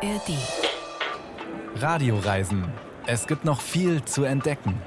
ARD. 0.00 0.30
Radioreisen. 1.82 2.72
Es 3.06 3.26
gibt 3.26 3.44
noch 3.44 3.60
viel 3.60 4.04
zu 4.04 4.22
entdecken. 4.22 4.80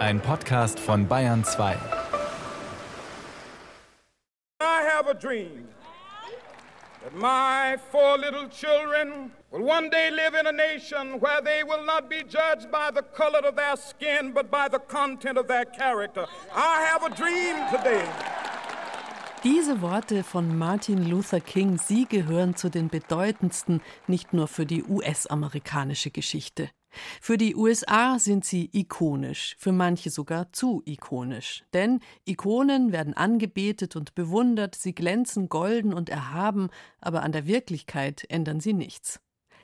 Ein 0.00 0.20
Podcast 0.20 0.78
von 0.78 1.08
Bayern 1.08 1.44
2. 1.44 1.74
I 4.60 4.82
have 4.82 5.08
a 5.08 5.14
dream 5.14 5.68
that 7.02 7.14
my 7.14 7.78
four 7.90 8.18
little 8.18 8.48
children 8.50 9.32
will 9.50 9.62
one 9.62 9.88
day 9.88 10.10
live 10.10 10.34
in 10.34 10.46
a 10.46 10.52
nation 10.52 11.20
where 11.20 11.40
they 11.40 11.64
will 11.64 11.86
not 11.86 12.10
be 12.10 12.22
judged 12.22 12.70
by 12.70 12.90
the 12.94 13.02
color 13.02 13.40
of 13.48 13.56
their 13.56 13.76
skin, 13.76 14.32
but 14.34 14.50
by 14.50 14.68
the 14.68 14.78
content 14.78 15.38
of 15.38 15.48
their 15.48 15.64
character. 15.64 16.26
I 16.54 16.82
have 16.82 17.02
a 17.02 17.14
dream 17.14 17.56
today. 17.70 18.06
Diese 19.44 19.80
Worte 19.82 20.24
von 20.24 20.58
Martin 20.58 21.08
Luther 21.08 21.40
King, 21.40 21.78
sie 21.78 22.06
gehören 22.06 22.56
zu 22.56 22.70
den 22.70 22.88
bedeutendsten 22.88 23.80
nicht 24.08 24.32
nur 24.32 24.48
für 24.48 24.66
die 24.66 24.82
US-amerikanische 24.82 26.10
Geschichte. 26.10 26.70
Für 27.20 27.38
die 27.38 27.54
USA 27.54 28.18
sind 28.18 28.44
sie 28.44 28.68
ikonisch, 28.72 29.54
für 29.56 29.70
manche 29.70 30.10
sogar 30.10 30.52
zu 30.52 30.82
ikonisch. 30.86 31.62
Denn 31.72 32.00
Ikonen 32.24 32.90
werden 32.90 33.14
angebetet 33.14 33.94
und 33.94 34.16
bewundert, 34.16 34.74
sie 34.74 34.94
glänzen 34.94 35.48
golden 35.48 35.94
und 35.94 36.08
erhaben, 36.08 36.68
aber 37.00 37.22
an 37.22 37.30
der 37.30 37.46
Wirklichkeit 37.46 38.24
ändern 38.28 38.58
sie 38.58 38.72
nichts. 38.72 39.20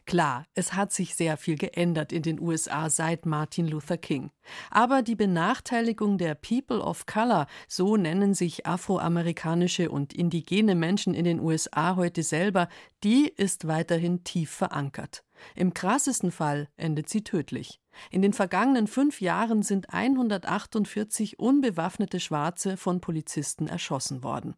Klar, 0.07 0.45
es 0.55 0.75
hat 0.75 0.93
sich 0.93 1.15
sehr 1.15 1.39
viel 1.39 1.57
geändert 1.57 2.13
in 2.13 2.23
den 2.23 2.39
USA 2.39 2.91
seit 2.91 3.25
Martin 3.25 3.67
Luther 3.67 3.97
King. 3.97 4.31
Aber 4.71 5.01
die 5.01 5.15
Benachteiligung 5.15 6.19
der 6.19 6.35
People 6.35 6.81
of 6.81 7.07
Color, 7.07 7.47
so 7.69 7.97
nennen 7.97 8.35
sich 8.35 8.67
afroamerikanische 8.67 9.91
und 9.91 10.13
indigene 10.13 10.75
Menschen 10.75 11.15
in 11.15 11.25
den 11.25 11.41
USA 11.41 11.97
heute 11.97 12.23
selber, 12.23 12.69
die 13.03 13.29
ist 13.29 13.67
weiterhin 13.67 14.25
tief 14.25 14.51
verankert. 14.51 15.25
Im 15.55 15.73
krassesten 15.73 16.31
Fall 16.31 16.69
endet 16.77 17.09
sie 17.09 17.25
tödlich. 17.25 17.81
In 18.11 18.21
den 18.21 18.35
vergangenen 18.35 18.87
fünf 18.87 19.23
Jahren 19.23 19.63
sind 19.63 19.95
148 19.95 21.39
unbewaffnete 21.39 22.21
Schwarze 22.21 22.77
von 22.77 23.01
Polizisten 23.01 23.69
erschossen 23.69 24.23
worden. 24.23 24.55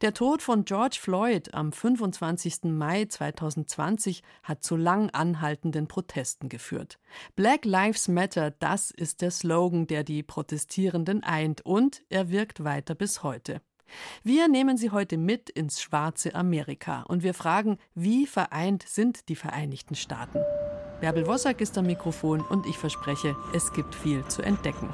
Der 0.00 0.14
Tod 0.14 0.42
von 0.42 0.64
George 0.64 0.98
Floyd 1.00 1.54
am 1.54 1.72
25. 1.72 2.64
Mai 2.64 3.04
2020 3.04 4.22
hat 4.42 4.62
zu 4.62 4.76
lang 4.76 5.10
anhaltenden 5.10 5.88
Protesten 5.88 6.48
geführt. 6.48 6.98
Black 7.36 7.64
Lives 7.64 8.08
Matter, 8.08 8.50
das 8.50 8.90
ist 8.90 9.22
der 9.22 9.30
Slogan, 9.30 9.86
der 9.86 10.04
die 10.04 10.22
Protestierenden 10.22 11.22
eint, 11.22 11.64
und 11.64 12.02
er 12.08 12.30
wirkt 12.30 12.64
weiter 12.64 12.94
bis 12.94 13.22
heute. 13.22 13.60
Wir 14.22 14.48
nehmen 14.48 14.76
Sie 14.76 14.90
heute 14.90 15.16
mit 15.16 15.48
ins 15.50 15.80
schwarze 15.80 16.34
Amerika 16.34 17.02
und 17.08 17.22
wir 17.22 17.34
fragen, 17.34 17.78
wie 17.94 18.26
vereint 18.26 18.84
sind 18.86 19.28
die 19.28 19.36
Vereinigten 19.36 19.94
Staaten? 19.94 20.40
Bärbel 21.00 21.26
Wossack 21.26 21.60
ist 21.60 21.78
am 21.78 21.86
Mikrofon 21.86 22.40
und 22.40 22.66
ich 22.66 22.76
verspreche, 22.76 23.36
es 23.54 23.72
gibt 23.72 23.94
viel 23.94 24.26
zu 24.26 24.42
entdecken. 24.42 24.90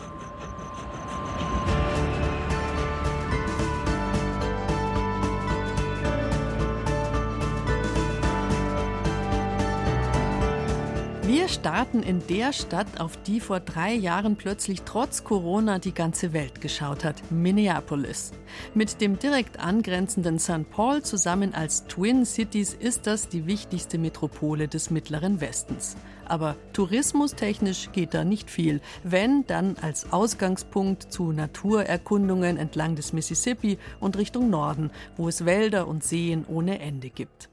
Wir 11.37 11.49
starten 11.49 12.05
in 12.05 12.25
der 12.29 12.53
Stadt, 12.53 13.01
auf 13.01 13.21
die 13.25 13.41
vor 13.41 13.59
drei 13.59 13.93
Jahren 13.93 14.37
plötzlich 14.37 14.83
trotz 14.83 15.25
Corona 15.25 15.81
die 15.81 15.93
ganze 15.93 16.33
Welt 16.33 16.61
geschaut 16.61 17.03
hat, 17.03 17.29
Minneapolis. 17.33 18.31
Mit 18.73 19.01
dem 19.01 19.19
direkt 19.19 19.59
angrenzenden 19.59 20.39
St. 20.39 20.71
Paul 20.71 21.03
zusammen 21.03 21.53
als 21.53 21.89
Twin 21.89 22.25
Cities 22.25 22.73
ist 22.75 23.09
das 23.09 23.29
die 23.29 23.49
wichtigste 23.49 23.99
Metropole 23.99 24.69
des 24.69 24.93
mittleren 24.93 25.41
Westens. 25.41 25.97
Aber 26.25 26.55
tourismustechnisch 26.73 27.91
geht 27.91 28.15
da 28.15 28.23
nicht 28.23 28.49
viel, 28.49 28.81
wenn 29.03 29.45
dann 29.49 29.77
als 29.83 30.13
Ausgangspunkt 30.13 31.13
zu 31.13 31.33
Naturerkundungen 31.33 32.59
entlang 32.59 32.95
des 32.95 33.13
Mississippi 33.13 33.79
und 33.99 34.17
Richtung 34.19 34.51
Norden, 34.51 34.93
wo 35.17 35.27
es 35.27 35.45
Wälder 35.45 35.89
und 35.89 36.05
Seen 36.05 36.45
ohne 36.47 36.79
Ende 36.79 37.11
gibt. 37.11 37.49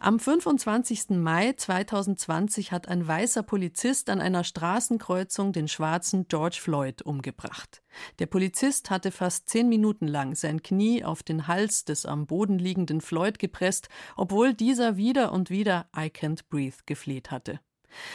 Am 0.00 0.18
25. 0.18 1.10
Mai 1.10 1.52
2020 1.52 2.72
hat 2.72 2.88
ein 2.88 3.06
weißer 3.06 3.42
Polizist 3.42 4.10
an 4.10 4.20
einer 4.20 4.44
Straßenkreuzung 4.44 5.52
den 5.52 5.68
schwarzen 5.68 6.26
George 6.28 6.58
Floyd 6.60 7.02
umgebracht. 7.02 7.82
Der 8.18 8.26
Polizist 8.26 8.90
hatte 8.90 9.10
fast 9.10 9.48
zehn 9.48 9.68
Minuten 9.68 10.08
lang 10.08 10.34
sein 10.34 10.62
Knie 10.62 11.04
auf 11.04 11.22
den 11.22 11.46
Hals 11.46 11.84
des 11.84 12.06
am 12.06 12.26
Boden 12.26 12.58
liegenden 12.58 13.00
Floyd 13.00 13.38
gepresst, 13.38 13.88
obwohl 14.16 14.54
dieser 14.54 14.96
wieder 14.96 15.32
und 15.32 15.50
wieder 15.50 15.88
I 15.96 16.06
can't 16.06 16.42
breathe 16.48 16.78
gefleht 16.86 17.30
hatte. 17.30 17.60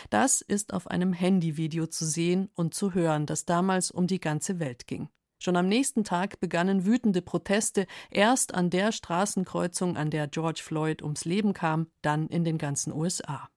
Das 0.09 0.41
ist 0.41 0.73
auf 0.73 0.87
einem 0.87 1.13
Handyvideo 1.13 1.87
zu 1.87 2.05
sehen 2.05 2.49
und 2.55 2.73
zu 2.73 2.93
hören, 2.93 3.25
das 3.25 3.45
damals 3.45 3.91
um 3.91 4.07
die 4.07 4.19
ganze 4.19 4.59
Welt 4.59 4.87
ging. 4.87 5.09
Schon 5.39 5.55
am 5.55 5.67
nächsten 5.67 6.03
Tag 6.03 6.39
begannen 6.39 6.85
wütende 6.85 7.21
Proteste, 7.21 7.85
erst 8.09 8.55
an 8.55 8.69
der 8.69 8.91
Straßenkreuzung, 8.91 9.95
an 9.97 10.09
der 10.09 10.27
George 10.27 10.61
Floyd 10.63 11.03
ums 11.03 11.25
Leben 11.25 11.53
kam, 11.53 11.87
dann 12.01 12.27
in 12.27 12.43
den 12.43 12.57
ganzen 12.57 12.91
USA. 12.91 13.49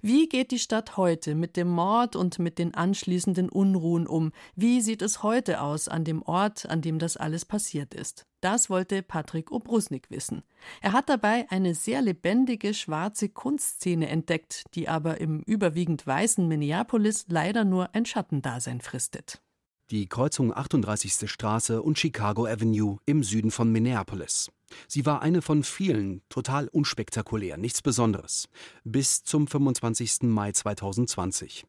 Wie 0.00 0.28
geht 0.28 0.50
die 0.50 0.58
Stadt 0.58 0.96
heute 0.96 1.34
mit 1.34 1.56
dem 1.56 1.68
Mord 1.68 2.16
und 2.16 2.38
mit 2.38 2.58
den 2.58 2.74
anschließenden 2.74 3.48
Unruhen 3.48 4.06
um? 4.06 4.32
Wie 4.54 4.80
sieht 4.80 5.02
es 5.02 5.22
heute 5.22 5.60
aus 5.60 5.88
an 5.88 6.04
dem 6.04 6.22
Ort, 6.22 6.66
an 6.66 6.80
dem 6.80 6.98
das 6.98 7.16
alles 7.16 7.44
passiert 7.44 7.94
ist? 7.94 8.26
Das 8.40 8.70
wollte 8.70 9.02
Patrick 9.02 9.50
Obrusnik 9.50 10.10
wissen. 10.10 10.42
Er 10.80 10.92
hat 10.92 11.08
dabei 11.08 11.46
eine 11.50 11.74
sehr 11.74 12.00
lebendige 12.00 12.72
schwarze 12.72 13.28
Kunstszene 13.28 14.08
entdeckt, 14.08 14.64
die 14.74 14.88
aber 14.88 15.20
im 15.20 15.40
überwiegend 15.40 16.06
weißen 16.06 16.46
Minneapolis 16.46 17.26
leider 17.28 17.64
nur 17.64 17.94
ein 17.94 18.06
Schattendasein 18.06 18.80
fristet 18.80 19.42
die 19.90 20.06
Kreuzung 20.06 20.56
38. 20.56 21.28
Straße 21.28 21.82
und 21.82 21.98
Chicago 21.98 22.46
Avenue 22.46 22.98
im 23.06 23.24
Süden 23.24 23.50
von 23.50 23.72
Minneapolis. 23.72 24.50
Sie 24.86 25.04
war 25.04 25.20
eine 25.20 25.42
von 25.42 25.64
vielen, 25.64 26.22
total 26.28 26.68
unspektakulär, 26.68 27.56
nichts 27.56 27.82
Besonderes, 27.82 28.48
bis 28.84 29.24
zum 29.24 29.48
25. 29.48 30.22
Mai 30.22 30.52
2020. 30.52 31.66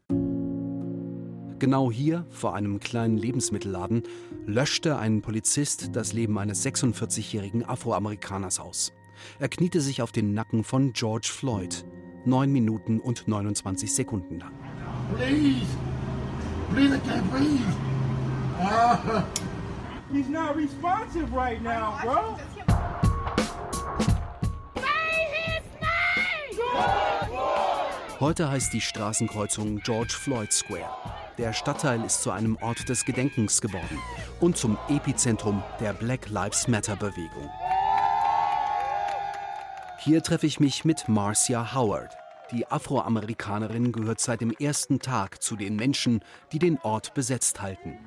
Genau 1.57 1.91
hier, 1.91 2.27
vor 2.29 2.53
einem 2.53 2.79
kleinen 2.79 3.17
Lebensmittelladen, 3.17 4.03
löschte 4.45 4.97
ein 4.97 5.21
Polizist 5.21 5.95
das 5.95 6.13
Leben 6.13 6.37
eines 6.37 6.63
46-jährigen 6.63 7.65
Afroamerikaners 7.65 8.59
aus. 8.59 8.93
Er 9.39 9.49
kniete 9.49 9.81
sich 9.81 10.01
auf 10.01 10.11
den 10.11 10.33
Nacken 10.33 10.63
von 10.63 10.93
George 10.93 11.29
Floyd, 11.31 11.85
neun 12.25 12.51
Minuten 12.51 12.99
und 12.99 13.27
29 13.27 13.93
Sekunden 13.93 14.39
lang. 14.39 14.53
Please, 15.15 15.65
please, 16.71 16.95
I 16.95 16.99
can't 16.99 17.29
breathe. 17.31 17.90
He's 20.11 20.29
not 20.29 20.55
responsive 20.55 21.33
right 21.33 21.61
now, 21.61 21.97
bro. 22.03 22.37
Heute 28.19 28.51
heißt 28.51 28.71
die 28.73 28.81
Straßenkreuzung 28.81 29.79
George 29.79 30.13
Floyd 30.13 30.53
Square. 30.53 30.89
Der 31.39 31.53
Stadtteil 31.53 32.03
ist 32.03 32.21
zu 32.21 32.29
einem 32.29 32.55
Ort 32.61 32.87
des 32.87 33.03
Gedenkens 33.03 33.61
geworden 33.61 33.97
und 34.39 34.57
zum 34.57 34.77
Epizentrum 34.89 35.63
der 35.79 35.93
Black 35.93 36.29
Lives 36.29 36.67
Matter 36.67 36.95
Bewegung. 36.95 37.49
Hier 39.97 40.21
treffe 40.21 40.45
ich 40.45 40.59
mich 40.59 40.85
mit 40.85 41.07
Marcia 41.07 41.73
Howard. 41.73 42.20
Die 42.51 42.67
Afroamerikanerin 42.67 43.93
gehört 43.93 44.19
seit 44.19 44.41
dem 44.41 44.51
ersten 44.51 44.99
Tag 44.99 45.41
zu 45.41 45.55
den 45.55 45.77
Menschen, 45.77 46.21
die 46.51 46.59
den 46.59 46.77
Ort 46.79 47.13
besetzt 47.13 47.61
halten. 47.61 47.97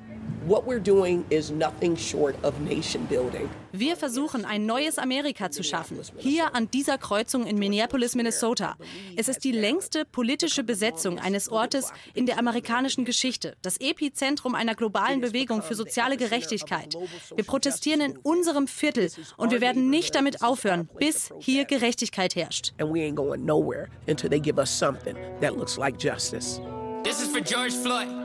Wir 3.77 3.97
versuchen, 3.97 4.45
ein 4.45 4.65
neues 4.65 4.97
Amerika 4.97 5.51
zu 5.51 5.61
schaffen. 5.61 5.99
Hier 6.17 6.55
an 6.55 6.69
dieser 6.71 6.97
Kreuzung 6.97 7.45
in 7.45 7.57
Minneapolis, 7.57 8.15
Minnesota. 8.15 8.77
Es 9.17 9.27
ist 9.27 9.43
die 9.43 9.51
längste 9.51 10.05
politische 10.05 10.63
Besetzung 10.63 11.19
eines 11.19 11.49
Ortes 11.49 11.91
in 12.13 12.25
der 12.25 12.39
amerikanischen 12.39 13.03
Geschichte. 13.03 13.57
Das 13.61 13.77
Epizentrum 13.77 14.55
einer 14.55 14.75
globalen 14.75 15.19
Bewegung 15.19 15.61
für 15.61 15.75
soziale 15.75 16.15
Gerechtigkeit. 16.15 16.95
Wir 17.35 17.43
protestieren 17.43 17.99
in 17.99 18.17
unserem 18.17 18.67
Viertel 18.67 19.11
und 19.35 19.51
wir 19.51 19.59
werden 19.59 19.89
nicht 19.89 20.15
damit 20.15 20.41
aufhören, 20.41 20.89
bis 20.97 21.33
hier 21.39 21.65
Gerechtigkeit 21.65 22.35
herrscht. 22.35 22.73
And 22.79 22.93
we 22.93 22.99
ain't 22.99 23.15
going 23.15 23.43
nowhere 23.43 23.89
until 24.07 24.29
they 24.29 24.39
give 24.39 24.57
us 24.57 24.69
something 24.69 25.15
that 25.41 25.55
looks 25.57 25.77
like 25.77 25.97
justice. 26.01 26.61
This 27.03 27.21
is 27.21 27.27
for 27.27 27.41
George 27.41 27.73
Floyd. 27.73 28.24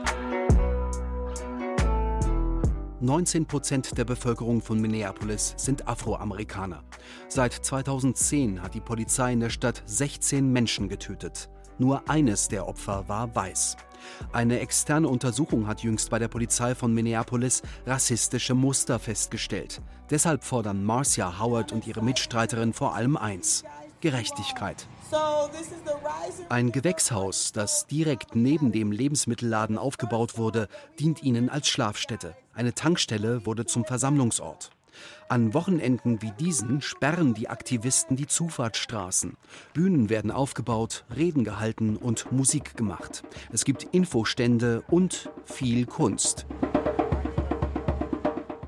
19 3.01 3.47
Prozent 3.47 3.97
der 3.97 4.05
Bevölkerung 4.05 4.61
von 4.61 4.79
Minneapolis 4.79 5.55
sind 5.57 5.87
Afroamerikaner. 5.87 6.83
Seit 7.29 7.53
2010 7.53 8.61
hat 8.61 8.75
die 8.75 8.79
Polizei 8.79 9.33
in 9.33 9.39
der 9.39 9.49
Stadt 9.49 9.81
16 9.85 10.51
Menschen 10.51 10.87
getötet. 10.87 11.49
Nur 11.79 12.07
eines 12.07 12.47
der 12.47 12.67
Opfer 12.67 13.07
war 13.07 13.35
weiß. 13.35 13.75
Eine 14.31 14.59
externe 14.59 15.07
Untersuchung 15.07 15.65
hat 15.65 15.81
jüngst 15.81 16.11
bei 16.11 16.19
der 16.19 16.27
Polizei 16.27 16.75
von 16.75 16.93
Minneapolis 16.93 17.63
rassistische 17.87 18.53
Muster 18.53 18.99
festgestellt. 18.99 19.81
Deshalb 20.11 20.43
fordern 20.43 20.83
Marcia 20.83 21.39
Howard 21.39 21.71
und 21.71 21.87
ihre 21.87 22.03
Mitstreiterin 22.03 22.71
vor 22.71 22.93
allem 22.93 23.17
eins: 23.17 23.63
Gerechtigkeit. 24.01 24.87
Ein 26.49 26.71
Gewächshaus, 26.71 27.51
das 27.51 27.87
direkt 27.87 28.35
neben 28.35 28.71
dem 28.71 28.91
Lebensmittelladen 28.91 29.77
aufgebaut 29.77 30.37
wurde, 30.37 30.67
dient 30.99 31.23
ihnen 31.23 31.49
als 31.49 31.67
Schlafstätte. 31.67 32.35
Eine 32.53 32.73
Tankstelle 32.73 33.45
wurde 33.45 33.65
zum 33.65 33.85
Versammlungsort. 33.85 34.71
An 35.29 35.53
Wochenenden 35.53 36.21
wie 36.21 36.31
diesen 36.31 36.81
sperren 36.81 37.33
die 37.33 37.49
Aktivisten 37.49 38.17
die 38.17 38.27
Zufahrtsstraßen. 38.27 39.37
Bühnen 39.73 40.09
werden 40.09 40.31
aufgebaut, 40.31 41.05
Reden 41.15 41.43
gehalten 41.43 41.95
und 41.95 42.31
Musik 42.31 42.75
gemacht. 42.75 43.23
Es 43.51 43.63
gibt 43.63 43.83
Infostände 43.91 44.83
und 44.89 45.29
viel 45.45 45.85
Kunst. 45.85 46.45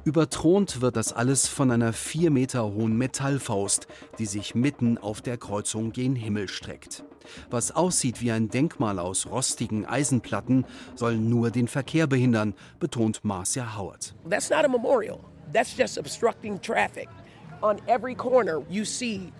Überthront 0.05 0.81
wird 0.81 0.97
das 0.97 1.13
alles 1.13 1.47
von 1.47 1.71
einer 1.71 1.93
vier 1.93 2.29
Meter 2.29 2.65
hohen 2.65 2.97
Metallfaust, 2.97 3.87
die 4.19 4.25
sich 4.25 4.53
mitten 4.53 4.97
auf 4.97 5.21
der 5.21 5.37
Kreuzung 5.37 5.93
gen 5.93 6.17
Himmel 6.17 6.49
streckt. 6.49 7.05
Was 7.49 7.71
aussieht 7.71 8.21
wie 8.21 8.31
ein 8.31 8.49
Denkmal 8.49 8.99
aus 8.99 9.27
rostigen 9.27 9.85
Eisenplatten, 9.85 10.65
soll 10.95 11.15
nur 11.15 11.51
den 11.51 11.69
Verkehr 11.69 12.05
behindern, 12.05 12.53
betont 12.81 13.23
Marcia 13.23 13.77
Howard. 13.77 14.13
That's 14.29 14.49
not 14.49 14.65
a 14.65 14.67
memorial. 14.67 15.19
That's 15.53 15.77
just 15.77 15.97
obstructing 15.97 16.59
traffic. 16.59 17.07
On 17.61 17.77
every 17.87 18.13
corner 18.13 18.61
you 18.69 18.83
see 18.83 19.31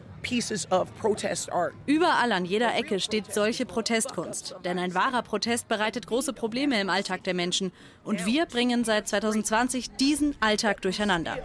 Überall 1.86 2.32
an 2.32 2.46
jeder 2.46 2.76
Ecke 2.76 3.00
steht 3.00 3.34
solche 3.34 3.66
Protestkunst. 3.66 4.56
Denn 4.64 4.80
ein 4.80 4.96
wahrer 4.96 5.22
Protest 5.22 5.68
bereitet 5.68 6.08
große 6.08 6.34
Probleme 6.34 6.80
im 6.80 6.90
Alltag 6.90 7.24
der 7.24 7.34
Menschen. 7.34 7.72
Und 8.04 8.26
wir 8.26 8.46
bringen 8.46 8.84
seit 8.84 9.08
2020 9.08 9.92
diesen 9.92 10.36
Alltag 10.40 10.82
durcheinander. 10.82 11.38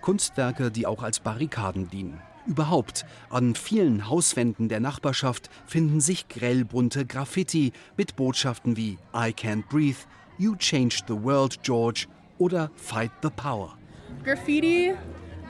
Kunstwerke, 0.00 0.70
die 0.70 0.86
auch 0.86 1.02
als 1.02 1.20
Barrikaden 1.20 1.88
dienen. 1.88 2.20
Überhaupt, 2.46 3.06
an 3.30 3.54
vielen 3.54 4.08
Hauswänden 4.08 4.68
der 4.68 4.80
Nachbarschaft 4.80 5.48
finden 5.64 6.00
sich 6.00 6.28
grellbunte 6.28 7.06
Graffiti 7.06 7.72
mit 7.96 8.16
Botschaften 8.16 8.76
wie 8.76 8.98
I 9.14 9.30
can't 9.32 9.68
breathe, 9.68 9.98
You 10.38 10.56
changed 10.56 11.04
the 11.06 11.14
world, 11.14 11.62
George 11.62 12.08
oder 12.38 12.70
Fight 12.74 13.12
the 13.22 13.30
Power. 13.30 13.76
Graffiti 14.24 14.92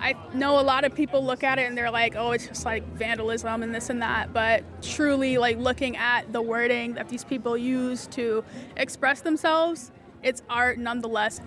I 0.02 0.16
know 0.34 0.58
a 0.58 0.66
lot 0.66 0.84
of 0.84 0.96
people 0.96 1.24
look 1.24 1.44
at 1.44 1.60
it 1.60 1.68
and 1.68 1.78
they're 1.78 1.92
like, 1.92 2.16
oh, 2.16 2.32
it's 2.32 2.48
just 2.48 2.64
like 2.64 2.82
vandalism 2.96 3.62
and 3.62 3.72
this 3.72 3.88
and 3.88 4.02
that. 4.02 4.32
But 4.32 4.64
truly, 4.82 5.38
like 5.38 5.58
looking 5.58 5.96
at 5.96 6.32
the 6.32 6.42
wording 6.42 6.94
that 6.94 7.08
these 7.08 7.22
people 7.24 7.56
use 7.56 8.08
to 8.08 8.44
express 8.76 9.20
themselves, 9.20 9.92
it's 10.24 10.42
art 10.50 10.78
nonetheless. 10.78 11.40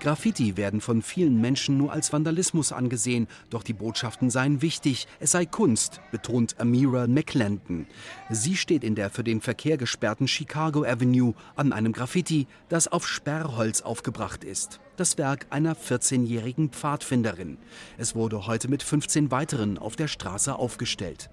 Graffiti 0.00 0.56
werden 0.56 0.80
von 0.80 1.00
vielen 1.00 1.40
Menschen 1.40 1.78
nur 1.78 1.92
als 1.92 2.12
Vandalismus 2.12 2.72
angesehen, 2.72 3.28
doch 3.50 3.62
die 3.62 3.72
Botschaften 3.72 4.30
seien 4.30 4.60
wichtig, 4.60 5.06
es 5.20 5.30
sei 5.30 5.46
Kunst, 5.46 6.00
betont 6.10 6.58
Amira 6.58 7.06
McClendon. 7.06 7.86
Sie 8.28 8.56
steht 8.56 8.82
in 8.82 8.96
der 8.96 9.10
für 9.10 9.22
den 9.22 9.40
Verkehr 9.40 9.76
gesperrten 9.76 10.26
Chicago 10.26 10.82
Avenue 10.84 11.34
an 11.54 11.72
einem 11.72 11.92
Graffiti, 11.92 12.48
das 12.68 12.88
auf 12.88 13.06
Sperrholz 13.06 13.80
aufgebracht 13.82 14.42
ist. 14.42 14.80
Das 14.96 15.16
Werk 15.16 15.46
einer 15.48 15.74
14-jährigen 15.74 16.68
Pfadfinderin. 16.68 17.56
Es 17.96 18.14
wurde 18.14 18.46
heute 18.46 18.68
mit 18.68 18.82
15 18.82 19.30
weiteren 19.30 19.78
auf 19.78 19.96
der 19.96 20.08
Straße 20.08 20.54
aufgestellt. 20.54 21.30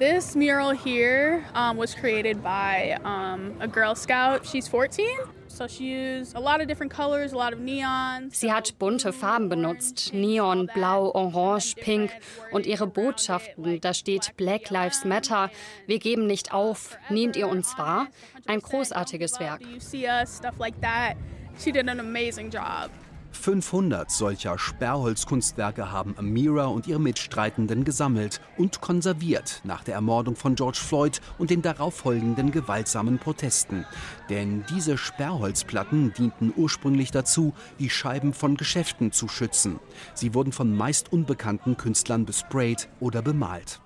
This 0.00 0.34
mural 0.34 0.74
here 0.74 1.44
um, 1.54 1.78
was 1.78 1.94
created 1.94 2.42
by 2.42 2.96
um, 3.04 3.52
a 3.60 3.68
Girl 3.68 3.94
Scout. 3.94 4.44
She's 4.44 4.66
14. 4.66 5.06
So 5.46 5.68
she 5.68 5.84
used 5.84 6.34
a 6.34 6.40
lot 6.40 6.60
of 6.60 6.66
different 6.66 6.92
colors, 6.92 7.32
a 7.32 7.36
lot 7.36 7.52
of 7.52 7.60
neon. 7.60 8.30
Sie 8.32 8.52
hat 8.52 8.76
bunte 8.80 9.12
Farben 9.12 9.48
benutzt: 9.48 10.12
Neon, 10.12 10.68
Blau, 10.74 11.12
Orange, 11.14 11.76
Pink 11.76 12.10
und 12.50 12.66
ihre 12.66 12.88
Botschaften. 12.88 13.80
Da 13.80 13.94
steht 13.94 14.36
Black 14.36 14.70
Lives 14.70 15.04
Matter. 15.04 15.50
Wir 15.86 16.00
geben 16.00 16.26
nicht 16.26 16.52
auf. 16.52 16.98
Nehmt 17.08 17.36
ihr 17.36 17.46
uns 17.46 17.78
wahr? 17.78 18.08
Ein 18.46 18.58
großartiges 18.58 19.38
Werk. 19.38 19.62
She 21.58 21.72
did 21.72 21.88
an 21.88 22.00
amazing 22.00 22.50
job. 22.50 22.90
500 23.36 24.10
solcher 24.10 24.58
Sperrholzkunstwerke 24.58 25.92
haben 25.92 26.14
Amira 26.18 26.66
und 26.66 26.86
ihre 26.86 26.98
Mitstreitenden 26.98 27.84
gesammelt 27.84 28.40
und 28.56 28.80
konserviert 28.80 29.60
nach 29.64 29.84
der 29.84 29.94
Ermordung 29.94 30.36
von 30.36 30.54
George 30.54 30.78
Floyd 30.82 31.20
und 31.38 31.50
den 31.50 31.62
darauffolgenden 31.62 32.50
gewaltsamen 32.50 33.18
Protesten. 33.18 33.84
Denn 34.30 34.64
diese 34.70 34.98
Sperrholzplatten 34.98 36.12
dienten 36.14 36.52
ursprünglich 36.56 37.10
dazu, 37.10 37.54
die 37.78 37.90
Scheiben 37.90 38.32
von 38.32 38.56
Geschäften 38.56 39.12
zu 39.12 39.28
schützen. 39.28 39.78
Sie 40.14 40.34
wurden 40.34 40.52
von 40.52 40.74
meist 40.74 41.12
unbekannten 41.12 41.76
Künstlern 41.76 42.24
besprayt 42.24 42.88
oder 43.00 43.22
bemalt. 43.22 43.80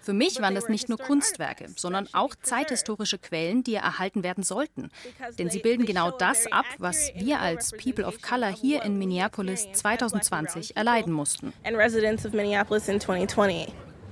Für 0.00 0.12
mich 0.12 0.40
waren 0.40 0.54
das 0.54 0.68
nicht 0.68 0.88
nur 0.88 0.98
Kunstwerke, 0.98 1.66
sondern 1.76 2.08
auch 2.12 2.34
zeithistorische 2.42 3.18
Quellen, 3.18 3.62
die 3.64 3.74
erhalten 3.74 4.22
werden 4.22 4.44
sollten. 4.44 4.90
Denn 5.38 5.50
sie 5.50 5.60
bilden 5.60 5.86
genau 5.86 6.10
das 6.10 6.50
ab, 6.50 6.66
was 6.78 7.10
wir 7.16 7.40
als 7.40 7.72
People 7.72 8.04
of 8.04 8.20
Color 8.22 8.48
hier 8.50 8.82
in 8.82 8.98
Minneapolis 8.98 9.66
2020 9.72 10.76
erleiden 10.76 11.12
mussten. 11.12 11.52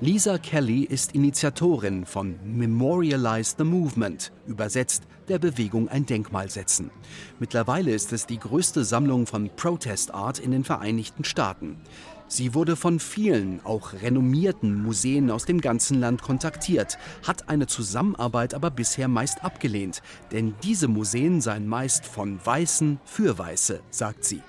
Lisa 0.02 0.36
Kelly 0.36 0.82
ist 0.82 1.14
Initiatorin 1.14 2.06
von 2.06 2.34
Memorialize 2.44 3.54
the 3.56 3.62
Movement, 3.62 4.32
übersetzt 4.48 5.04
der 5.28 5.38
Bewegung 5.38 5.88
ein 5.88 6.06
Denkmal 6.06 6.50
setzen. 6.50 6.90
Mittlerweile 7.38 7.92
ist 7.92 8.12
es 8.12 8.26
die 8.26 8.40
größte 8.40 8.84
Sammlung 8.84 9.28
von 9.28 9.48
Protest 9.54 10.12
Art 10.12 10.40
in 10.40 10.50
den 10.50 10.64
Vereinigten 10.64 11.22
Staaten. 11.22 11.76
Sie 12.26 12.52
wurde 12.52 12.74
von 12.74 12.98
vielen, 12.98 13.64
auch 13.64 13.92
renommierten 13.92 14.82
Museen 14.82 15.30
aus 15.30 15.44
dem 15.44 15.60
ganzen 15.60 16.00
Land 16.00 16.20
kontaktiert, 16.20 16.98
hat 17.24 17.48
eine 17.48 17.68
Zusammenarbeit 17.68 18.54
aber 18.54 18.72
bisher 18.72 19.06
meist 19.06 19.44
abgelehnt, 19.44 20.02
denn 20.32 20.56
diese 20.64 20.88
Museen 20.88 21.40
seien 21.40 21.68
meist 21.68 22.06
von 22.06 22.44
Weißen 22.44 22.98
für 23.04 23.38
Weiße, 23.38 23.78
sagt 23.92 24.24
sie. 24.24 24.42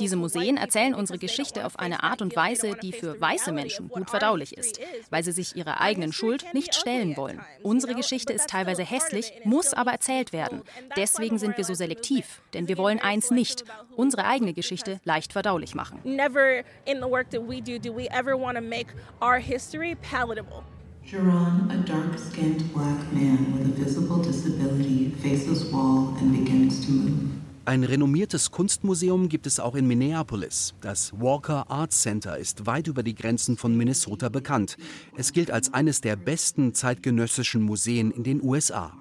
Diese 0.00 0.16
Museen 0.16 0.56
erzählen 0.56 0.94
unsere 0.94 1.18
Geschichte 1.18 1.66
auf 1.66 1.78
eine 1.78 2.02
Art 2.02 2.22
und 2.22 2.36
Weise, 2.36 2.76
die 2.82 2.92
für 2.92 3.20
weiße 3.20 3.52
Menschen 3.52 3.88
gut 3.88 4.10
verdaulich 4.10 4.56
ist, 4.56 4.80
weil 5.10 5.22
sie 5.24 5.32
sich 5.32 5.56
ihrer 5.56 5.80
eigenen 5.80 6.12
Schuld 6.12 6.44
nicht 6.54 6.74
stellen 6.74 7.16
wollen. 7.16 7.40
Unsere 7.62 7.94
Geschichte 7.94 8.32
ist 8.32 8.48
teilweise 8.48 8.82
hässlich, 8.82 9.32
muss 9.44 9.74
aber 9.74 9.92
erzählt 9.92 10.32
werden. 10.32 10.62
Deswegen 10.96 11.38
sind 11.38 11.56
wir 11.56 11.64
so 11.64 11.74
selektiv, 11.74 12.40
denn 12.54 12.68
wir 12.68 12.78
wollen 12.78 13.00
eins 13.00 13.30
nicht, 13.30 13.64
unsere 13.96 14.24
eigene 14.24 14.52
Geschichte 14.52 15.00
leicht 15.04 15.32
verdaulich 15.32 15.74
machen. 15.74 16.00
Never 16.04 16.62
in 16.84 16.98
the 16.98 17.08
work 17.08 17.30
that 17.30 17.40
we 17.48 17.60
do 17.60 17.78
do 17.78 17.94
we 17.94 18.08
ever 18.10 18.38
want 18.38 18.56
to 18.56 18.62
make 18.62 18.94
our 19.20 19.38
history 19.38 19.96
palatable. 19.96 20.62
Jerron, 21.04 21.70
a 21.70 21.76
dark-skinned 21.86 22.72
black 22.72 23.12
man 23.12 23.52
with 23.52 23.66
a 23.66 23.84
visible 23.84 24.22
disability, 24.22 25.10
faces 25.22 25.70
wall 25.72 26.14
and 26.20 26.32
begins 26.32 26.84
to 26.86 26.92
move. 26.92 27.42
Ein 27.64 27.84
renommiertes 27.84 28.50
Kunstmuseum 28.50 29.28
gibt 29.28 29.46
es 29.46 29.60
auch 29.60 29.76
in 29.76 29.86
Minneapolis. 29.86 30.74
Das 30.80 31.12
Walker 31.12 31.70
Art 31.70 31.92
Center 31.92 32.36
ist 32.36 32.66
weit 32.66 32.88
über 32.88 33.04
die 33.04 33.14
Grenzen 33.14 33.56
von 33.56 33.76
Minnesota 33.76 34.30
bekannt. 34.30 34.76
Es 35.16 35.32
gilt 35.32 35.52
als 35.52 35.72
eines 35.72 36.00
der 36.00 36.16
besten 36.16 36.74
zeitgenössischen 36.74 37.62
Museen 37.62 38.10
in 38.10 38.24
den 38.24 38.42
USA. 38.42 38.92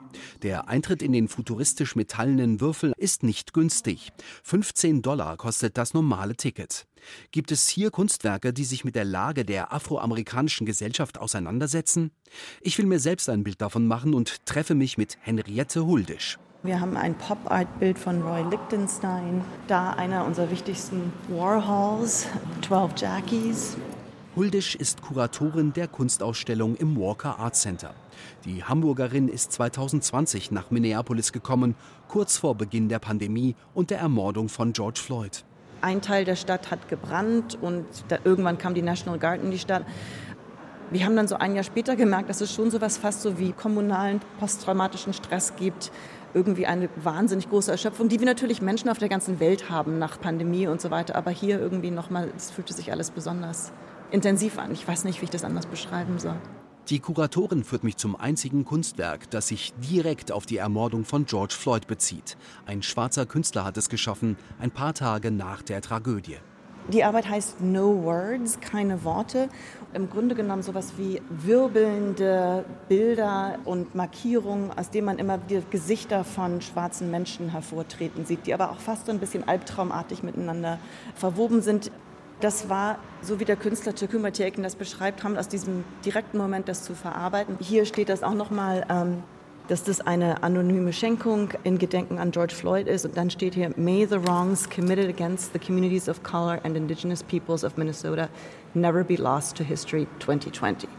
Der 0.43 0.67
Eintritt 0.67 1.01
in 1.01 1.11
den 1.11 1.27
futuristisch 1.27 1.95
metallenen 1.95 2.61
Würfel 2.61 2.93
ist 2.97 3.23
nicht 3.23 3.53
günstig. 3.53 4.11
15 4.43 5.01
Dollar 5.01 5.37
kostet 5.37 5.75
das 5.77 5.95
normale 5.95 6.35
Ticket. 6.35 6.85
Gibt 7.31 7.51
es 7.51 7.67
hier 7.67 7.91
Kunstwerke, 7.91 8.53
die 8.53 8.63
sich 8.63 8.83
mit 8.83 8.95
der 8.95 9.05
Lage 9.05 9.45
der 9.45 9.73
afroamerikanischen 9.73 10.65
Gesellschaft 10.65 11.17
auseinandersetzen? 11.17 12.11
Ich 12.61 12.77
will 12.77 12.85
mir 12.85 12.99
selbst 12.99 13.29
ein 13.29 13.43
Bild 13.43 13.61
davon 13.61 13.87
machen 13.87 14.13
und 14.13 14.45
treffe 14.45 14.75
mich 14.75 14.97
mit 14.97 15.17
Henriette 15.21 15.85
Huldisch. 15.85 16.37
Wir 16.63 16.79
haben 16.79 16.95
ein 16.95 17.15
Pop-Art-Bild 17.15 17.97
von 17.97 18.21
Roy 18.21 18.43
Lichtenstein, 18.51 19.43
da 19.67 19.93
einer 19.93 20.25
unserer 20.25 20.51
wichtigsten 20.51 21.11
Warhols, 21.27 22.27
12 22.67 22.91
Jackies. 22.97 23.77
Huldisch 24.35 24.75
ist 24.75 25.01
Kuratorin 25.01 25.73
der 25.73 25.87
Kunstausstellung 25.87 26.75
im 26.75 26.95
Walker 26.97 27.39
Art 27.39 27.55
Center. 27.55 27.93
Die 28.45 28.63
Hamburgerin 28.63 29.27
ist 29.27 29.51
2020 29.53 30.51
nach 30.51 30.71
Minneapolis 30.71 31.33
gekommen, 31.33 31.75
kurz 32.07 32.37
vor 32.37 32.55
Beginn 32.55 32.87
der 32.87 32.99
Pandemie 32.99 33.55
und 33.73 33.89
der 33.89 33.99
Ermordung 33.99 34.47
von 34.47 34.71
George 34.71 35.01
Floyd. 35.03 35.43
Ein 35.81 36.01
Teil 36.01 36.25
der 36.25 36.35
Stadt 36.35 36.71
hat 36.71 36.87
gebrannt 36.89 37.57
und 37.61 37.85
da, 38.07 38.17
irgendwann 38.23 38.57
kam 38.57 38.73
die 38.73 38.81
National 38.81 39.19
Guard 39.19 39.41
in 39.41 39.51
die 39.51 39.59
Stadt. 39.59 39.85
Wir 40.91 41.05
haben 41.05 41.15
dann 41.15 41.27
so 41.27 41.35
ein 41.35 41.55
Jahr 41.55 41.63
später 41.63 41.95
gemerkt, 41.95 42.29
dass 42.29 42.41
es 42.41 42.53
schon 42.53 42.69
so 42.69 42.81
was 42.81 42.97
fast 42.97 43.21
so 43.21 43.39
wie 43.39 43.53
kommunalen 43.53 44.19
posttraumatischen 44.39 45.13
Stress 45.13 45.55
gibt 45.55 45.91
irgendwie 46.33 46.65
eine 46.65 46.89
wahnsinnig 46.95 47.49
große 47.49 47.71
Erschöpfung, 47.71 48.09
die 48.09 48.19
wir 48.19 48.25
natürlich 48.25 48.61
Menschen 48.61 48.89
auf 48.89 48.97
der 48.97 49.09
ganzen 49.09 49.39
Welt 49.39 49.69
haben 49.69 49.99
nach 49.99 50.19
Pandemie 50.19 50.67
und 50.67 50.81
so 50.81 50.91
weiter. 50.91 51.15
Aber 51.15 51.31
hier 51.31 51.59
irgendwie 51.59 51.91
nochmal, 51.91 52.29
es 52.35 52.51
fühlte 52.51 52.73
sich 52.73 52.91
alles 52.91 53.11
besonders 53.11 53.71
intensiv 54.11 54.57
an. 54.57 54.71
Ich 54.71 54.87
weiß 54.87 55.03
nicht, 55.03 55.21
wie 55.21 55.25
ich 55.25 55.31
das 55.31 55.43
anders 55.43 55.65
beschreiben 55.65 56.19
soll. 56.19 56.37
Die 56.89 56.99
Kuratorin 56.99 57.63
führt 57.63 57.83
mich 57.83 57.97
zum 57.97 58.15
einzigen 58.15 58.65
Kunstwerk, 58.65 59.29
das 59.29 59.47
sich 59.47 59.73
direkt 59.77 60.31
auf 60.31 60.45
die 60.45 60.57
Ermordung 60.57 61.05
von 61.05 61.25
George 61.25 61.55
Floyd 61.57 61.87
bezieht. 61.87 62.37
Ein 62.65 62.83
schwarzer 62.83 63.25
Künstler 63.25 63.63
hat 63.63 63.77
es 63.77 63.87
geschaffen, 63.87 64.35
ein 64.59 64.71
paar 64.71 64.93
Tage 64.93 65.31
nach 65.31 65.61
der 65.61 65.81
Tragödie. 65.81 66.37
Die 66.89 67.03
Arbeit 67.03 67.29
heißt 67.29 67.61
No 67.61 68.03
Words, 68.03 68.59
keine 68.59 69.03
Worte. 69.03 69.49
Im 69.93 70.09
Grunde 70.09 70.33
genommen 70.33 70.63
sowas 70.63 70.93
wie 70.97 71.21
wirbelnde 71.29 72.65
Bilder 72.89 73.59
und 73.65 73.93
Markierungen, 73.93 74.71
aus 74.75 74.89
denen 74.89 75.05
man 75.05 75.19
immer 75.19 75.37
die 75.37 75.61
Gesichter 75.69 76.23
von 76.23 76.59
schwarzen 76.59 77.11
Menschen 77.11 77.49
hervortreten 77.49 78.25
sieht, 78.25 78.47
die 78.47 78.53
aber 78.53 78.71
auch 78.71 78.79
fast 78.79 79.05
so 79.05 79.11
ein 79.11 79.19
bisschen 79.19 79.47
albtraumartig 79.47 80.23
miteinander 80.23 80.79
verwoben 81.15 81.61
sind. 81.61 81.91
Das 82.41 82.69
war, 82.69 82.97
so 83.21 83.39
wie 83.39 83.45
der 83.45 83.55
Künstler 83.55 83.93
Chakuma 83.95 84.31
Tiekin 84.31 84.63
das 84.63 84.75
beschreibt, 84.75 85.23
haben 85.23 85.37
aus 85.37 85.47
diesem 85.47 85.83
direkten 86.03 86.39
Moment 86.39 86.67
das 86.67 86.83
zu 86.83 86.95
verarbeiten. 86.95 87.55
Hier 87.59 87.85
steht 87.85 88.09
das 88.09 88.23
auch 88.23 88.33
nochmal, 88.33 88.83
ähm, 88.89 89.21
dass 89.67 89.83
das 89.83 90.01
eine 90.01 90.41
anonyme 90.41 90.91
Schenkung 90.91 91.49
in 91.63 91.77
Gedenken 91.77 92.17
an 92.17 92.31
George 92.31 92.55
Floyd 92.55 92.87
ist. 92.87 93.05
Und 93.05 93.15
dann 93.15 93.29
steht 93.29 93.53
hier, 93.53 93.71
May 93.77 94.07
the 94.07 94.15
wrongs 94.15 94.67
committed 94.67 95.07
against 95.07 95.53
the 95.53 95.59
communities 95.59 96.09
of 96.09 96.23
color 96.23 96.59
and 96.63 96.75
indigenous 96.75 97.21
peoples 97.21 97.63
of 97.63 97.77
Minnesota 97.77 98.27
never 98.73 99.03
be 99.03 99.17
lost 99.17 99.55
to 99.57 99.63
history 99.63 100.07
2020. 100.19 100.89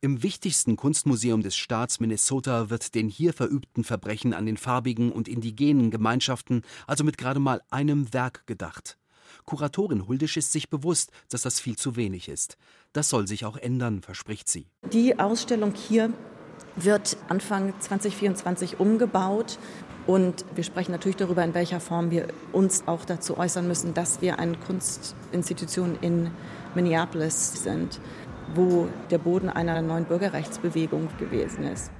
Im 0.00 0.22
wichtigsten 0.22 0.76
Kunstmuseum 0.76 1.42
des 1.42 1.56
Staats 1.56 1.98
Minnesota 1.98 2.70
wird 2.70 2.94
den 2.94 3.08
hier 3.08 3.32
verübten 3.32 3.82
Verbrechen 3.82 4.32
an 4.32 4.46
den 4.46 4.56
farbigen 4.56 5.10
und 5.10 5.26
indigenen 5.26 5.90
Gemeinschaften 5.90 6.62
also 6.86 7.02
mit 7.02 7.18
gerade 7.18 7.40
mal 7.40 7.62
einem 7.70 8.12
Werk 8.14 8.46
gedacht. 8.46 8.96
Kuratorin 9.44 10.06
Huldisch 10.08 10.36
ist 10.36 10.52
sich 10.52 10.70
bewusst, 10.70 11.10
dass 11.30 11.42
das 11.42 11.60
viel 11.60 11.76
zu 11.76 11.96
wenig 11.96 12.28
ist. 12.28 12.56
Das 12.92 13.08
soll 13.08 13.26
sich 13.26 13.44
auch 13.44 13.56
ändern, 13.56 14.02
verspricht 14.02 14.48
sie. 14.48 14.66
Die 14.92 15.18
Ausstellung 15.18 15.74
hier 15.74 16.12
wird 16.76 17.16
Anfang 17.28 17.74
2024 17.80 18.80
umgebaut. 18.80 19.58
Und 20.06 20.44
wir 20.56 20.64
sprechen 20.64 20.92
natürlich 20.92 21.16
darüber, 21.16 21.44
in 21.44 21.54
welcher 21.54 21.78
Form 21.78 22.10
wir 22.10 22.26
uns 22.50 22.82
auch 22.86 23.04
dazu 23.04 23.38
äußern 23.38 23.68
müssen, 23.68 23.94
dass 23.94 24.20
wir 24.20 24.38
eine 24.38 24.56
Kunstinstitution 24.56 25.96
in 26.00 26.30
Minneapolis 26.74 27.62
sind, 27.62 28.00
wo 28.54 28.88
der 29.10 29.18
Boden 29.18 29.48
einer 29.48 29.80
neuen 29.80 30.04
Bürgerrechtsbewegung 30.04 31.08
gewesen 31.18 31.64
ist. 31.64 31.92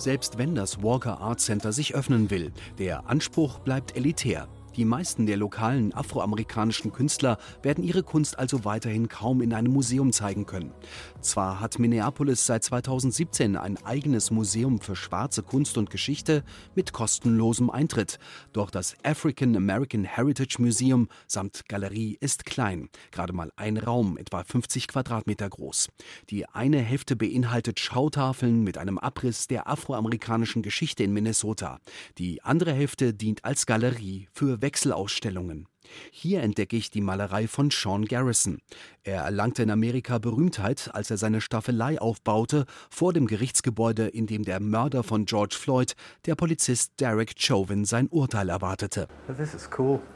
Selbst 0.00 0.38
wenn 0.38 0.54
das 0.54 0.82
Walker 0.82 1.20
Art 1.20 1.40
Center 1.40 1.72
sich 1.72 1.94
öffnen 1.94 2.30
will. 2.30 2.52
Der 2.78 3.08
Anspruch 3.08 3.58
bleibt 3.58 3.96
elitär. 3.96 4.48
Die 4.76 4.84
meisten 4.84 5.26
der 5.26 5.36
lokalen 5.36 5.92
afroamerikanischen 5.92 6.92
Künstler 6.92 7.38
werden 7.62 7.82
ihre 7.82 8.02
Kunst 8.02 8.38
also 8.38 8.64
weiterhin 8.64 9.08
kaum 9.08 9.42
in 9.42 9.52
einem 9.52 9.72
Museum 9.72 10.12
zeigen 10.12 10.46
können. 10.46 10.72
Zwar 11.20 11.60
hat 11.60 11.78
Minneapolis 11.78 12.46
seit 12.46 12.64
2017 12.64 13.54
ein 13.56 13.76
eigenes 13.84 14.30
Museum 14.30 14.80
für 14.80 14.96
schwarze 14.96 15.42
Kunst 15.42 15.76
und 15.76 15.90
Geschichte 15.90 16.42
mit 16.74 16.94
kostenlosem 16.94 17.68
Eintritt, 17.68 18.18
doch 18.54 18.70
das 18.70 18.96
African 19.04 19.54
American 19.54 20.04
Heritage 20.04 20.56
Museum 20.58 21.08
samt 21.26 21.68
Galerie 21.68 22.16
ist 22.20 22.46
klein, 22.46 22.88
gerade 23.12 23.34
mal 23.34 23.52
ein 23.56 23.76
Raum, 23.76 24.16
etwa 24.16 24.44
50 24.44 24.88
Quadratmeter 24.88 25.48
groß. 25.48 25.88
Die 26.30 26.46
eine 26.48 26.78
Hälfte 26.78 27.16
beinhaltet 27.16 27.80
Schautafeln 27.80 28.64
mit 28.64 28.78
einem 28.78 28.96
Abriss 28.96 29.46
der 29.46 29.68
afroamerikanischen 29.68 30.62
Geschichte 30.62 31.04
in 31.04 31.12
Minnesota. 31.12 31.80
Die 32.16 32.42
andere 32.42 32.72
Hälfte 32.72 33.12
dient 33.12 33.44
als 33.44 33.66
Galerie 33.66 34.28
für 34.32 34.62
Wechselausstellungen. 34.62 35.69
Hier 36.10 36.42
entdecke 36.42 36.76
ich 36.76 36.90
die 36.90 37.00
Malerei 37.00 37.48
von 37.48 37.70
Sean 37.70 38.04
Garrison. 38.04 38.58
Er 39.02 39.22
erlangte 39.22 39.62
in 39.62 39.70
Amerika 39.70 40.18
Berühmtheit, 40.18 40.90
als 40.92 41.10
er 41.10 41.16
seine 41.16 41.40
Staffelei 41.40 42.00
aufbaute 42.00 42.66
vor 42.90 43.12
dem 43.12 43.26
Gerichtsgebäude, 43.26 44.06
in 44.08 44.26
dem 44.26 44.44
der 44.44 44.60
Mörder 44.60 45.02
von 45.02 45.24
George 45.24 45.56
Floyd, 45.58 45.94
der 46.26 46.34
Polizist 46.34 46.92
Derek 47.00 47.34
Chauvin, 47.38 47.84
sein 47.84 48.08
Urteil 48.08 48.48
erwartete. 48.48 49.08
This 49.36 49.54
is 49.54 49.68
cool. 49.78 50.00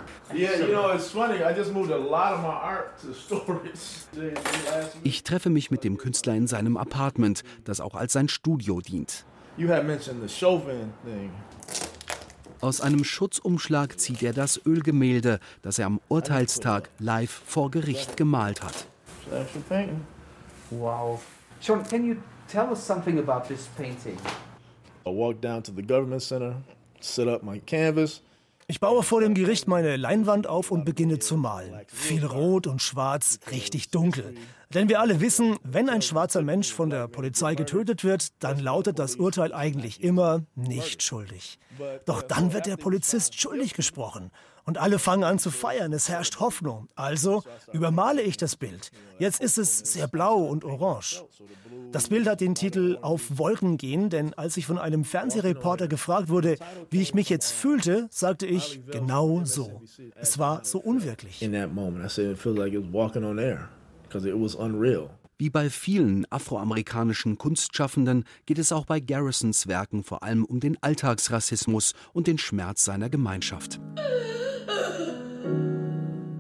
Ich 5.03 5.23
treffe 5.23 5.51
mich 5.51 5.71
mit 5.71 5.85
dem 5.85 5.97
Künstler 5.97 6.35
in 6.35 6.47
seinem 6.47 6.77
Apartment, 6.77 7.43
das 7.65 7.81
auch 7.81 7.95
als 7.95 8.13
sein 8.13 8.29
Studio 8.29 8.81
dient. 8.81 9.25
You 9.57 9.69
had 9.69 9.87
mentioned 9.87 10.21
the 10.21 10.29
Chauvin 10.29 10.93
thing. 11.05 11.31
Aus 12.61 12.81
einem 12.81 13.05
Schutzumschlag 13.05 13.99
zieht 13.99 14.23
er 14.23 14.33
das 14.33 14.61
Ölgemälde, 14.65 15.41
das 15.63 15.79
er 15.79 15.87
am 15.87 16.01
Urteilstag 16.09 16.91
live 16.99 17.43
vor 17.47 17.71
Gericht 17.71 18.17
gemalt 18.17 18.63
hat. 18.63 18.87
Wow. 20.71 21.21
Sean, 21.61 21.83
can 21.85 22.05
you 22.05 22.17
tell 22.49 22.69
us 22.71 22.85
something 22.85 23.19
about 23.19 23.47
this 23.49 23.69
painting? 23.77 24.17
I 25.07 25.11
walked 25.11 25.45
down 25.45 25.63
to 25.63 25.73
the 25.73 25.83
government 25.83 26.23
center, 26.23 26.57
set 27.01 27.29
up 27.29 27.43
my 27.43 27.59
canvas. 27.61 28.23
Ich 28.67 28.81
baue 28.81 29.03
vor 29.03 29.21
dem 29.21 29.35
Gericht 29.35 29.69
meine 29.69 29.97
Leinwand 29.97 30.47
auf 30.47 30.71
und 30.71 30.87
beginne 30.87 31.19
zu 31.19 31.37
malen. 31.37 31.75
Viel 31.87 32.25
rot 32.25 32.67
und 32.67 32.81
schwarz, 32.81 33.39
richtig 33.51 33.91
dunkel. 33.91 34.35
Denn 34.75 34.89
wir 34.89 35.01
alle 35.01 35.21
wissen, 35.21 35.57
wenn 35.63 35.89
ein 35.89 36.03
schwarzer 36.03 36.43
Mensch 36.43 36.73
von 36.73 36.91
der 36.91 37.07
Polizei 37.07 37.55
getötet 37.55 38.03
wird, 38.03 38.43
dann 38.43 38.59
lautet 38.59 38.99
das 38.99 39.15
Urteil 39.15 39.55
eigentlich 39.55 40.03
immer 40.03 40.43
nicht 40.57 41.03
schuldig. 41.03 41.61
Doch 42.07 42.23
dann 42.23 42.53
wird 42.53 42.67
der 42.67 42.77
Polizist 42.77 43.41
schuldig 43.41 43.75
gesprochen. 43.75 44.33
Und 44.67 44.79
alle 44.79 44.99
fangen 44.99 45.25
an 45.25 45.39
zu 45.39 45.51
feiern, 45.51 45.93
es 45.93 46.09
herrscht 46.09 46.41
Hoffnung. 46.41 46.89
Also 46.97 47.45
übermale 47.73 48.23
ich 48.23 48.37
das 48.37 48.57
Bild. 48.57 48.91
Jetzt 49.19 49.41
ist 49.41 49.59
es 49.59 49.79
sehr 49.79 50.09
blau 50.09 50.39
und 50.39 50.65
orange. 50.65 51.23
Das 51.93 52.09
Bild 52.09 52.27
hat 52.27 52.41
den 52.41 52.55
Titel 52.55 52.99
Auf 53.03 53.39
Wolken 53.39 53.77
gehen, 53.77 54.09
denn 54.09 54.35
als 54.35 54.57
ich 54.57 54.67
von 54.67 54.79
einem 54.79 55.05
Fernsehreporter 55.05 55.87
gefragt 55.87 56.31
wurde, 56.31 56.57
wie 56.91 57.03
ich 57.03 57.15
mich 57.15 57.29
jetzt 57.29 57.53
fühlte, 57.53 58.09
sagte 58.11 58.47
ich 58.47 58.81
genau 58.91 59.45
so. 59.45 59.83
Es 60.17 60.39
war 60.39 60.65
so 60.65 60.79
unwirklich. 60.79 61.43
In 61.43 61.53
that 61.53 61.73
moment, 61.73 62.05
I 62.05 62.09
said 62.09 62.33
it 62.33 62.39
feels 62.39 62.57
like 62.59 62.73
it 62.73 62.83
was 62.83 62.93
walking 62.93 63.23
on 63.23 63.39
air 63.39 63.69
Wie 65.37 65.51
bei 65.51 65.69
vielen 65.69 66.27
afroamerikanischen 66.31 67.39
Kunstschaffenden 67.39 68.25
geht 68.47 68.59
es 68.59 68.71
auch 68.71 68.87
bei 68.87 69.01
Garrisons 69.01 69.67
Werken 69.67 70.05
vor 70.05 70.23
allem 70.23 70.45
um 70.45 70.61
den 70.61 70.81
Alltagsrassismus 70.81 71.95
und 72.13 72.29
den 72.29 72.39
Schmerz 72.39 72.85
seiner 72.85 73.11
Gemeinschaft. 73.11 73.81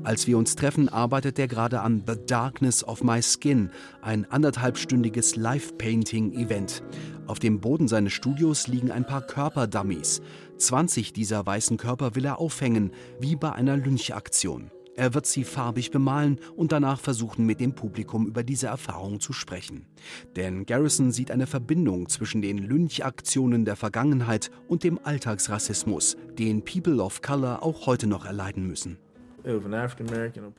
Als 0.04 0.26
wir 0.26 0.37
uns 0.37 0.54
treffen, 0.54 0.90
arbeitet 0.90 1.38
er 1.38 1.49
gerade 1.49 1.81
an 1.81 2.04
The 2.07 2.14
Darkness 2.26 2.85
of 2.85 3.02
My 3.02 3.23
Skin, 3.23 3.71
ein 4.02 4.31
anderthalbstündiges 4.31 5.35
Live-Painting-Event. 5.37 6.83
Auf 7.26 7.38
dem 7.38 7.61
Boden 7.61 7.88
seines 7.88 8.12
Studios 8.12 8.69
liegen 8.69 8.90
ein 8.90 9.07
paar 9.07 9.23
Körperdummies. 9.23 10.21
20 10.59 11.14
dieser 11.14 11.47
weißen 11.47 11.78
Körper 11.78 12.14
will 12.14 12.26
er 12.26 12.38
aufhängen, 12.38 12.93
wie 13.19 13.35
bei 13.35 13.52
einer 13.52 13.78
Lynchaktion. 13.78 14.71
Er 14.96 15.12
wird 15.14 15.26
sie 15.26 15.44
farbig 15.44 15.90
bemalen 15.90 16.38
und 16.56 16.70
danach 16.70 17.00
versuchen, 17.00 17.44
mit 17.46 17.60
dem 17.60 17.74
Publikum 17.74 18.26
über 18.26 18.44
diese 18.44 18.68
Erfahrung 18.68 19.20
zu 19.20 19.32
sprechen. 19.32 19.86
Denn 20.36 20.66
Garrison 20.66 21.10
sieht 21.10 21.30
eine 21.30 21.46
Verbindung 21.46 22.08
zwischen 22.08 22.42
den 22.42 22.58
Lynchaktionen 22.58 23.64
der 23.64 23.76
Vergangenheit 23.76 24.50
und 24.68 24.84
dem 24.84 25.00
Alltagsrassismus, 25.02 26.16
den 26.38 26.64
People 26.64 27.02
of 27.02 27.22
Color 27.22 27.62
auch 27.62 27.86
heute 27.86 28.06
noch 28.06 28.24
erleiden 28.24 28.66
müssen. 28.66 28.98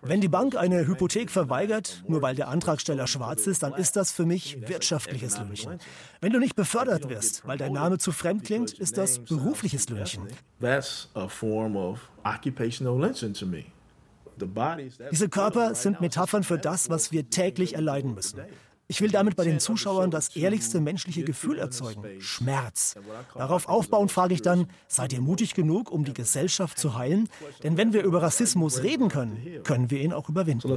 Wenn 0.03 0.21
die 0.21 0.27
Bank 0.27 0.55
eine 0.55 0.85
Hypothek 0.85 1.31
verweigert, 1.31 2.03
nur 2.07 2.21
weil 2.21 2.35
der 2.35 2.49
Antragsteller 2.49 3.07
schwarz 3.07 3.47
ist, 3.47 3.63
dann 3.63 3.73
ist 3.73 3.95
das 3.95 4.11
für 4.11 4.27
mich 4.27 4.67
wirtschaftliches 4.67 5.39
Lynchen. 5.39 5.79
Wenn 6.21 6.33
du 6.33 6.39
nicht 6.39 6.55
befördert 6.55 7.09
wirst, 7.09 7.47
weil 7.47 7.57
dein 7.57 7.73
Name 7.73 7.97
zu 7.97 8.11
fremd 8.11 8.43
klingt, 8.43 8.73
ist 8.73 8.97
das 8.97 9.19
berufliches 9.19 9.89
Lynchen. 9.89 10.27
Diese 15.11 15.29
Körper 15.29 15.75
sind 15.75 16.01
Metaphern 16.01 16.43
für 16.43 16.57
das, 16.57 16.89
was 16.89 17.11
wir 17.11 17.29
täglich 17.29 17.75
erleiden 17.75 18.13
müssen. 18.13 18.41
Ich 18.87 19.01
will 19.01 19.09
damit 19.09 19.35
bei 19.35 19.43
den 19.43 19.59
Zuschauern 19.59 20.11
das 20.11 20.35
ehrlichste 20.35 20.79
menschliche 20.79 21.23
Gefühl 21.23 21.57
erzeugen, 21.57 22.03
Schmerz. 22.21 22.95
Darauf 23.33 23.67
aufbauend 23.67 24.11
frage 24.11 24.35
ich 24.35 24.43
dann, 24.43 24.67
seid 24.87 25.11
ihr 25.11 25.21
mutig 25.21 25.55
genug, 25.55 25.91
um 25.91 26.05
die 26.05 26.13
Gesellschaft 26.13 26.77
zu 26.77 26.95
heilen? 26.95 27.27
Denn 27.63 27.77
wenn 27.77 27.93
wir 27.93 28.03
über 28.03 28.21
Rassismus 28.21 28.83
reden 28.83 29.09
können, 29.09 29.63
können 29.63 29.89
wir 29.89 30.01
ihn 30.01 30.13
auch 30.13 30.29
überwinden. 30.29 30.69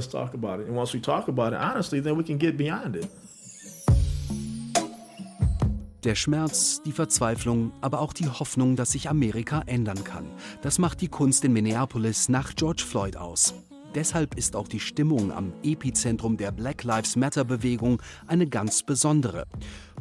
Der 6.05 6.15
Schmerz, 6.15 6.81
die 6.85 6.93
Verzweiflung, 6.93 7.73
aber 7.81 7.99
auch 7.99 8.13
die 8.13 8.29
Hoffnung, 8.29 8.77
dass 8.77 8.91
sich 8.91 9.09
Amerika 9.09 9.63
ändern 9.65 10.05
kann. 10.05 10.31
Das 10.61 10.79
macht 10.79 11.01
die 11.01 11.09
Kunst 11.09 11.43
in 11.43 11.51
Minneapolis 11.51 12.29
nach 12.29 12.55
George 12.55 12.83
Floyd 12.87 13.17
aus. 13.17 13.53
Deshalb 13.95 14.35
ist 14.35 14.55
auch 14.55 14.67
die 14.67 14.79
Stimmung 14.79 15.31
am 15.31 15.51
Epizentrum 15.63 16.37
der 16.37 16.51
Black 16.51 16.83
Lives 16.83 17.15
Matter-Bewegung 17.15 18.01
eine 18.27 18.47
ganz 18.47 18.83
besondere. 18.83 19.47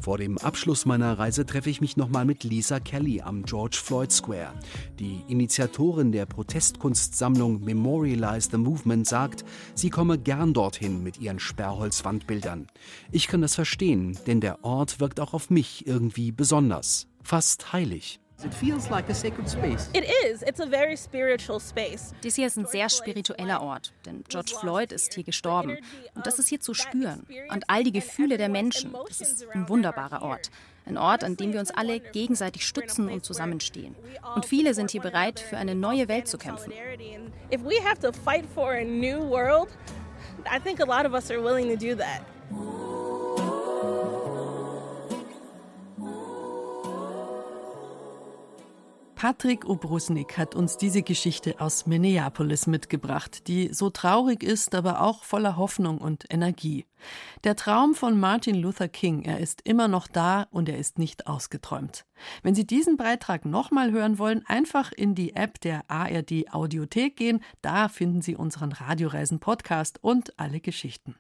Vor 0.00 0.18
dem 0.18 0.36
Abschluss 0.38 0.84
meiner 0.84 1.18
Reise 1.18 1.46
treffe 1.46 1.70
ich 1.70 1.80
mich 1.80 1.96
nochmal 1.96 2.26
mit 2.26 2.44
Lisa 2.44 2.80
Kelly 2.80 3.22
am 3.22 3.44
George 3.44 3.78
Floyd 3.82 4.12
Square. 4.12 4.52
Die 4.98 5.24
Initiatorin 5.28 6.12
der 6.12 6.26
Protestkunstsammlung 6.26 7.64
Memorialize 7.64 8.50
the 8.50 8.58
Movement 8.58 9.06
sagt, 9.06 9.44
sie 9.74 9.90
komme 9.90 10.18
gern 10.18 10.52
dorthin 10.52 11.02
mit 11.02 11.18
ihren 11.18 11.38
Sperrholzwandbildern. 11.38 12.66
Ich 13.10 13.26
kann 13.26 13.40
das 13.40 13.54
verstehen, 13.54 14.18
denn 14.26 14.40
der 14.40 14.64
Ort 14.64 15.00
wirkt 15.00 15.18
auch 15.18 15.32
auf 15.32 15.48
mich 15.48 15.86
irgendwie 15.86 16.30
besonders, 16.30 17.08
fast 17.22 17.72
heilig. 17.72 18.20
It 18.44 18.54
feels 18.54 18.88
like 18.88 19.08
a 19.08 19.14
sacred 19.14 19.48
space. 19.48 19.90
It 19.92 20.04
is. 20.26 20.42
It's 20.42 20.60
a 20.60 20.66
very 20.66 20.96
spiritual 20.96 21.58
space. 21.58 22.14
Dies 22.22 22.36
hier 22.36 22.46
ist 22.46 22.56
ein 22.56 22.66
sehr 22.66 22.88
spiritueller 22.88 23.60
Ort, 23.60 23.92
denn 24.06 24.22
George 24.28 24.54
Floyd 24.60 24.92
ist 24.92 25.14
hier 25.14 25.24
gestorben. 25.24 25.76
Und 26.14 26.24
das 26.24 26.38
ist 26.38 26.48
hier 26.48 26.60
zu 26.60 26.72
spüren. 26.72 27.26
Und 27.50 27.68
all 27.68 27.82
die 27.82 27.90
Gefühle 27.90 28.36
der 28.36 28.48
Menschen. 28.48 28.94
Das 29.08 29.20
ist 29.20 29.46
ein 29.50 29.68
wunderbarer 29.68 30.22
Ort. 30.22 30.50
Ein 30.86 30.98
Ort, 30.98 31.24
an 31.24 31.36
dem 31.36 31.52
wir 31.52 31.58
uns 31.58 31.72
alle 31.72 31.98
gegenseitig 31.98 32.64
stützen 32.64 33.08
und 33.08 33.24
zusammenstehen. 33.24 33.96
Und 34.36 34.46
viele 34.46 34.72
sind 34.72 34.92
hier 34.92 35.02
bereit, 35.02 35.40
für 35.40 35.56
eine 35.56 35.74
neue 35.74 36.06
Welt 36.06 36.28
zu 36.28 36.38
kämpfen. 36.38 36.72
If 37.52 37.64
we 37.64 37.82
have 37.84 37.98
to 38.00 38.12
fight 38.12 38.44
for 38.54 38.72
a 38.72 38.84
new 38.84 39.18
world, 39.28 39.68
I 40.46 40.60
think 40.60 40.80
a 40.80 40.84
lot 40.84 41.04
of 41.04 41.12
us 41.12 41.28
are 41.30 41.42
willing 41.42 41.68
to 41.68 41.76
do 41.76 41.96
that. 41.96 42.22
Patrick 49.18 49.68
Obrusnik 49.68 50.38
hat 50.38 50.54
uns 50.54 50.76
diese 50.76 51.02
Geschichte 51.02 51.60
aus 51.60 51.86
Minneapolis 51.86 52.68
mitgebracht, 52.68 53.48
die 53.48 53.74
so 53.74 53.90
traurig 53.90 54.44
ist, 54.44 54.76
aber 54.76 55.00
auch 55.00 55.24
voller 55.24 55.56
Hoffnung 55.56 55.98
und 55.98 56.32
Energie. 56.32 56.86
Der 57.42 57.56
Traum 57.56 57.96
von 57.96 58.20
Martin 58.20 58.54
Luther 58.54 58.86
King, 58.86 59.22
er 59.22 59.40
ist 59.40 59.62
immer 59.62 59.88
noch 59.88 60.06
da 60.06 60.46
und 60.52 60.68
er 60.68 60.78
ist 60.78 61.00
nicht 61.00 61.26
ausgeträumt. 61.26 62.06
Wenn 62.44 62.54
Sie 62.54 62.64
diesen 62.64 62.96
Beitrag 62.96 63.44
nochmal 63.44 63.90
hören 63.90 64.20
wollen, 64.20 64.46
einfach 64.46 64.92
in 64.92 65.16
die 65.16 65.34
App 65.34 65.60
der 65.62 65.90
ARD 65.90 66.54
Audiothek 66.54 67.16
gehen, 67.16 67.40
da 67.60 67.88
finden 67.88 68.22
Sie 68.22 68.36
unseren 68.36 68.70
Radioreisen 68.70 69.40
Podcast 69.40 69.98
und 70.00 70.38
alle 70.38 70.60
Geschichten. 70.60 71.16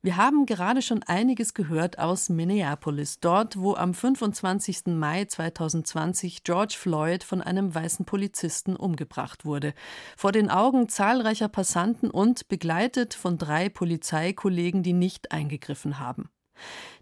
Wir 0.00 0.16
haben 0.16 0.46
gerade 0.46 0.80
schon 0.80 1.02
einiges 1.02 1.54
gehört 1.54 1.98
aus 1.98 2.28
Minneapolis, 2.28 3.18
dort, 3.18 3.58
wo 3.58 3.74
am 3.74 3.94
25. 3.94 4.86
Mai 4.86 5.24
2020 5.24 6.44
George 6.44 6.76
Floyd 6.78 7.24
von 7.24 7.42
einem 7.42 7.74
weißen 7.74 8.04
Polizisten 8.04 8.76
umgebracht 8.76 9.44
wurde. 9.44 9.74
Vor 10.16 10.30
den 10.30 10.50
Augen 10.50 10.88
zahlreicher 10.88 11.48
Passanten 11.48 12.10
und 12.10 12.48
begleitet 12.48 13.14
von 13.14 13.38
drei 13.38 13.68
Polizeikollegen, 13.68 14.82
die 14.82 14.92
nicht 14.92 15.32
eingegriffen 15.32 15.98
haben. 15.98 16.30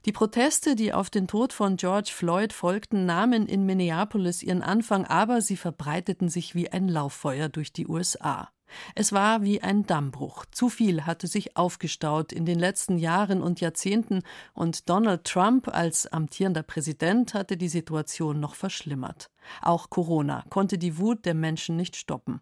Die 0.04 0.12
Proteste, 0.12 0.74
die 0.74 0.92
auf 0.92 1.10
den 1.10 1.26
Tod 1.28 1.52
von 1.52 1.76
George 1.76 2.10
Floyd 2.12 2.52
folgten, 2.52 3.06
nahmen 3.06 3.46
in 3.46 3.66
Minneapolis 3.66 4.42
ihren 4.42 4.62
Anfang, 4.62 5.04
aber 5.04 5.40
sie 5.40 5.56
verbreiteten 5.56 6.28
sich 6.28 6.54
wie 6.54 6.70
ein 6.70 6.88
Lauffeuer 6.88 7.48
durch 7.48 7.72
die 7.72 7.86
USA. 7.86 8.48
Es 8.94 9.12
war 9.12 9.42
wie 9.42 9.62
ein 9.62 9.86
Dammbruch. 9.86 10.44
Zu 10.50 10.68
viel 10.68 11.06
hatte 11.06 11.26
sich 11.26 11.56
aufgestaut 11.56 12.32
in 12.32 12.44
den 12.44 12.58
letzten 12.58 12.98
Jahren 12.98 13.42
und 13.42 13.60
Jahrzehnten, 13.60 14.22
und 14.54 14.88
Donald 14.88 15.24
Trump 15.24 15.68
als 15.68 16.06
amtierender 16.06 16.62
Präsident 16.62 17.34
hatte 17.34 17.56
die 17.56 17.68
Situation 17.68 18.40
noch 18.40 18.54
verschlimmert. 18.54 19.30
Auch 19.62 19.90
Corona 19.90 20.44
konnte 20.50 20.78
die 20.78 20.98
Wut 20.98 21.24
der 21.24 21.34
Menschen 21.34 21.76
nicht 21.76 21.96
stoppen. 21.96 22.40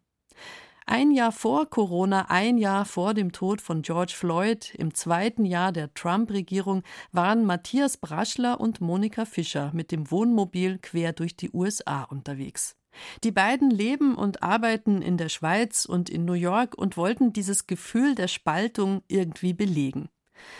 Ein 0.86 1.12
Jahr 1.12 1.32
vor 1.32 1.70
Corona, 1.70 2.26
ein 2.28 2.58
Jahr 2.58 2.84
vor 2.84 3.14
dem 3.14 3.32
Tod 3.32 3.62
von 3.62 3.80
George 3.80 4.12
Floyd, 4.14 4.74
im 4.74 4.92
zweiten 4.92 5.46
Jahr 5.46 5.72
der 5.72 5.94
Trump-Regierung, 5.94 6.82
waren 7.10 7.46
Matthias 7.46 7.96
Braschler 7.96 8.60
und 8.60 8.82
Monika 8.82 9.24
Fischer 9.24 9.70
mit 9.72 9.90
dem 9.92 10.10
Wohnmobil 10.10 10.78
quer 10.78 11.14
durch 11.14 11.36
die 11.36 11.50
USA 11.52 12.02
unterwegs. 12.02 12.76
Die 13.22 13.32
beiden 13.32 13.70
leben 13.70 14.14
und 14.14 14.42
arbeiten 14.42 15.02
in 15.02 15.16
der 15.16 15.28
Schweiz 15.28 15.84
und 15.84 16.10
in 16.10 16.24
New 16.24 16.34
York 16.34 16.76
und 16.76 16.96
wollten 16.96 17.32
dieses 17.32 17.66
Gefühl 17.66 18.14
der 18.14 18.28
Spaltung 18.28 19.02
irgendwie 19.08 19.52
belegen. 19.52 20.08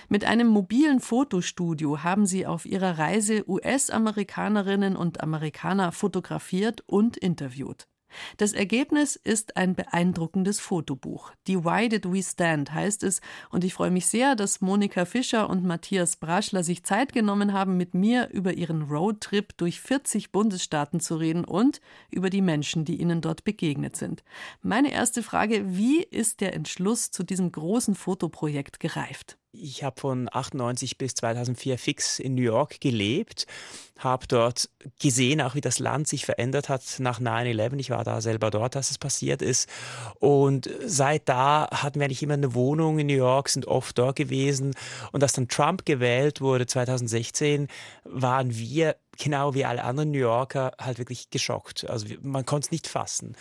Mit 0.08 0.24
einem 0.24 0.46
mobilen 0.46 1.00
Fotostudio 1.00 2.02
haben 2.02 2.26
sie 2.26 2.46
auf 2.46 2.64
ihrer 2.66 2.98
Reise 2.98 3.48
US-Amerikanerinnen 3.48 4.96
und 4.96 5.20
Amerikaner 5.22 5.92
fotografiert 5.92 6.82
und 6.86 7.16
interviewt. 7.16 7.88
Das 8.36 8.52
Ergebnis 8.52 9.16
ist 9.16 9.56
ein 9.56 9.74
beeindruckendes 9.74 10.60
Fotobuch. 10.60 11.32
Die 11.46 11.64
Why 11.64 11.88
Did 11.88 12.10
We 12.12 12.22
Stand 12.22 12.72
heißt 12.72 13.02
es 13.02 13.20
und 13.50 13.64
ich 13.64 13.74
freue 13.74 13.90
mich 13.90 14.06
sehr, 14.06 14.36
dass 14.36 14.60
Monika 14.60 15.04
Fischer 15.04 15.48
und 15.48 15.64
Matthias 15.64 16.16
Braschler 16.16 16.62
sich 16.62 16.84
Zeit 16.84 17.12
genommen 17.12 17.52
haben, 17.52 17.76
mit 17.76 17.94
mir 17.94 18.28
über 18.30 18.54
ihren 18.54 18.82
Roadtrip 18.82 19.56
durch 19.56 19.80
40 19.80 20.32
Bundesstaaten 20.32 21.00
zu 21.00 21.16
reden 21.16 21.44
und 21.44 21.80
über 22.10 22.30
die 22.30 22.42
Menschen, 22.42 22.84
die 22.84 23.00
ihnen 23.00 23.20
dort 23.20 23.44
begegnet 23.44 23.96
sind. 23.96 24.24
Meine 24.62 24.92
erste 24.92 25.22
Frage, 25.22 25.76
wie 25.76 26.02
ist 26.02 26.40
der 26.40 26.54
Entschluss 26.54 27.10
zu 27.10 27.22
diesem 27.22 27.52
großen 27.52 27.94
Fotoprojekt 27.94 28.80
gereift? 28.80 29.38
Ich 29.56 29.84
habe 29.84 30.00
von 30.00 30.28
98 30.32 30.98
bis 30.98 31.14
2004 31.14 31.78
fix 31.78 32.18
in 32.18 32.34
New 32.34 32.42
York 32.42 32.80
gelebt, 32.80 33.46
habe 33.98 34.26
dort 34.26 34.68
gesehen, 35.00 35.40
auch 35.40 35.54
wie 35.54 35.60
das 35.60 35.78
Land 35.78 36.08
sich 36.08 36.24
verändert 36.24 36.68
hat 36.68 36.82
nach 36.98 37.20
9-11. 37.20 37.78
Ich 37.78 37.90
war 37.90 38.02
da 38.02 38.20
selber 38.20 38.50
dort, 38.50 38.74
als 38.74 38.90
es 38.90 38.98
passiert 38.98 39.42
ist. 39.42 39.68
Und 40.18 40.68
seit 40.84 41.28
da 41.28 41.68
hatten 41.70 42.00
wir 42.00 42.06
eigentlich 42.06 42.22
immer 42.24 42.34
eine 42.34 42.54
Wohnung 42.54 42.98
in 42.98 43.06
New 43.06 43.14
York, 43.14 43.48
sind 43.48 43.66
oft 43.66 43.96
dort 43.96 44.16
gewesen. 44.16 44.74
Und 45.12 45.22
als 45.22 45.34
dann 45.34 45.48
Trump 45.48 45.86
gewählt 45.86 46.40
wurde 46.40 46.66
2016, 46.66 47.68
waren 48.04 48.56
wir 48.56 48.96
genau 49.16 49.54
wie 49.54 49.64
alle 49.64 49.84
anderen 49.84 50.10
New 50.10 50.18
Yorker 50.18 50.72
halt 50.80 50.98
wirklich 50.98 51.30
geschockt. 51.30 51.88
Also 51.88 52.06
man 52.22 52.44
konnte 52.44 52.66
es 52.66 52.72
nicht 52.72 52.88
fassen. 52.88 53.36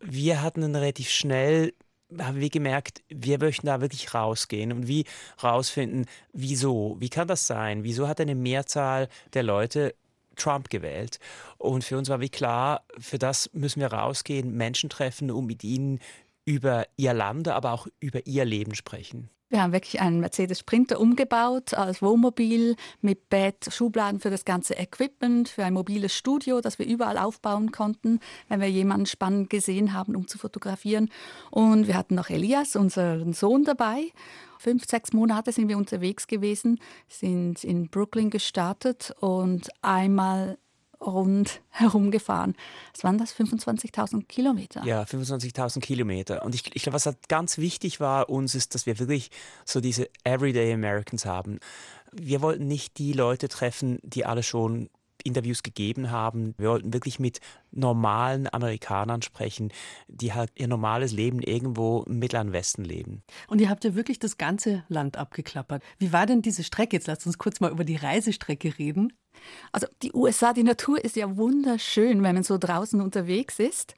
Wir 0.00 0.40
hatten 0.40 0.62
dann 0.62 0.76
relativ 0.76 1.10
schnell 1.10 1.74
haben 2.18 2.40
wir 2.40 2.50
gemerkt, 2.50 3.02
wir 3.08 3.38
möchten 3.38 3.66
da 3.66 3.80
wirklich 3.80 4.14
rausgehen 4.14 4.72
und 4.72 4.88
wie 4.88 5.04
rausfinden, 5.42 6.06
wieso, 6.32 6.96
wie 6.98 7.10
kann 7.10 7.28
das 7.28 7.46
sein, 7.46 7.84
wieso 7.84 8.08
hat 8.08 8.20
eine 8.20 8.34
Mehrzahl 8.34 9.08
der 9.34 9.42
Leute 9.42 9.94
Trump 10.36 10.70
gewählt. 10.70 11.18
Und 11.58 11.84
für 11.84 11.98
uns 11.98 12.08
war 12.08 12.20
wie 12.20 12.28
klar, 12.28 12.82
für 12.98 13.18
das 13.18 13.50
müssen 13.52 13.80
wir 13.80 13.92
rausgehen, 13.92 14.56
Menschen 14.56 14.88
treffen, 14.88 15.30
um 15.30 15.46
mit 15.46 15.64
ihnen 15.64 16.00
über 16.44 16.86
ihr 16.96 17.12
Land, 17.12 17.48
aber 17.48 17.72
auch 17.72 17.86
über 18.00 18.26
ihr 18.26 18.44
Leben 18.44 18.74
sprechen. 18.74 19.28
Wir 19.50 19.62
haben 19.62 19.72
wirklich 19.72 20.00
einen 20.02 20.20
Mercedes 20.20 20.58
Sprinter 20.58 21.00
umgebaut 21.00 21.72
als 21.72 22.02
Wohnmobil 22.02 22.76
mit 23.00 23.30
Bett, 23.30 23.68
Schubladen 23.72 24.20
für 24.20 24.28
das 24.28 24.44
ganze 24.44 24.74
Equipment, 24.74 25.48
für 25.48 25.64
ein 25.64 25.72
mobiles 25.72 26.14
Studio, 26.14 26.60
das 26.60 26.78
wir 26.78 26.86
überall 26.86 27.16
aufbauen 27.16 27.72
konnten, 27.72 28.20
wenn 28.48 28.60
wir 28.60 28.70
jemanden 28.70 29.06
spannend 29.06 29.48
gesehen 29.48 29.94
haben, 29.94 30.16
um 30.16 30.28
zu 30.28 30.36
fotografieren. 30.36 31.10
Und 31.50 31.86
wir 31.86 31.96
hatten 31.96 32.14
noch 32.14 32.28
Elias, 32.28 32.76
unseren 32.76 33.32
Sohn, 33.32 33.64
dabei. 33.64 34.12
Fünf, 34.58 34.84
sechs 34.86 35.14
Monate 35.14 35.50
sind 35.52 35.68
wir 35.68 35.78
unterwegs 35.78 36.26
gewesen, 36.26 36.78
sind 37.08 37.64
in 37.64 37.88
Brooklyn 37.88 38.28
gestartet 38.28 39.14
und 39.18 39.70
einmal 39.80 40.58
rund 41.00 41.60
herumgefahren. 41.70 42.54
Was 42.94 43.04
waren 43.04 43.18
das? 43.18 43.34
25.000 43.34 44.26
Kilometer? 44.26 44.84
Ja, 44.84 45.02
25.000 45.02 45.80
Kilometer. 45.80 46.44
Und 46.44 46.54
ich, 46.54 46.74
ich 46.74 46.82
glaube, 46.82 46.94
was 46.94 47.06
halt 47.06 47.28
ganz 47.28 47.58
wichtig 47.58 48.00
war 48.00 48.28
uns, 48.28 48.54
ist, 48.54 48.74
dass 48.74 48.86
wir 48.86 48.98
wirklich 48.98 49.30
so 49.64 49.80
diese 49.80 50.08
Everyday 50.24 50.72
Americans 50.72 51.24
haben. 51.24 51.60
Wir 52.12 52.42
wollten 52.42 52.66
nicht 52.66 52.98
die 52.98 53.12
Leute 53.12 53.48
treffen, 53.48 53.98
die 54.02 54.24
alle 54.24 54.42
schon 54.42 54.88
Interviews 55.24 55.62
gegeben 55.62 56.10
haben. 56.10 56.54
Wir 56.58 56.70
wollten 56.70 56.92
wirklich 56.92 57.18
mit 57.18 57.40
normalen 57.70 58.52
Amerikanern 58.52 59.22
sprechen, 59.22 59.72
die 60.08 60.32
halt 60.32 60.50
ihr 60.56 60.68
normales 60.68 61.12
Leben 61.12 61.40
irgendwo 61.40 62.02
im 62.02 62.18
Mittleren 62.18 62.52
Westen 62.52 62.84
leben. 62.84 63.22
Und 63.48 63.60
ihr 63.60 63.68
habt 63.68 63.84
ja 63.84 63.94
wirklich 63.94 64.18
das 64.18 64.38
ganze 64.38 64.84
Land 64.88 65.16
abgeklappert. 65.16 65.82
Wie 65.98 66.12
war 66.12 66.26
denn 66.26 66.42
diese 66.42 66.64
Strecke? 66.64 66.96
Jetzt 66.96 67.06
lasst 67.06 67.26
uns 67.26 67.38
kurz 67.38 67.60
mal 67.60 67.70
über 67.70 67.84
die 67.84 67.96
Reisestrecke 67.96 68.78
reden. 68.78 69.12
Also 69.72 69.86
die 70.02 70.12
USA, 70.12 70.52
die 70.52 70.62
Natur 70.62 71.02
ist 71.04 71.16
ja 71.16 71.36
wunderschön, 71.36 72.22
wenn 72.22 72.34
man 72.34 72.42
so 72.42 72.58
draußen 72.58 73.00
unterwegs 73.00 73.58
ist. 73.58 73.94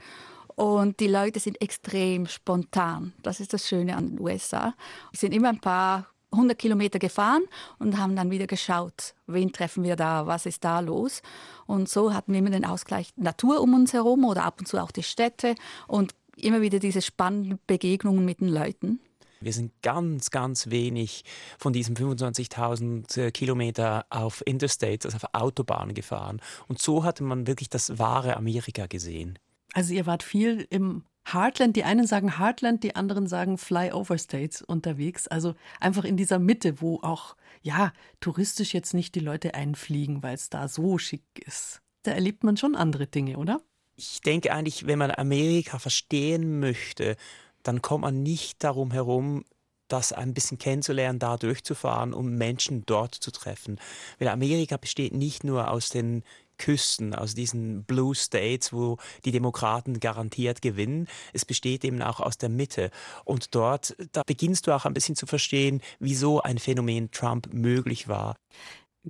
Und 0.56 1.00
die 1.00 1.08
Leute 1.08 1.40
sind 1.40 1.60
extrem 1.62 2.26
spontan. 2.26 3.12
Das 3.22 3.40
ist 3.40 3.52
das 3.52 3.66
Schöne 3.66 3.96
an 3.96 4.10
den 4.10 4.20
USA. 4.20 4.74
Wir 5.10 5.18
sind 5.18 5.32
immer 5.32 5.48
ein 5.48 5.60
paar 5.60 6.06
100 6.32 6.58
Kilometer 6.58 6.98
gefahren 6.98 7.42
und 7.78 7.98
haben 7.98 8.14
dann 8.14 8.30
wieder 8.30 8.46
geschaut, 8.46 9.14
wen 9.26 9.52
treffen 9.52 9.82
wir 9.82 9.96
da, 9.96 10.26
was 10.26 10.46
ist 10.46 10.64
da 10.64 10.80
los. 10.80 11.22
Und 11.66 11.88
so 11.88 12.14
hatten 12.14 12.32
wir 12.32 12.38
immer 12.38 12.50
den 12.50 12.64
Ausgleich 12.64 13.12
Natur 13.16 13.60
um 13.60 13.74
uns 13.74 13.92
herum 13.92 14.24
oder 14.24 14.44
ab 14.44 14.56
und 14.60 14.66
zu 14.66 14.78
auch 14.78 14.90
die 14.90 15.02
Städte 15.02 15.54
und 15.88 16.14
immer 16.36 16.60
wieder 16.60 16.78
diese 16.78 17.02
spannenden 17.02 17.58
Begegnungen 17.66 18.24
mit 18.24 18.40
den 18.40 18.48
Leuten. 18.48 19.00
Wir 19.42 19.54
sind 19.54 19.72
ganz, 19.80 20.30
ganz 20.30 20.68
wenig 20.68 21.24
von 21.58 21.72
diesen 21.72 21.96
25.000 21.96 23.18
äh, 23.18 23.30
Kilometer 23.30 24.04
auf 24.10 24.42
Interstates, 24.44 25.06
also 25.06 25.16
auf 25.16 25.34
Autobahnen 25.34 25.94
gefahren. 25.94 26.42
Und 26.68 26.78
so 26.78 27.04
hatte 27.04 27.22
man 27.24 27.46
wirklich 27.46 27.70
das 27.70 27.98
wahre 27.98 28.36
Amerika 28.36 28.86
gesehen. 28.86 29.38
Also 29.72 29.94
ihr 29.94 30.04
wart 30.04 30.22
viel 30.22 30.66
im 30.68 31.04
Heartland, 31.24 31.76
die 31.76 31.84
einen 31.84 32.06
sagen 32.06 32.38
Heartland, 32.38 32.84
die 32.84 32.96
anderen 32.96 33.26
sagen 33.26 33.56
Flyover 33.56 34.18
States 34.18 34.60
unterwegs. 34.60 35.26
Also 35.26 35.54
einfach 35.80 36.04
in 36.04 36.18
dieser 36.18 36.38
Mitte, 36.38 36.82
wo 36.82 37.00
auch, 37.00 37.34
ja, 37.62 37.94
touristisch 38.20 38.74
jetzt 38.74 38.92
nicht 38.92 39.14
die 39.14 39.20
Leute 39.20 39.54
einfliegen, 39.54 40.22
weil 40.22 40.34
es 40.34 40.50
da 40.50 40.68
so 40.68 40.98
schick 40.98 41.24
ist. 41.46 41.80
Da 42.02 42.10
erlebt 42.10 42.44
man 42.44 42.58
schon 42.58 42.74
andere 42.74 43.06
Dinge, 43.06 43.38
oder? 43.38 43.62
Ich 43.96 44.20
denke 44.20 44.52
eigentlich, 44.52 44.86
wenn 44.86 44.98
man 44.98 45.10
Amerika 45.10 45.78
verstehen 45.78 46.58
möchte, 46.58 47.16
dann 47.62 47.82
kommt 47.82 48.02
man 48.02 48.22
nicht 48.22 48.62
darum 48.64 48.90
herum, 48.90 49.44
das 49.88 50.12
ein 50.12 50.34
bisschen 50.34 50.58
kennenzulernen, 50.58 51.18
da 51.18 51.36
durchzufahren, 51.36 52.14
um 52.14 52.36
Menschen 52.36 52.84
dort 52.86 53.14
zu 53.14 53.30
treffen. 53.30 53.80
Weil 54.18 54.28
Amerika 54.28 54.76
besteht 54.76 55.12
nicht 55.12 55.44
nur 55.44 55.70
aus 55.70 55.88
den 55.88 56.22
Küsten, 56.58 57.14
aus 57.14 57.34
diesen 57.34 57.84
Blue 57.84 58.14
States, 58.14 58.72
wo 58.72 58.98
die 59.24 59.32
Demokraten 59.32 59.98
garantiert 59.98 60.62
gewinnen. 60.62 61.08
Es 61.32 61.44
besteht 61.44 61.84
eben 61.84 62.02
auch 62.02 62.20
aus 62.20 62.36
der 62.36 62.50
Mitte. 62.50 62.90
Und 63.24 63.54
dort, 63.54 63.96
da 64.12 64.22
beginnst 64.24 64.66
du 64.66 64.72
auch 64.72 64.84
ein 64.84 64.94
bisschen 64.94 65.16
zu 65.16 65.26
verstehen, 65.26 65.80
wieso 65.98 66.42
ein 66.42 66.58
Phänomen 66.58 67.10
Trump 67.10 67.52
möglich 67.52 68.08
war. 68.08 68.36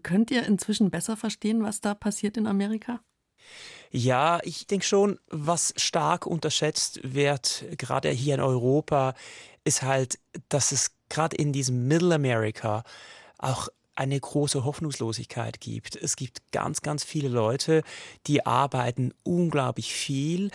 Könnt 0.02 0.30
ihr 0.30 0.46
inzwischen 0.46 0.90
besser 0.90 1.16
verstehen, 1.16 1.64
was 1.64 1.80
da 1.80 1.94
passiert 1.94 2.36
in 2.36 2.46
Amerika? 2.46 3.00
Ja, 3.90 4.38
ich 4.44 4.66
denke 4.66 4.86
schon, 4.86 5.18
was 5.30 5.74
stark 5.76 6.26
unterschätzt 6.26 7.00
wird, 7.02 7.64
gerade 7.76 8.10
hier 8.10 8.34
in 8.34 8.40
Europa, 8.40 9.14
ist 9.64 9.82
halt, 9.82 10.18
dass 10.48 10.72
es 10.72 10.92
gerade 11.08 11.36
in 11.36 11.52
diesem 11.52 11.88
Middle 11.88 12.14
America 12.14 12.84
auch 13.38 13.68
eine 13.96 14.18
große 14.18 14.64
Hoffnungslosigkeit 14.64 15.60
gibt. 15.60 15.96
Es 15.96 16.16
gibt 16.16 16.52
ganz, 16.52 16.80
ganz 16.80 17.04
viele 17.04 17.28
Leute, 17.28 17.82
die 18.26 18.46
arbeiten 18.46 19.12
unglaublich 19.24 19.92
viel, 19.92 20.50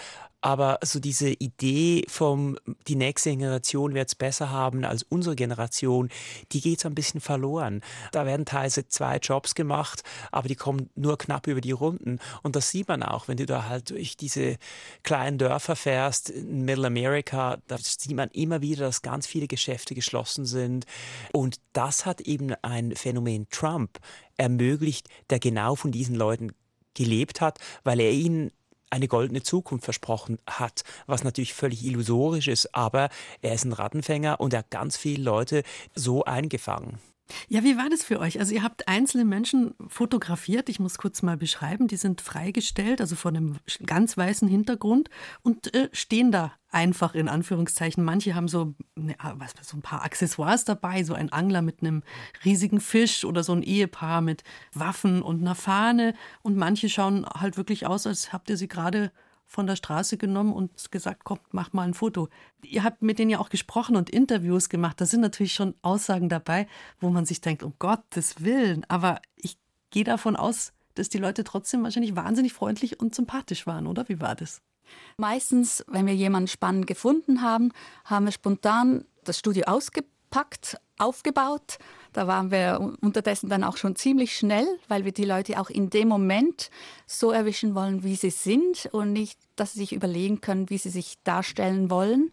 aber 0.45 0.77
so 0.83 0.99
diese 0.99 1.29
Idee 1.29 2.05
vom, 2.07 2.55
die 2.87 2.95
nächste 2.95 3.31
Generation 3.31 3.95
wird 3.95 4.09
es 4.09 4.13
besser 4.13 4.51
haben 4.51 4.85
als 4.85 5.01
unsere 5.01 5.35
Generation, 5.35 6.09
die 6.51 6.61
geht 6.61 6.79
so 6.79 6.87
ein 6.87 6.93
bisschen 6.93 7.19
verloren. 7.19 7.81
Da 8.11 8.27
werden 8.27 8.45
teilweise 8.45 8.87
zwei 8.87 9.17
Jobs 9.17 9.55
gemacht, 9.55 10.03
aber 10.31 10.47
die 10.47 10.55
kommen 10.55 10.91
nur 10.93 11.17
knapp 11.17 11.47
über 11.47 11.61
die 11.61 11.71
Runden. 11.71 12.19
Und 12.43 12.55
das 12.55 12.69
sieht 12.69 12.87
man 12.87 13.01
auch, 13.01 13.27
wenn 13.27 13.37
du 13.37 13.47
da 13.47 13.67
halt 13.67 13.89
durch 13.89 14.17
diese 14.17 14.57
kleinen 15.01 15.39
Dörfer 15.39 15.75
fährst 15.75 16.29
in 16.29 16.63
Middle 16.63 16.85
America, 16.85 17.57
da 17.65 17.79
sieht 17.79 18.15
man 18.15 18.29
immer 18.29 18.61
wieder, 18.61 18.85
dass 18.85 19.01
ganz 19.01 19.25
viele 19.25 19.47
Geschäfte 19.47 19.95
geschlossen 19.95 20.45
sind. 20.45 20.85
Und 21.33 21.55
das 21.73 22.05
hat 22.05 22.21
eben 22.21 22.53
ein 22.61 22.95
Phänomen 22.95 23.47
Trump 23.49 23.97
ermöglicht, 24.37 25.09
der 25.31 25.39
genau 25.39 25.73
von 25.73 25.91
diesen 25.91 26.13
Leuten 26.13 26.51
gelebt 26.93 27.41
hat, 27.41 27.57
weil 27.83 27.99
er 27.99 28.11
ihnen 28.11 28.51
eine 28.95 29.07
goldene 29.09 29.43
Zukunft 29.43 29.83
versprochen 29.83 30.39
hat, 30.47 30.83
was 31.05 31.23
natürlich 31.23 31.53
völlig 31.53 31.85
illusorisch 31.85 32.47
ist, 32.47 32.73
aber 32.73 33.09
er 33.41 33.53
ist 33.53 33.65
ein 33.65 33.73
Rattenfänger 33.73 34.39
und 34.39 34.53
er 34.53 34.59
hat 34.59 34.71
ganz 34.71 34.95
viele 34.95 35.23
Leute 35.23 35.63
so 35.93 36.23
eingefangen. 36.23 36.99
Ja, 37.47 37.63
wie 37.63 37.77
war 37.77 37.89
das 37.89 38.03
für 38.03 38.19
euch? 38.19 38.39
Also 38.39 38.53
ihr 38.53 38.61
habt 38.61 38.87
einzelne 38.87 39.25
Menschen 39.25 39.73
fotografiert, 39.87 40.69
ich 40.69 40.79
muss 40.79 40.99
kurz 40.99 41.23
mal 41.23 41.37
beschreiben, 41.37 41.87
die 41.87 41.95
sind 41.97 42.21
freigestellt, 42.21 43.01
also 43.01 43.15
vor 43.15 43.31
einem 43.31 43.57
ganz 43.85 44.15
weißen 44.15 44.47
Hintergrund 44.47 45.09
und 45.41 45.73
äh, 45.73 45.89
stehen 45.91 46.31
da 46.31 46.53
einfach 46.69 47.15
in 47.15 47.27
Anführungszeichen. 47.27 48.03
Manche 48.03 48.35
haben 48.35 48.47
so, 48.47 48.75
ne, 48.95 49.15
was, 49.35 49.53
so 49.61 49.75
ein 49.77 49.81
paar 49.81 50.03
Accessoires 50.03 50.65
dabei, 50.65 51.03
so 51.03 51.15
ein 51.15 51.31
Angler 51.31 51.63
mit 51.63 51.81
einem 51.81 52.03
riesigen 52.43 52.79
Fisch 52.79 53.25
oder 53.25 53.43
so 53.43 53.53
ein 53.53 53.63
Ehepaar 53.63 54.21
mit 54.21 54.43
Waffen 54.73 55.23
und 55.23 55.41
einer 55.41 55.55
Fahne 55.55 56.13
und 56.43 56.57
manche 56.57 56.89
schauen 56.89 57.25
halt 57.25 57.57
wirklich 57.57 57.87
aus, 57.87 58.05
als 58.05 58.33
habt 58.33 58.49
ihr 58.49 58.57
sie 58.57 58.67
gerade 58.67 59.11
von 59.45 59.67
der 59.67 59.75
Straße 59.75 60.17
genommen 60.17 60.53
und 60.53 60.91
gesagt, 60.91 61.23
komm, 61.23 61.39
mach 61.51 61.73
mal 61.73 61.83
ein 61.83 61.93
Foto. 61.93 62.29
Ihr 62.63 62.83
habt 62.83 63.01
mit 63.01 63.19
denen 63.19 63.31
ja 63.31 63.39
auch 63.39 63.49
gesprochen 63.49 63.95
und 63.95 64.09
Interviews 64.09 64.69
gemacht. 64.69 64.99
Da 64.99 65.05
sind 65.05 65.21
natürlich 65.21 65.53
schon 65.53 65.75
Aussagen 65.81 66.29
dabei, 66.29 66.67
wo 66.99 67.09
man 67.09 67.25
sich 67.25 67.41
denkt, 67.41 67.63
um 67.63 67.73
Gottes 67.79 68.43
Willen. 68.43 68.85
Aber 68.89 69.21
ich 69.35 69.57
gehe 69.91 70.03
davon 70.03 70.35
aus, 70.35 70.73
dass 70.95 71.09
die 71.09 71.17
Leute 71.17 71.43
trotzdem 71.43 71.83
wahrscheinlich 71.83 72.15
wahnsinnig 72.15 72.53
freundlich 72.53 72.99
und 72.99 73.13
sympathisch 73.13 73.67
waren, 73.67 73.87
oder? 73.87 74.07
Wie 74.09 74.19
war 74.19 74.35
das? 74.35 74.61
Meistens, 75.17 75.83
wenn 75.87 76.05
wir 76.05 76.15
jemanden 76.15 76.47
spannend 76.47 76.87
gefunden 76.87 77.41
haben, 77.41 77.71
haben 78.05 78.25
wir 78.25 78.31
spontan 78.31 79.05
das 79.23 79.39
Studio 79.39 79.65
ausgepackt, 79.65 80.77
aufgebaut. 80.97 81.77
Da 82.13 82.27
waren 82.27 82.49
wir 82.49 82.95
unterdessen 83.01 83.49
dann 83.49 83.63
auch 83.63 83.75
schon 83.75 83.95
ziemlich 83.95 84.37
schnell, 84.37 84.65
weil 84.87 85.03
wir 85.03 85.11
die 85.11 85.25
Leute 85.25 85.59
auch 85.59 85.69
in 85.69 85.89
dem 85.89 86.07
Moment 86.07 86.69
so 87.05 87.31
erwischen 87.31 87.75
wollen, 87.75 88.03
wie 88.03 88.15
sie 88.15 88.29
sind 88.29 88.87
und 88.93 89.11
nicht, 89.11 89.37
dass 89.57 89.73
sie 89.73 89.79
sich 89.79 89.93
überlegen 89.93 90.39
können, 90.39 90.69
wie 90.69 90.77
sie 90.77 90.89
sich 90.89 91.15
darstellen 91.25 91.89
wollen. 91.89 92.31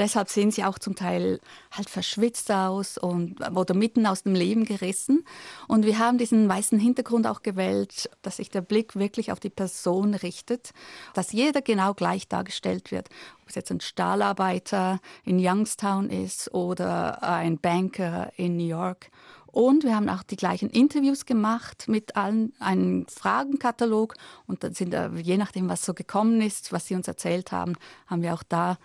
Deshalb 0.00 0.30
sehen 0.30 0.50
sie 0.50 0.64
auch 0.64 0.78
zum 0.78 0.96
Teil 0.96 1.40
halt 1.70 1.90
verschwitzt 1.90 2.50
aus 2.50 2.96
und 2.96 3.38
oder 3.54 3.74
mitten 3.74 4.06
aus 4.06 4.22
dem 4.22 4.34
Leben 4.34 4.64
gerissen. 4.64 5.26
Und 5.68 5.84
wir 5.84 5.98
haben 5.98 6.16
diesen 6.16 6.48
weißen 6.48 6.78
Hintergrund 6.78 7.26
auch 7.26 7.42
gewählt, 7.42 8.08
dass 8.22 8.38
sich 8.38 8.48
der 8.48 8.62
Blick 8.62 8.96
wirklich 8.96 9.30
auf 9.30 9.40
die 9.40 9.50
Person 9.50 10.14
richtet, 10.14 10.70
dass 11.12 11.32
jeder 11.32 11.60
genau 11.60 11.92
gleich 11.92 12.28
dargestellt 12.28 12.90
wird. 12.92 13.10
Ob 13.42 13.50
es 13.50 13.56
jetzt 13.56 13.70
ein 13.70 13.82
Stahlarbeiter 13.82 15.00
in 15.26 15.38
Youngstown 15.38 16.08
ist 16.08 16.54
oder 16.54 17.22
ein 17.22 17.58
Banker 17.58 18.32
in 18.36 18.56
New 18.56 18.68
York. 18.68 19.10
Und 19.48 19.84
wir 19.84 19.94
haben 19.94 20.08
auch 20.08 20.22
die 20.22 20.36
gleichen 20.36 20.70
Interviews 20.70 21.26
gemacht 21.26 21.88
mit 21.88 22.16
allen, 22.16 22.54
einen 22.58 23.06
Fragenkatalog. 23.06 24.14
Und 24.46 24.64
dann 24.64 24.72
sind, 24.72 24.96
je 25.16 25.36
nachdem, 25.36 25.68
was 25.68 25.84
so 25.84 25.92
gekommen 25.92 26.40
ist, 26.40 26.72
was 26.72 26.86
sie 26.86 26.94
uns 26.94 27.06
erzählt 27.06 27.52
haben, 27.52 27.74
haben 28.06 28.22
wir 28.22 28.32
auch 28.32 28.44
da 28.44 28.78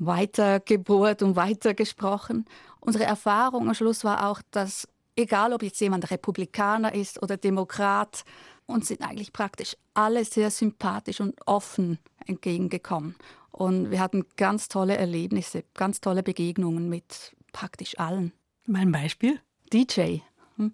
weitergebohrt 0.00 1.22
und 1.22 1.36
weitergesprochen. 1.36 2.46
Unsere 2.80 3.04
Erfahrung 3.04 3.68
am 3.68 3.74
Schluss 3.74 4.02
war 4.02 4.28
auch, 4.28 4.42
dass 4.50 4.88
egal 5.14 5.52
ob 5.52 5.62
jetzt 5.62 5.80
jemand 5.80 6.10
Republikaner 6.10 6.94
ist 6.94 7.22
oder 7.22 7.36
Demokrat, 7.36 8.24
uns 8.66 8.88
sind 8.88 9.02
eigentlich 9.02 9.32
praktisch 9.32 9.76
alle 9.94 10.24
sehr 10.24 10.50
sympathisch 10.50 11.20
und 11.20 11.34
offen 11.46 11.98
entgegengekommen. 12.26 13.14
Und 13.50 13.90
wir 13.90 14.00
hatten 14.00 14.24
ganz 14.36 14.68
tolle 14.68 14.96
Erlebnisse, 14.96 15.64
ganz 15.74 16.00
tolle 16.00 16.22
Begegnungen 16.22 16.88
mit 16.88 17.36
praktisch 17.52 17.98
allen. 17.98 18.32
Mein 18.66 18.92
Beispiel? 18.92 19.40
DJ. 19.72 20.18
Hm? 20.56 20.72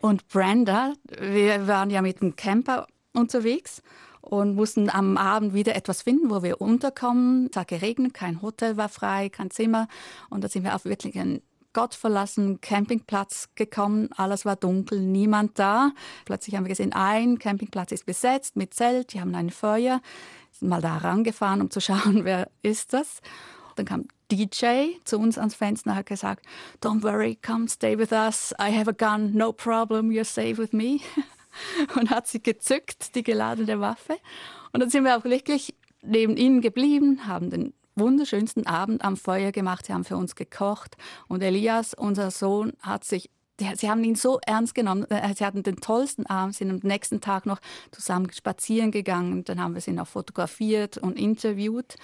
Und 0.00 0.28
Brenda, 0.28 0.92
wir 1.18 1.66
waren 1.66 1.90
ja 1.90 2.02
mit 2.02 2.20
dem 2.20 2.36
Camper 2.36 2.86
unterwegs 3.12 3.82
und 4.26 4.54
mussten 4.56 4.90
am 4.90 5.16
Abend 5.16 5.54
wieder 5.54 5.76
etwas 5.76 6.02
finden, 6.02 6.30
wo 6.30 6.42
wir 6.42 6.60
unterkommen. 6.60 7.48
Es 7.50 7.56
hat 7.56 7.68
geregnet, 7.68 8.12
kein 8.12 8.42
Hotel 8.42 8.76
war 8.76 8.88
frei, 8.88 9.28
kein 9.28 9.50
Zimmer. 9.50 9.88
Und 10.30 10.42
da 10.42 10.48
sind 10.48 10.64
wir 10.64 10.74
auf 10.74 10.84
wirklich 10.84 11.18
einen 11.18 11.40
gottverlassenen 11.72 12.60
Campingplatz 12.60 13.50
gekommen. 13.54 14.08
Alles 14.16 14.44
war 14.44 14.56
dunkel, 14.56 14.98
niemand 15.00 15.58
da. 15.58 15.92
Plötzlich 16.24 16.56
haben 16.56 16.64
wir 16.64 16.70
gesehen, 16.70 16.92
ein 16.92 17.38
Campingplatz 17.38 17.92
ist 17.92 18.06
besetzt 18.06 18.56
mit 18.56 18.72
Zelt, 18.74 19.12
die 19.12 19.20
haben 19.20 19.34
ein 19.34 19.50
Feuer. 19.50 20.00
Sind 20.52 20.68
mal 20.68 20.80
da 20.80 20.96
rangefahren, 20.96 21.60
um 21.60 21.70
zu 21.70 21.80
schauen, 21.82 22.24
wer 22.24 22.48
ist 22.62 22.94
das. 22.94 23.20
Dann 23.76 23.84
kam 23.84 24.08
DJ 24.32 24.96
zu 25.04 25.18
uns 25.18 25.36
ans 25.38 25.54
Fenster 25.54 25.90
und 25.90 25.96
hat 25.96 26.06
gesagt, 26.06 26.46
Don't 26.82 27.02
worry, 27.02 27.38
come 27.40 27.68
stay 27.68 27.96
with 27.96 28.10
us. 28.10 28.54
I 28.58 28.74
have 28.74 28.88
a 28.88 28.92
gun, 28.92 29.32
no 29.34 29.52
problem, 29.52 30.10
you're 30.10 30.24
safe 30.24 30.56
with 30.56 30.72
me. 30.72 31.00
und 31.98 32.10
hat 32.10 32.26
sie 32.26 32.42
gezückt, 32.42 33.14
die 33.14 33.22
geladene 33.22 33.80
Waffe. 33.80 34.16
Und 34.72 34.80
dann 34.80 34.90
sind 34.90 35.04
wir 35.04 35.16
auch 35.16 35.24
wirklich 35.24 35.74
neben 36.02 36.36
ihnen 36.36 36.60
geblieben, 36.60 37.26
haben 37.26 37.50
den 37.50 37.72
wunderschönsten 37.94 38.66
Abend 38.66 39.04
am 39.04 39.16
Feuer 39.16 39.52
gemacht. 39.52 39.86
Sie 39.86 39.92
haben 39.92 40.04
für 40.04 40.16
uns 40.16 40.34
gekocht. 40.34 40.96
Und 41.28 41.42
Elias, 41.42 41.94
unser 41.94 42.30
Sohn, 42.30 42.72
hat 42.80 43.04
sich 43.04 43.30
Sie 43.58 43.88
haben 43.88 44.04
ihn 44.04 44.16
so 44.16 44.38
ernst 44.44 44.74
genommen. 44.74 45.06
Äh, 45.10 45.34
sie 45.34 45.42
hatten 45.42 45.62
den 45.62 45.76
tollsten 45.76 46.26
Abend, 46.26 46.54
sind 46.54 46.70
am 46.70 46.80
nächsten 46.82 47.22
Tag 47.22 47.46
noch 47.46 47.60
zusammen 47.90 48.30
spazieren 48.30 48.90
gegangen. 48.90 49.44
Dann 49.44 49.62
haben 49.62 49.72
wir 49.72 49.80
sie 49.80 49.92
noch 49.92 50.08
fotografiert 50.08 50.98
und 50.98 51.18
interviewt. 51.18 51.94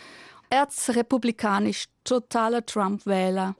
Erzrepublikanisch, 0.48 1.88
totaler 2.04 2.64
Trump-Wähler 2.64 3.54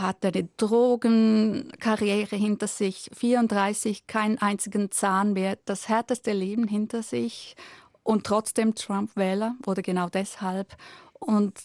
hat 0.00 0.24
eine 0.24 0.48
Drogenkarriere 0.56 2.36
hinter 2.36 2.66
sich, 2.66 3.10
34, 3.14 4.06
keinen 4.06 4.38
einzigen 4.38 4.90
Zahn 4.90 5.32
mehr, 5.32 5.58
das 5.64 5.88
härteste 5.88 6.32
Leben 6.32 6.68
hinter 6.68 7.02
sich. 7.02 7.56
Und 8.02 8.24
trotzdem 8.24 8.74
Trump-Wähler 8.74 9.56
oder 9.66 9.82
genau 9.82 10.08
deshalb. 10.08 10.76
Und 11.18 11.58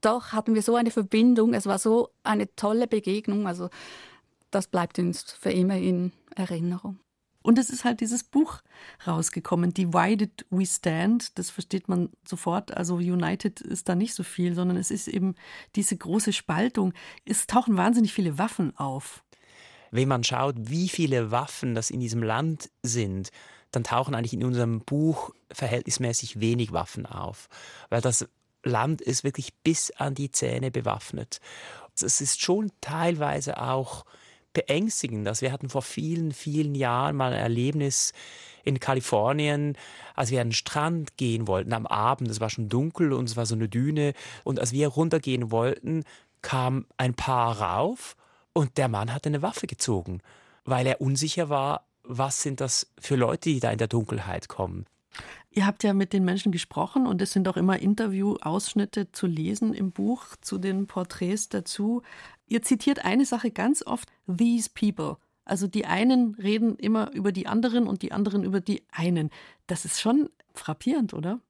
doch 0.00 0.32
hatten 0.32 0.54
wir 0.54 0.62
so 0.62 0.74
eine 0.76 0.90
Verbindung, 0.90 1.54
es 1.54 1.66
war 1.66 1.78
so 1.78 2.10
eine 2.22 2.54
tolle 2.56 2.86
Begegnung, 2.86 3.46
also 3.46 3.68
das 4.50 4.68
bleibt 4.68 4.98
uns 4.98 5.32
für 5.32 5.50
immer 5.50 5.76
in 5.76 6.12
Erinnerung. 6.34 6.98
Und 7.46 7.60
es 7.60 7.70
ist 7.70 7.84
halt 7.84 8.00
dieses 8.00 8.24
Buch 8.24 8.60
rausgekommen, 9.06 9.72
Divided 9.72 10.44
We 10.50 10.66
Stand. 10.66 11.38
Das 11.38 11.48
versteht 11.48 11.88
man 11.88 12.08
sofort. 12.26 12.76
Also 12.76 12.96
United 12.96 13.60
ist 13.60 13.88
da 13.88 13.94
nicht 13.94 14.14
so 14.14 14.24
viel, 14.24 14.56
sondern 14.56 14.76
es 14.76 14.90
ist 14.90 15.06
eben 15.06 15.36
diese 15.76 15.96
große 15.96 16.32
Spaltung. 16.32 16.92
Es 17.24 17.46
tauchen 17.46 17.76
wahnsinnig 17.76 18.12
viele 18.12 18.36
Waffen 18.36 18.76
auf. 18.76 19.22
Wenn 19.92 20.08
man 20.08 20.24
schaut, 20.24 20.56
wie 20.58 20.88
viele 20.88 21.30
Waffen 21.30 21.76
das 21.76 21.90
in 21.90 22.00
diesem 22.00 22.20
Land 22.20 22.68
sind, 22.82 23.30
dann 23.70 23.84
tauchen 23.84 24.16
eigentlich 24.16 24.34
in 24.34 24.42
unserem 24.42 24.80
Buch 24.80 25.32
verhältnismäßig 25.52 26.40
wenig 26.40 26.72
Waffen 26.72 27.06
auf. 27.06 27.48
Weil 27.90 28.00
das 28.00 28.28
Land 28.64 29.00
ist 29.00 29.22
wirklich 29.22 29.54
bis 29.62 29.92
an 29.92 30.16
die 30.16 30.32
Zähne 30.32 30.72
bewaffnet. 30.72 31.40
Es 31.94 32.20
ist 32.20 32.42
schon 32.42 32.72
teilweise 32.80 33.62
auch 33.62 34.04
beängstigend. 34.56 35.28
Also 35.28 35.42
wir 35.42 35.52
hatten 35.52 35.68
vor 35.68 35.82
vielen, 35.82 36.32
vielen 36.32 36.74
Jahren 36.74 37.14
mal 37.14 37.32
ein 37.32 37.38
Erlebnis 37.38 38.14
in 38.64 38.80
Kalifornien, 38.80 39.76
als 40.14 40.30
wir 40.30 40.40
an 40.40 40.48
den 40.48 40.52
Strand 40.54 41.18
gehen 41.18 41.46
wollten 41.46 41.74
am 41.74 41.86
Abend. 41.86 42.30
Es 42.30 42.40
war 42.40 42.48
schon 42.48 42.70
dunkel 42.70 43.12
und 43.12 43.28
es 43.28 43.36
war 43.36 43.44
so 43.44 43.54
eine 43.54 43.68
Düne. 43.68 44.14
Und 44.44 44.58
als 44.58 44.72
wir 44.72 44.88
runtergehen 44.88 45.50
wollten, 45.50 46.04
kam 46.40 46.86
ein 46.96 47.14
Paar 47.14 47.60
rauf 47.60 48.16
und 48.54 48.78
der 48.78 48.88
Mann 48.88 49.12
hatte 49.12 49.28
eine 49.28 49.42
Waffe 49.42 49.66
gezogen, 49.66 50.20
weil 50.64 50.86
er 50.86 51.02
unsicher 51.02 51.50
war, 51.50 51.86
was 52.02 52.42
sind 52.42 52.60
das 52.60 52.90
für 52.98 53.16
Leute, 53.16 53.50
die 53.50 53.60
da 53.60 53.70
in 53.70 53.78
der 53.78 53.88
Dunkelheit 53.88 54.48
kommen. 54.48 54.86
Ihr 55.50 55.66
habt 55.66 55.84
ja 55.84 55.94
mit 55.94 56.12
den 56.12 56.24
Menschen 56.24 56.52
gesprochen 56.52 57.06
und 57.06 57.22
es 57.22 57.32
sind 57.32 57.48
auch 57.48 57.56
immer 57.56 57.78
Interviewausschnitte 57.78 59.10
zu 59.12 59.26
lesen 59.26 59.72
im 59.72 59.90
Buch 59.90 60.36
zu 60.42 60.58
den 60.58 60.86
Porträts 60.86 61.48
dazu. 61.48 62.02
Ihr 62.46 62.62
zitiert 62.62 63.04
eine 63.04 63.24
Sache 63.24 63.50
ganz 63.50 63.82
oft, 63.84 64.08
these 64.26 64.70
people. 64.72 65.16
Also 65.44 65.66
die 65.66 65.86
einen 65.86 66.34
reden 66.34 66.76
immer 66.76 67.12
über 67.12 67.32
die 67.32 67.46
anderen 67.46 67.86
und 67.86 68.02
die 68.02 68.12
anderen 68.12 68.44
über 68.44 68.60
die 68.60 68.82
einen. 68.90 69.30
Das 69.66 69.84
ist 69.84 70.00
schon 70.00 70.28
frappierend, 70.54 71.14
oder? 71.14 71.40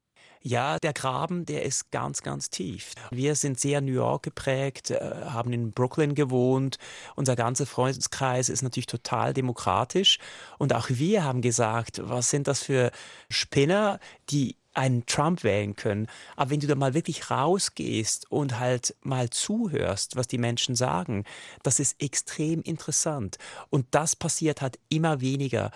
Ja, 0.43 0.79
der 0.79 0.93
Graben, 0.93 1.45
der 1.45 1.65
ist 1.65 1.91
ganz, 1.91 2.23
ganz 2.23 2.51
tief. 2.51 2.93
Wir 3.11 3.35
sind 3.35 3.59
sehr 3.59 3.81
New 3.81 3.93
York 3.93 4.23
geprägt, 4.23 4.93
äh, 4.93 5.01
haben 5.25 5.53
in 5.53 5.73
Brooklyn 5.73 6.15
gewohnt. 6.15 6.79
Unser 7.17 7.35
ganzer 7.35 7.67
Freundeskreis 7.67 8.49
ist 8.49 8.63
natürlich 8.63 8.87
total 8.87 9.35
demokratisch. 9.35 10.19
Und 10.59 10.73
auch 10.73 10.89
wir 10.89 11.25
haben 11.25 11.41
gesagt, 11.41 12.01
was 12.05 12.31
sind 12.31 12.47
das 12.47 12.63
für 12.63 12.93
Spinner, 13.29 13.99
die 14.31 14.57
einen 14.77 15.07
Trump 15.07 15.43
wählen 15.43 15.75
können. 15.75 16.07
Aber 16.37 16.51
wenn 16.51 16.61
du 16.61 16.67
da 16.67 16.75
mal 16.75 16.95
wirklich 16.95 17.31
rausgehst 17.31 18.31
und 18.31 18.59
halt 18.59 18.95
mal 19.03 19.31
zuhörst, 19.31 20.17
was 20.17 20.29
die 20.29 20.39
Menschen 20.39 20.77
sagen, 20.77 21.25
das 21.63 21.81
ist 21.81 22.01
extrem 22.01 22.61
interessant. 22.63 23.39
Und 23.71 23.87
das 23.93 24.15
passiert 24.15 24.61
halt 24.61 24.79
immer 24.89 25.21
weniger. 25.21 25.71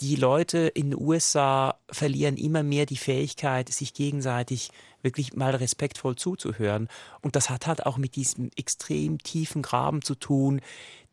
Die 0.00 0.16
Leute 0.16 0.58
in 0.58 0.90
den 0.90 1.00
USA 1.00 1.78
verlieren 1.90 2.36
immer 2.36 2.62
mehr 2.62 2.84
die 2.86 2.98
Fähigkeit, 2.98 3.70
sich 3.70 3.94
gegenseitig 3.94 4.70
wirklich 5.02 5.34
mal 5.34 5.54
respektvoll 5.54 6.16
zuzuhören. 6.16 6.88
Und 7.22 7.36
das 7.36 7.48
hat 7.48 7.66
halt 7.66 7.86
auch 7.86 7.96
mit 7.96 8.16
diesem 8.16 8.50
extrem 8.56 9.18
tiefen 9.18 9.62
Graben 9.62 10.02
zu 10.02 10.14
tun, 10.14 10.60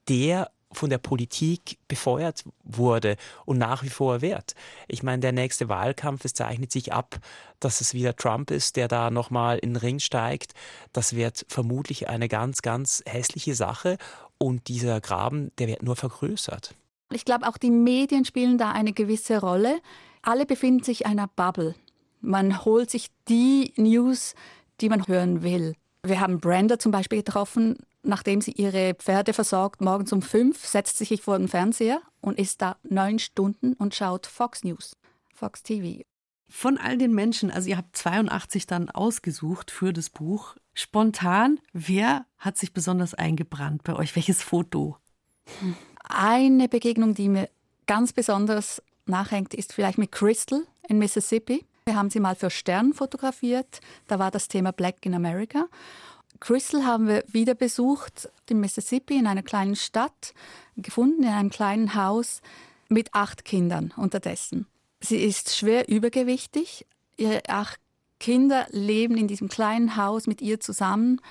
der 0.09 0.51
von 0.73 0.89
der 0.89 0.97
Politik 0.97 1.77
befeuert 1.87 2.43
wurde 2.63 3.17
und 3.45 3.57
nach 3.57 3.83
wie 3.83 3.89
vor 3.89 4.21
wird. 4.21 4.53
Ich 4.87 5.03
meine, 5.03 5.19
der 5.19 5.31
nächste 5.31 5.69
Wahlkampf, 5.69 6.25
es 6.25 6.33
zeichnet 6.33 6.71
sich 6.71 6.93
ab, 6.93 7.19
dass 7.59 7.81
es 7.81 7.93
wieder 7.93 8.15
Trump 8.15 8.51
ist, 8.51 8.75
der 8.75 8.87
da 8.87 9.11
nochmal 9.11 9.57
in 9.57 9.73
den 9.73 9.77
Ring 9.77 9.99
steigt. 9.99 10.53
Das 10.93 11.15
wird 11.15 11.45
vermutlich 11.49 12.09
eine 12.09 12.27
ganz, 12.27 12.61
ganz 12.61 13.03
hässliche 13.05 13.55
Sache 13.55 13.97
und 14.37 14.67
dieser 14.67 15.01
Graben, 15.01 15.51
der 15.57 15.67
wird 15.67 15.83
nur 15.83 15.95
vergrößert. 15.95 16.73
Ich 17.11 17.25
glaube, 17.25 17.47
auch 17.47 17.57
die 17.57 17.71
Medien 17.71 18.25
spielen 18.25 18.57
da 18.57 18.71
eine 18.71 18.93
gewisse 18.93 19.39
Rolle. 19.39 19.81
Alle 20.21 20.45
befinden 20.45 20.83
sich 20.83 21.01
in 21.01 21.11
einer 21.11 21.27
Bubble. 21.27 21.75
Man 22.21 22.63
holt 22.63 22.89
sich 22.89 23.07
die 23.27 23.73
News, 23.75 24.35
die 24.79 24.89
man 24.89 25.07
hören 25.07 25.43
will. 25.43 25.75
Wir 26.03 26.19
haben 26.19 26.39
Brenda 26.39 26.79
zum 26.79 26.91
Beispiel 26.91 27.19
getroffen, 27.19 27.77
nachdem 28.03 28.41
sie 28.41 28.51
ihre 28.51 28.93
Pferde 28.95 29.33
versorgt, 29.33 29.81
morgens 29.81 30.11
um 30.13 30.21
fünf, 30.21 30.65
setzt 30.65 30.97
sie 30.97 31.05
sich 31.05 31.21
vor 31.21 31.37
den 31.37 31.47
Fernseher 31.47 32.01
und 32.21 32.39
ist 32.39 32.61
da 32.61 32.77
neun 32.83 33.19
Stunden 33.19 33.73
und 33.73 33.95
schaut 33.95 34.25
Fox 34.27 34.63
News, 34.63 34.95
Fox 35.33 35.63
TV. 35.63 36.03
Von 36.47 36.77
all 36.77 36.97
den 36.97 37.13
Menschen, 37.13 37.49
also 37.49 37.69
ihr 37.69 37.77
habt 37.77 37.95
82 37.95 38.67
dann 38.67 38.89
ausgesucht 38.89 39.71
für 39.71 39.93
das 39.93 40.09
Buch. 40.09 40.55
Spontan, 40.73 41.59
wer 41.71 42.25
hat 42.37 42.57
sich 42.57 42.73
besonders 42.73 43.13
eingebrannt 43.13 43.83
bei 43.83 43.93
euch? 43.95 44.15
Welches 44.15 44.43
Foto? 44.43 44.97
Eine 46.03 46.67
Begegnung, 46.67 47.13
die 47.13 47.29
mir 47.29 47.49
ganz 47.87 48.11
besonders 48.11 48.81
nachhängt, 49.05 49.53
ist 49.53 49.73
vielleicht 49.73 49.97
mit 49.97 50.11
Crystal 50.11 50.63
in 50.87 50.99
Mississippi. 50.99 51.65
Wir 51.85 51.95
haben 51.95 52.09
sie 52.09 52.19
mal 52.19 52.35
für 52.35 52.49
Stern 52.49 52.93
fotografiert. 52.93 53.79
Da 54.07 54.19
war 54.19 54.29
das 54.29 54.47
Thema 54.47 54.71
Black 54.71 55.05
in 55.05 55.13
America. 55.13 55.67
Crystal 56.41 56.83
haben 56.85 57.07
wir 57.07 57.23
wieder 57.27 57.53
besucht, 57.53 58.29
in 58.49 58.59
Mississippi, 58.59 59.15
in 59.15 59.27
einer 59.27 59.43
kleinen 59.43 59.77
Stadt, 59.77 60.33
gefunden, 60.75 61.23
in 61.23 61.29
einem 61.29 61.51
kleinen 61.51 61.95
Haus 61.95 62.41
mit 62.89 63.13
acht 63.13 63.45
Kindern 63.45 63.93
unterdessen. 63.95 64.67
Sie 64.99 65.23
ist 65.23 65.55
schwer 65.55 65.87
übergewichtig. 65.87 66.85
Ihre 67.15 67.47
acht 67.47 67.79
Kinder 68.19 68.67
leben 68.71 69.17
in 69.17 69.27
diesem 69.27 69.47
kleinen 69.47 69.95
Haus 69.95 70.27
mit 70.27 70.41
ihr 70.41 70.59
zusammen. 70.59 71.21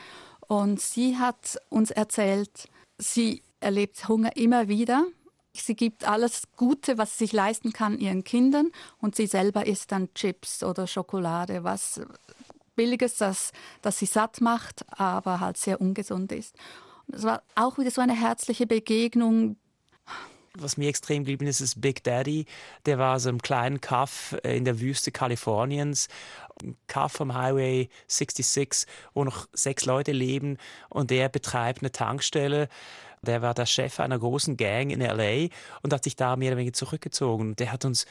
Und 0.41 0.81
sie 0.81 1.19
hat 1.19 1.59
uns 1.69 1.91
erzählt, 1.91 2.69
sie 2.97 3.43
erlebt 3.61 4.09
Hunger 4.09 4.37
immer 4.37 4.69
wieder. 4.69 5.05
Sie 5.53 5.75
gibt 5.75 6.05
alles 6.05 6.45
Gute, 6.57 6.99
was 6.99 7.19
sie 7.19 7.25
sich 7.25 7.33
leisten 7.33 7.73
kann, 7.73 7.99
ihren 7.99 8.25
Kindern. 8.25 8.71
Und 9.01 9.17
sie 9.17 9.27
selber 9.27 9.67
isst 9.67 9.93
dann 9.93 10.15
Chips 10.15 10.63
oder 10.63 10.87
Schokolade, 10.87 11.65
was 11.65 12.01
Billiges, 12.81 13.19
das, 13.19 13.53
das 13.83 13.99
sie 13.99 14.07
satt 14.07 14.41
macht, 14.41 14.87
aber 14.99 15.39
halt 15.39 15.59
sehr 15.59 15.83
ungesund 15.83 16.33
ist. 16.33 16.57
Und 17.07 17.17
es 17.17 17.25
war 17.25 17.43
auch 17.55 17.77
wieder 17.77 17.91
so 17.91 18.01
eine 18.01 18.19
herzliche 18.19 18.67
Begegnung. 18.67 19.57
Was 20.55 20.79
mir 20.79 20.89
extrem 20.89 21.25
geblieben 21.25 21.47
ist, 21.47 21.61
ist 21.61 21.83
Big 21.83 22.03
Daddy. 22.05 22.47
Der 22.87 22.99
war 22.99 23.21
so 23.21 23.29
im 23.29 23.43
kleinen 23.43 23.83
Kaff 23.83 24.35
äh, 24.45 24.57
in 24.57 24.65
der 24.65 24.81
Wüste 24.81 25.13
Kaliforniens. 25.13 26.09
Kaff 26.87 27.13
vom 27.13 27.35
Highway 27.35 27.91
66, 28.07 28.91
wo 29.13 29.25
noch 29.25 29.47
sechs 29.53 29.85
Leute 29.85 30.13
leben. 30.13 30.57
Und 30.89 31.11
der 31.11 31.29
betreibt 31.29 31.83
eine 31.83 31.93
Tankstelle. 31.93 32.71
Der 33.21 33.43
war 33.43 33.53
der 33.53 33.67
Chef 33.67 34.01
einer 34.01 34.19
großen 34.19 34.57
Gang 34.57 34.91
in 34.91 35.03
LA 35.03 35.49
und 35.83 35.93
hat 35.93 36.05
sich 36.05 36.17
da 36.17 36.35
mehr 36.37 36.53
oder 36.53 36.57
weniger 36.57 36.73
zurückgezogen. 36.73 37.57
Der 37.57 37.73
hat 37.73 37.85
uns 37.85 38.07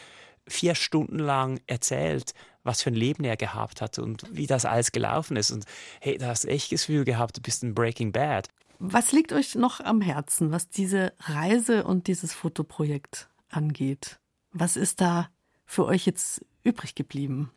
vier 0.47 0.75
Stunden 0.75 1.17
lang 1.17 1.59
erzählt, 1.65 2.33
was 2.69 2.83
für 2.83 2.91
ein 2.91 2.95
Leben 2.95 3.23
er 3.23 3.35
gehabt 3.35 3.81
hat 3.81 3.97
und 3.97 4.23
wie 4.31 4.45
das 4.45 4.65
alles 4.65 4.91
gelaufen 4.91 5.35
ist. 5.37 5.49
Und 5.49 5.65
hey, 5.99 6.17
da 6.19 6.27
hast 6.27 6.43
du 6.43 6.49
echt 6.49 6.71
das 6.71 6.81
Gefühl 6.81 7.03
gehabt, 7.03 7.35
du 7.35 7.41
bist 7.41 7.63
ein 7.63 7.73
Breaking 7.73 8.11
Bad. 8.11 8.47
Was 8.77 9.11
liegt 9.11 9.33
euch 9.33 9.55
noch 9.55 9.79
am 9.79 10.01
Herzen, 10.01 10.51
was 10.51 10.69
diese 10.69 11.11
Reise 11.19 11.83
und 11.83 12.05
dieses 12.07 12.31
Fotoprojekt 12.31 13.27
angeht? 13.49 14.19
Was 14.53 14.77
ist 14.77 15.01
da 15.01 15.29
für 15.65 15.85
euch 15.85 16.05
jetzt 16.05 16.45
übrig 16.63 16.93
geblieben? 16.93 17.51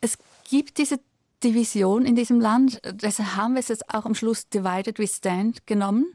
Es 0.00 0.18
gibt 0.50 0.78
diese 0.78 0.98
Division 1.44 2.04
in 2.04 2.16
diesem 2.16 2.40
Land, 2.40 2.80
deshalb 2.84 3.36
haben 3.36 3.54
wir 3.54 3.60
es 3.60 3.68
jetzt 3.68 3.88
auch 3.94 4.04
am 4.04 4.16
Schluss 4.16 4.48
Divided 4.48 4.98
We 4.98 5.06
Stand 5.06 5.66
genommen. 5.66 6.12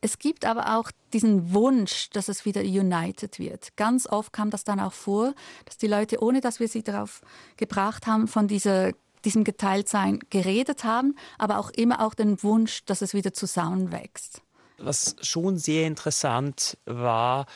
Es 0.00 0.18
gibt 0.18 0.44
aber 0.44 0.76
auch 0.76 0.90
diesen 1.12 1.52
Wunsch, 1.54 2.10
dass 2.10 2.28
es 2.28 2.44
wieder 2.44 2.60
united 2.60 3.38
wird. 3.38 3.76
Ganz 3.76 4.06
oft 4.06 4.32
kam 4.32 4.50
das 4.50 4.64
dann 4.64 4.78
auch 4.78 4.92
vor, 4.92 5.34
dass 5.64 5.78
die 5.78 5.86
Leute, 5.86 6.22
ohne 6.22 6.40
dass 6.40 6.60
wir 6.60 6.68
sie 6.68 6.82
darauf 6.82 7.22
gebracht 7.56 8.06
haben, 8.06 8.28
von 8.28 8.46
dieser, 8.46 8.92
diesem 9.24 9.42
Geteiltsein 9.42 10.20
geredet 10.30 10.84
haben, 10.84 11.16
aber 11.38 11.58
auch 11.58 11.70
immer 11.70 12.04
auch 12.04 12.14
den 12.14 12.42
Wunsch, 12.42 12.84
dass 12.84 13.02
es 13.02 13.14
wieder 13.14 13.32
zusammenwächst. 13.32 14.42
Was 14.78 15.16
schon 15.22 15.56
sehr 15.56 15.86
interessant 15.86 16.76
war, 16.84 17.46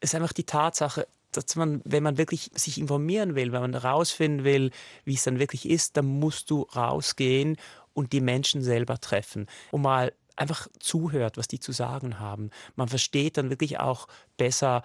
ist 0.00 0.14
einfach 0.14 0.32
die 0.32 0.44
Tatsache, 0.44 1.06
dass 1.32 1.56
man, 1.56 1.82
wenn 1.84 2.02
man 2.02 2.18
wirklich 2.18 2.50
sich 2.54 2.78
informieren 2.78 3.34
will, 3.34 3.52
wenn 3.52 3.60
man 3.60 3.72
herausfinden 3.72 4.44
will, 4.44 4.70
wie 5.04 5.14
es 5.14 5.24
dann 5.24 5.38
wirklich 5.38 5.68
ist, 5.68 5.96
dann 5.96 6.06
musst 6.06 6.50
du 6.50 6.62
rausgehen 6.62 7.56
und 7.92 8.12
die 8.12 8.20
Menschen 8.20 8.62
selber 8.62 8.98
treffen, 8.98 9.46
um 9.70 9.82
mal 9.82 10.12
einfach 10.38 10.68
zuhört, 10.78 11.36
was 11.36 11.48
die 11.48 11.60
zu 11.60 11.72
sagen 11.72 12.18
haben. 12.18 12.50
Man 12.76 12.88
versteht 12.88 13.36
dann 13.36 13.50
wirklich 13.50 13.80
auch 13.80 14.08
besser, 14.36 14.82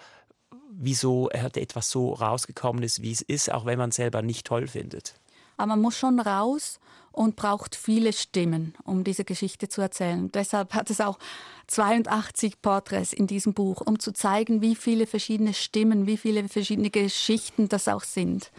wieso 0.69 1.29
etwas 1.29 1.89
so 1.89 2.13
rausgekommen 2.13 2.83
ist, 2.83 3.01
wie 3.01 3.11
es 3.11 3.21
ist, 3.21 3.51
auch 3.51 3.65
wenn 3.65 3.77
man 3.77 3.89
es 3.89 3.95
selber 3.95 4.21
nicht 4.21 4.47
toll 4.47 4.67
findet. 4.67 5.15
Aber 5.57 5.67
man 5.67 5.81
muss 5.81 5.97
schon 5.97 6.19
raus 6.19 6.79
und 7.11 7.35
braucht 7.35 7.75
viele 7.75 8.11
Stimmen, 8.11 8.73
um 8.83 9.03
diese 9.03 9.23
Geschichte 9.23 9.69
zu 9.69 9.81
erzählen. 9.81 10.31
Deshalb 10.31 10.73
hat 10.73 10.89
es 10.89 10.99
auch 10.99 11.19
82 11.67 12.59
Porträts 12.61 13.13
in 13.13 13.27
diesem 13.27 13.53
Buch, 13.53 13.81
um 13.81 13.99
zu 13.99 14.13
zeigen, 14.13 14.61
wie 14.61 14.75
viele 14.75 15.05
verschiedene 15.05 15.53
Stimmen, 15.53 16.07
wie 16.07 16.17
viele 16.17 16.49
verschiedene 16.49 16.89
Geschichten 16.89 17.69
das 17.69 17.87
auch 17.87 18.03
sind 18.03 18.51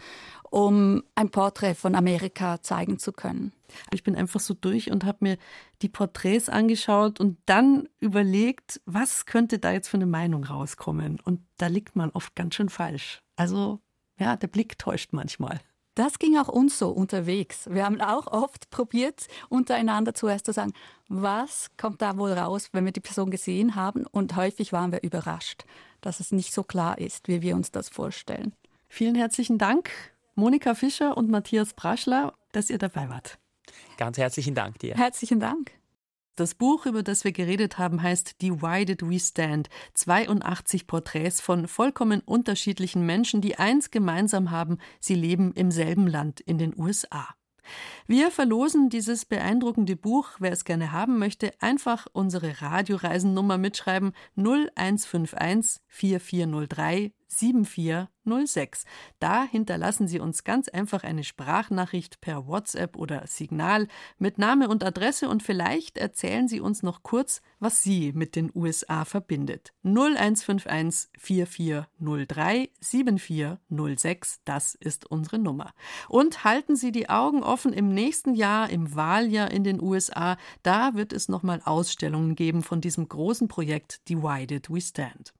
um 0.55 1.03
ein 1.15 1.31
Porträt 1.31 1.75
von 1.75 1.95
Amerika 1.95 2.61
zeigen 2.61 2.97
zu 2.97 3.11
können. 3.11 3.51
Ich 3.91 4.03
bin 4.03 4.15
einfach 4.15 4.39
so 4.39 4.53
durch 4.53 4.89
und 4.89 5.03
habe 5.03 5.17
mir 5.19 5.37
die 5.81 5.89
Porträts 5.89 6.47
angeschaut 6.47 7.19
und 7.19 7.37
dann 7.45 7.89
überlegt, 7.99 8.79
was 8.85 9.25
könnte 9.25 9.59
da 9.59 9.73
jetzt 9.73 9.89
für 9.89 9.97
eine 9.97 10.05
Meinung 10.05 10.45
rauskommen. 10.45 11.19
Und 11.19 11.41
da 11.57 11.67
liegt 11.67 11.97
man 11.97 12.09
oft 12.11 12.37
ganz 12.37 12.55
schön 12.55 12.69
falsch. 12.69 13.21
Also 13.35 13.81
ja, 14.17 14.37
der 14.37 14.47
Blick 14.47 14.79
täuscht 14.79 15.11
manchmal. 15.11 15.59
Das 15.93 16.19
ging 16.19 16.37
auch 16.37 16.47
uns 16.47 16.79
so 16.79 16.89
unterwegs. 16.89 17.69
Wir 17.69 17.83
haben 17.83 17.99
auch 17.99 18.27
oft 18.27 18.69
probiert, 18.69 19.27
untereinander 19.49 20.13
zuerst 20.13 20.45
zu 20.45 20.53
sagen, 20.53 20.71
was 21.09 21.69
kommt 21.75 22.01
da 22.01 22.17
wohl 22.17 22.31
raus, 22.31 22.69
wenn 22.71 22.85
wir 22.85 22.93
die 22.93 23.01
Person 23.01 23.29
gesehen 23.29 23.75
haben. 23.75 24.05
Und 24.05 24.37
häufig 24.37 24.71
waren 24.71 24.93
wir 24.93 25.03
überrascht, 25.03 25.65
dass 25.99 26.21
es 26.21 26.31
nicht 26.31 26.53
so 26.53 26.63
klar 26.63 26.97
ist, 26.97 27.27
wie 27.27 27.41
wir 27.41 27.57
uns 27.57 27.71
das 27.71 27.89
vorstellen. 27.89 28.53
Vielen 28.87 29.15
herzlichen 29.15 29.57
Dank 29.57 29.91
Monika 30.35 30.75
Fischer 30.75 31.17
und 31.17 31.29
Matthias 31.29 31.73
Braschler. 31.73 32.33
dass 32.51 32.69
ihr 32.69 32.77
dabei 32.77 33.09
wart. 33.09 33.37
Ganz 33.97 34.17
herzlichen 34.17 34.55
Dank 34.55 34.79
dir. 34.79 34.95
Herzlichen 34.95 35.39
Dank. 35.39 35.71
Das 36.35 36.53
Buch, 36.53 36.85
über 36.85 37.03
das 37.03 37.23
wir 37.23 37.31
geredet 37.31 37.77
haben, 37.77 38.01
heißt 38.01 38.41
Divided 38.41 39.09
We 39.09 39.19
Stand. 39.19 39.69
82 39.93 40.87
Porträts 40.87 41.39
von 41.39 41.67
vollkommen 41.67 42.21
unterschiedlichen 42.21 43.05
Menschen, 43.05 43.39
die 43.39 43.57
eins 43.57 43.91
gemeinsam 43.91 44.51
haben, 44.51 44.77
sie 44.99 45.15
leben 45.15 45.53
im 45.53 45.71
selben 45.71 46.07
Land 46.07 46.41
in 46.41 46.57
den 46.57 46.77
USA. 46.77 47.29
Wir 48.07 48.29
verlosen 48.29 48.89
dieses 48.89 49.25
beeindruckende 49.25 49.95
Buch. 49.95 50.29
Wer 50.37 50.51
es 50.51 50.63
gerne 50.63 50.91
haben 50.91 51.17
möchte, 51.17 51.53
einfach 51.59 52.05
unsere 52.13 52.61
Radioreisennummer 52.61 53.57
mitschreiben 53.57 54.13
0151 54.35 55.81
4403 55.87 57.13
7406. 57.27 58.85
Da 59.19 59.43
hinterlassen 59.45 60.07
Sie 60.07 60.19
uns 60.19 60.43
ganz 60.43 60.67
einfach 60.69 61.03
eine 61.03 61.23
Sprachnachricht 61.23 62.21
per 62.21 62.47
WhatsApp 62.47 62.95
oder 62.95 63.25
Signal 63.27 63.87
mit 64.17 64.37
Name 64.37 64.69
und 64.69 64.83
Adresse 64.83 65.29
und 65.29 65.43
vielleicht 65.43 65.97
erzählen 65.97 66.47
Sie 66.47 66.59
uns 66.59 66.83
noch 66.83 67.03
kurz, 67.03 67.41
was 67.59 67.83
Sie 67.83 68.13
mit 68.13 68.35
den 68.35 68.51
USA 68.53 69.05
verbindet. 69.05 69.73
0151 69.83 71.09
4403 71.17 72.69
7406, 72.79 74.41
das 74.45 74.75
ist 74.75 75.05
unsere 75.05 75.39
Nummer. 75.39 75.73
Und 76.07 76.43
halten 76.43 76.75
Sie 76.75 76.91
die 76.91 77.09
Augen 77.09 77.43
offen 77.43 77.73
im 77.73 77.93
nächsten 77.95 78.35
Jahr, 78.35 78.69
im 78.69 78.95
Wahljahr 78.95 79.49
in 79.49 79.63
den 79.63 79.81
USA, 79.81 80.37
da 80.61 80.93
wird 80.93 81.11
es 81.11 81.29
nochmal 81.29 81.61
Ausstellungen 81.65 82.35
geben 82.35 82.61
von 82.61 82.81
diesem 82.81 83.09
großen 83.09 83.47
Projekt 83.47 84.07
Divided 84.07 84.69
We 84.69 84.79
Stand. 84.79 85.33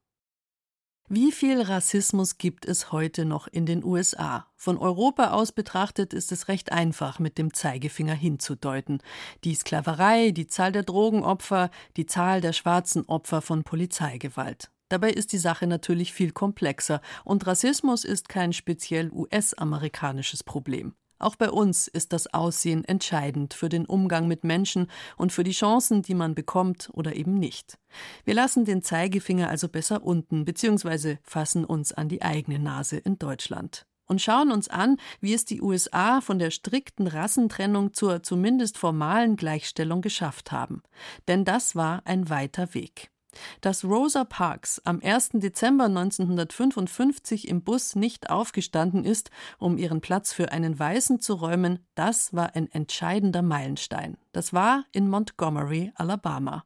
Wie 1.08 1.32
viel 1.32 1.62
Rassismus 1.62 2.40
gibt 2.40 2.66
es 2.66 2.92
heute 2.92 3.26
noch 3.26 3.46
in 3.46 3.68
den 3.68 3.84
USA? 3.84 4.48
Von 4.56 4.80
Europa 4.80 5.34
aus 5.34 5.52
betrachtet 5.52 6.16
ist 6.16 6.32
es 6.32 6.48
recht 6.48 6.72
einfach, 6.72 7.20
mit 7.20 7.38
dem 7.38 7.54
Zeigefinger 7.54 8.16
hinzudeuten. 8.16 9.04
Die 9.44 9.54
Sklaverei, 9.54 10.32
die 10.32 10.48
Zahl 10.48 10.72
der 10.72 10.82
Drogenopfer, 10.82 11.70
die 11.96 12.08
Zahl 12.08 12.42
der 12.42 12.54
schwarzen 12.54 13.06
Opfer 13.06 13.44
von 13.44 13.64
Polizeigewalt. 13.64 14.72
Dabei 14.90 15.12
ist 15.12 15.32
die 15.32 15.38
Sache 15.38 15.68
natürlich 15.68 16.12
viel 16.12 16.32
komplexer 16.32 17.02
und 17.24 17.46
Rassismus 17.46 18.04
ist 18.04 18.28
kein 18.28 18.52
speziell 18.52 19.12
US-amerikanisches 19.12 20.44
Problem. 20.44 20.96
Auch 21.20 21.36
bei 21.36 21.50
uns 21.50 21.88
ist 21.88 22.14
das 22.14 22.34
Aussehen 22.34 22.84
entscheidend 22.86 23.54
für 23.54 23.70
den 23.70 23.86
Umgang 23.86 24.28
mit 24.28 24.44
Menschen 24.44 24.88
und 25.18 25.32
für 25.32 25.44
die 25.44 25.52
Chancen, 25.52 26.02
die 26.02 26.16
man 26.16 26.36
bekommt 26.36 26.90
oder 26.94 27.16
eben 27.16 27.36
nicht. 27.36 27.78
Wir 28.26 28.34
lassen 28.34 28.66
den 28.66 28.82
Zeigefinger 28.82 29.50
also 29.50 29.70
besser 29.70 30.04
unten 30.04 30.46
bzw. 30.46 31.18
fassen 31.24 31.66
uns 31.66 31.94
an 31.94 32.10
die 32.10 32.22
eigene 32.22 32.60
Nase 32.60 32.98
in 32.98 33.18
Deutschland 33.18 33.86
und 34.08 34.22
schauen 34.22 34.52
uns 34.52 34.68
an, 34.68 34.98
wie 35.20 35.34
es 35.34 35.46
die 35.46 35.62
USA 35.62 36.22
von 36.22 36.40
der 36.40 36.52
strikten 36.52 37.08
Rassentrennung 37.08 37.94
zur 37.94 38.24
zumindest 38.24 38.78
formalen 38.78 39.36
Gleichstellung 39.36 40.02
geschafft 40.02 40.52
haben. 40.52 40.84
Denn 41.28 41.46
das 41.46 41.76
war 41.76 42.02
ein 42.06 42.30
weiter 42.30 42.74
Weg. 42.74 43.10
Dass 43.62 43.84
Rosa 43.84 44.24
Parks 44.24 44.82
am 44.86 45.02
1. 45.04 45.30
Dezember 45.34 45.86
1955 45.86 47.48
im 47.48 47.64
Bus 47.64 47.96
nicht 47.96 48.30
aufgestanden 48.30 49.04
ist, 49.06 49.30
um 49.58 49.78
ihren 49.78 50.02
Platz 50.02 50.34
für 50.34 50.52
einen 50.52 50.78
Weißen 50.78 51.20
zu 51.20 51.34
räumen, 51.34 51.80
das 51.96 52.34
war 52.34 52.56
ein 52.56 52.72
entscheidender 52.72 53.42
Meilenstein. 53.42 54.18
Das 54.32 54.54
war 54.54 54.86
in 54.92 55.10
Montgomery, 55.10 55.92
Alabama. 55.96 56.64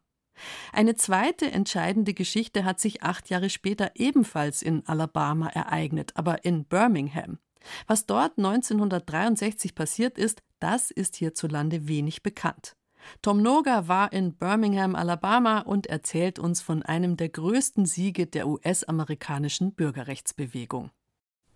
Eine 0.71 0.95
zweite 0.95 1.51
entscheidende 1.51 2.13
Geschichte 2.13 2.63
hat 2.63 2.79
sich 2.79 3.03
acht 3.03 3.29
Jahre 3.29 3.49
später 3.49 3.91
ebenfalls 3.95 4.62
in 4.62 4.86
Alabama 4.88 5.47
ereignet, 5.49 6.12
aber 6.15 6.45
in 6.45 6.65
Birmingham. 6.65 7.39
Was 7.88 8.05
dort 8.05 8.38
1963 8.38 9.75
passiert 9.75 10.17
ist, 10.17 10.41
das 10.60 10.91
ist 10.91 11.17
hierzulande 11.17 11.88
wenig 11.88 12.23
bekannt. 12.23 12.75
Tom 13.22 13.42
Noga 13.42 13.88
war 13.88 14.14
in 14.14 14.34
Birmingham, 14.34 14.96
Alabama 14.96 15.60
und 15.60 15.88
erzählt 15.88 16.40
uns 16.40 16.62
von 16.62 16.84
einem 16.84 17.18
der 17.18 17.30
größten 17.30 17.86
Siege 17.86 18.28
der 18.28 18.48
US-amerikanischen 18.48 19.74
Bürgerrechtsbewegung. 19.74 20.92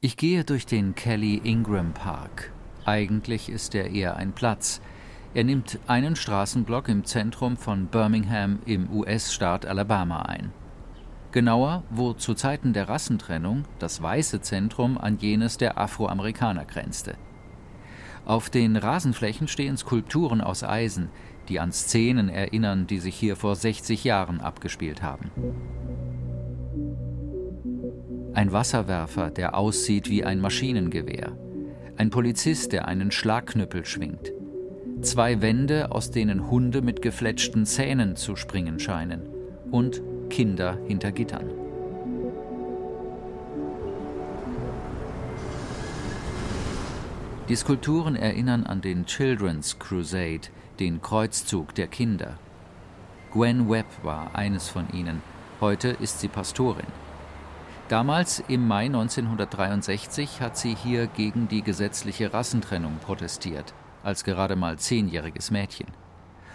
Ich 0.02 0.18
gehe 0.18 0.44
durch 0.44 0.66
den 0.66 0.96
Kelly 0.96 1.42
Ingram 1.44 1.94
Park. 1.94 2.52
Eigentlich 2.86 3.50
ist 3.50 3.74
er 3.76 3.90
eher 3.92 4.18
ein 4.18 4.34
Platz. 4.34 4.82
Er 5.34 5.44
nimmt 5.44 5.80
einen 5.88 6.16
Straßenblock 6.16 6.90
im 6.90 7.06
Zentrum 7.06 7.58
von 7.58 7.88
Birmingham 7.88 8.60
im 8.66 8.92
US-Staat 8.92 9.66
Alabama 9.66 10.24
ein. 10.24 10.52
Genauer, 11.32 11.84
wo 11.90 12.14
zu 12.14 12.36
Zeiten 12.36 12.74
der 12.74 12.90
Rassentrennung 12.90 13.64
das 13.80 14.02
weiße 14.02 14.42
Zentrum 14.42 15.00
an 15.00 15.18
jenes 15.18 15.58
der 15.58 15.80
Afroamerikaner 15.80 16.66
grenzte. 16.66 17.16
Auf 18.26 18.50
den 18.50 18.76
Rasenflächen 18.78 19.48
stehen 19.48 19.78
Skulpturen 19.78 20.42
aus 20.42 20.64
Eisen, 20.64 21.10
die 21.50 21.60
an 21.60 21.72
Szenen 21.72 22.30
erinnern, 22.30 22.88
die 22.88 23.00
sich 23.00 23.16
hier 23.16 23.36
vor 23.36 23.56
60 23.56 24.04
Jahren 24.04 24.40
abgespielt 24.40 25.02
haben. 25.02 25.32
Ein 28.34 28.52
Wasserwerfer, 28.52 29.30
der 29.30 29.56
aussieht 29.56 30.10
wie 30.10 30.24
ein 30.24 30.40
Maschinengewehr. 30.40 31.38
Ein 31.98 32.10
Polizist, 32.10 32.72
der 32.72 32.88
einen 32.88 33.12
Schlagknüppel 33.12 33.86
schwingt. 33.86 34.32
Zwei 35.02 35.42
Wände, 35.42 35.92
aus 35.92 36.10
denen 36.10 36.50
Hunde 36.50 36.82
mit 36.82 37.02
gefletschten 37.02 37.66
Zähnen 37.66 38.16
zu 38.16 38.36
springen 38.36 38.80
scheinen. 38.80 39.28
Und 39.70 40.02
Kinder 40.30 40.80
hinter 40.88 41.12
Gittern. 41.12 41.63
Die 47.50 47.58
Skulpturen 47.58 48.16
erinnern 48.16 48.66
an 48.66 48.80
den 48.80 49.06
Children's 49.06 49.78
Crusade, 49.78 50.48
den 50.80 51.02
Kreuzzug 51.02 51.76
der 51.76 51.88
Kinder. 51.88 52.40
Gwen 53.34 53.70
Webb 53.70 53.86
war 54.02 54.34
eines 54.34 54.70
von 54.70 54.90
ihnen. 54.94 55.22
Heute 55.60 55.90
ist 55.90 56.22
sie 56.22 56.30
Pastorin. 56.30 56.88
Damals, 57.90 58.42
im 58.48 58.66
Mai 58.66 58.86
1963, 58.86 60.40
hat 60.40 60.56
sie 60.56 60.74
hier 60.74 61.08
gegen 61.08 61.50
die 61.50 61.64
gesetzliche 61.64 62.34
Rassentrennung 62.34 63.00
protestiert, 63.00 63.74
als 64.04 64.24
gerade 64.24 64.56
mal 64.56 64.80
zehnjähriges 64.80 65.52
Mädchen. 65.52 65.88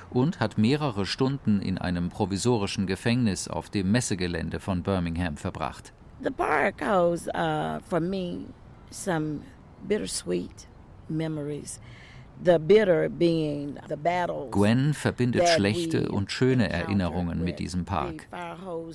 Und 0.08 0.40
hat 0.40 0.56
mehrere 0.56 1.04
Stunden 1.04 1.60
in 1.60 1.76
einem 1.76 2.08
provisorischen 2.08 2.86
Gefängnis 2.86 3.46
auf 3.46 3.68
dem 3.68 3.92
Messegelände 3.92 4.58
von 4.58 4.82
Birmingham 4.82 5.36
verbracht. 5.36 5.92
The 6.22 6.30
park 6.30 6.80
holds 6.80 7.28
uh, 7.34 7.78
for 7.86 8.00
me 8.00 8.46
some 8.90 9.40
bittersweet 9.86 10.67
memories. 11.10 11.80
Gwen 14.50 14.94
verbindet 14.94 15.48
schlechte 15.48 16.08
und 16.08 16.30
schöne 16.30 16.70
Erinnerungen 16.70 17.42
mit 17.42 17.58
diesem 17.58 17.84
Park. 17.84 18.28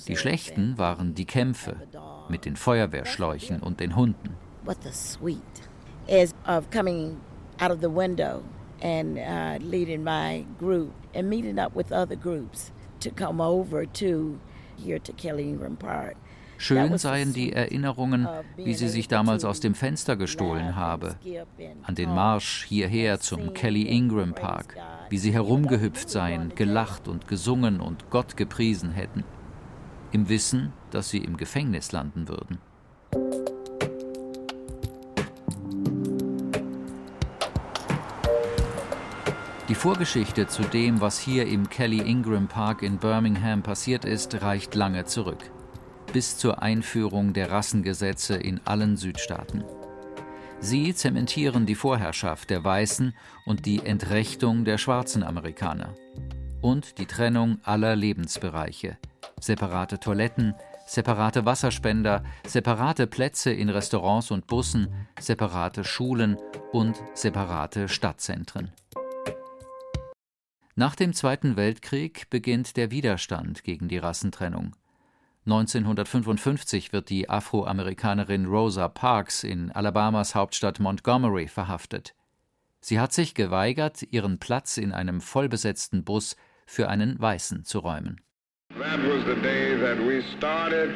Die 0.08 0.16
schlechten 0.16 0.78
waren 0.78 1.14
die 1.14 1.26
Kämpfe 1.26 1.76
mit 2.30 2.46
den 2.46 2.56
Feuerwehrschläuchen 2.56 3.60
und 3.60 3.80
den 3.80 3.96
Hunden. 3.96 4.36
and 8.84 9.18
uh, 9.18 9.58
leading 9.64 10.04
my 10.04 10.46
group 10.58 10.92
and 11.14 11.28
meeting 11.30 11.58
up 11.58 11.74
with 11.74 11.90
other 11.90 12.16
groups 12.16 12.70
to 13.00 13.10
come 13.10 13.40
over 13.40 13.86
to 13.86 14.38
here 14.76 14.98
to 14.98 15.12
Kelly 15.12 15.44
Ingram 15.48 15.76
Park. 15.76 16.16
Schön 16.56 16.98
seien 16.98 17.32
die 17.32 17.52
Erinnerungen, 17.52 18.28
wie 18.56 18.74
sie 18.74 18.88
sich 18.88 19.08
damals 19.08 19.44
aus 19.44 19.60
dem 19.60 19.74
Fenster 19.74 20.16
gestohlen 20.16 20.76
habe, 20.76 21.16
an 21.82 21.94
den 21.94 22.14
Marsch 22.14 22.64
hierher 22.68 23.20
zum 23.20 23.54
Kelly 23.54 23.82
Ingram 23.82 24.34
Park, 24.34 24.76
wie 25.10 25.18
sie 25.18 25.32
herumgehüpft 25.32 26.08
seien, 26.08 26.54
gelacht 26.54 27.08
und 27.08 27.28
gesungen 27.28 27.80
und 27.80 28.10
Gott 28.10 28.36
gepriesen 28.36 28.92
hätten, 28.92 29.24
im 30.12 30.28
Wissen, 30.28 30.72
dass 30.90 31.10
sie 31.10 31.18
im 31.18 31.36
Gefängnis 31.36 31.92
landen 31.92 32.28
würden. 32.28 32.58
Die 39.68 39.74
Vorgeschichte 39.74 40.46
zu 40.46 40.62
dem, 40.62 41.00
was 41.00 41.18
hier 41.18 41.46
im 41.46 41.68
Kelly 41.70 41.98
Ingram 41.98 42.48
Park 42.48 42.82
in 42.82 42.98
Birmingham 42.98 43.62
passiert 43.62 44.04
ist, 44.04 44.42
reicht 44.42 44.74
lange 44.74 45.06
zurück 45.06 45.53
bis 46.14 46.38
zur 46.38 46.62
Einführung 46.62 47.32
der 47.32 47.50
Rassengesetze 47.50 48.36
in 48.36 48.60
allen 48.64 48.96
Südstaaten. 48.96 49.64
Sie 50.60 50.94
zementieren 50.94 51.66
die 51.66 51.74
Vorherrschaft 51.74 52.50
der 52.50 52.62
Weißen 52.62 53.16
und 53.46 53.66
die 53.66 53.84
Entrechtung 53.84 54.64
der 54.64 54.78
schwarzen 54.78 55.24
Amerikaner. 55.24 55.92
Und 56.62 56.98
die 56.98 57.06
Trennung 57.06 57.58
aller 57.64 57.96
Lebensbereiche. 57.96 58.96
Separate 59.40 59.98
Toiletten, 59.98 60.54
separate 60.86 61.46
Wasserspender, 61.46 62.22
separate 62.46 63.08
Plätze 63.08 63.50
in 63.50 63.68
Restaurants 63.68 64.30
und 64.30 64.46
Bussen, 64.46 64.94
separate 65.18 65.82
Schulen 65.82 66.36
und 66.70 66.96
separate 67.14 67.88
Stadtzentren. 67.88 68.70
Nach 70.76 70.94
dem 70.94 71.12
Zweiten 71.12 71.56
Weltkrieg 71.56 72.30
beginnt 72.30 72.76
der 72.76 72.92
Widerstand 72.92 73.64
gegen 73.64 73.88
die 73.88 73.98
Rassentrennung. 73.98 74.76
1955 75.46 76.92
wird 76.92 77.10
die 77.10 77.28
Afroamerikanerin 77.28 78.46
Rosa 78.46 78.88
Parks 78.88 79.44
in 79.44 79.70
Alabamas 79.72 80.34
Hauptstadt 80.34 80.80
Montgomery 80.80 81.48
verhaftet. 81.48 82.14
Sie 82.80 82.98
hat 82.98 83.12
sich 83.12 83.34
geweigert, 83.34 84.02
ihren 84.10 84.38
Platz 84.38 84.78
in 84.78 84.92
einem 84.92 85.20
vollbesetzten 85.20 86.04
Bus 86.04 86.36
für 86.66 86.88
einen 86.88 87.20
Weißen 87.20 87.64
zu 87.64 87.80
räumen. 87.80 88.20
That 88.70 88.98
was 89.06 89.24
the 89.26 89.40
day 89.42 89.76
that 89.78 89.98
we 89.98 90.22
started 90.36 90.90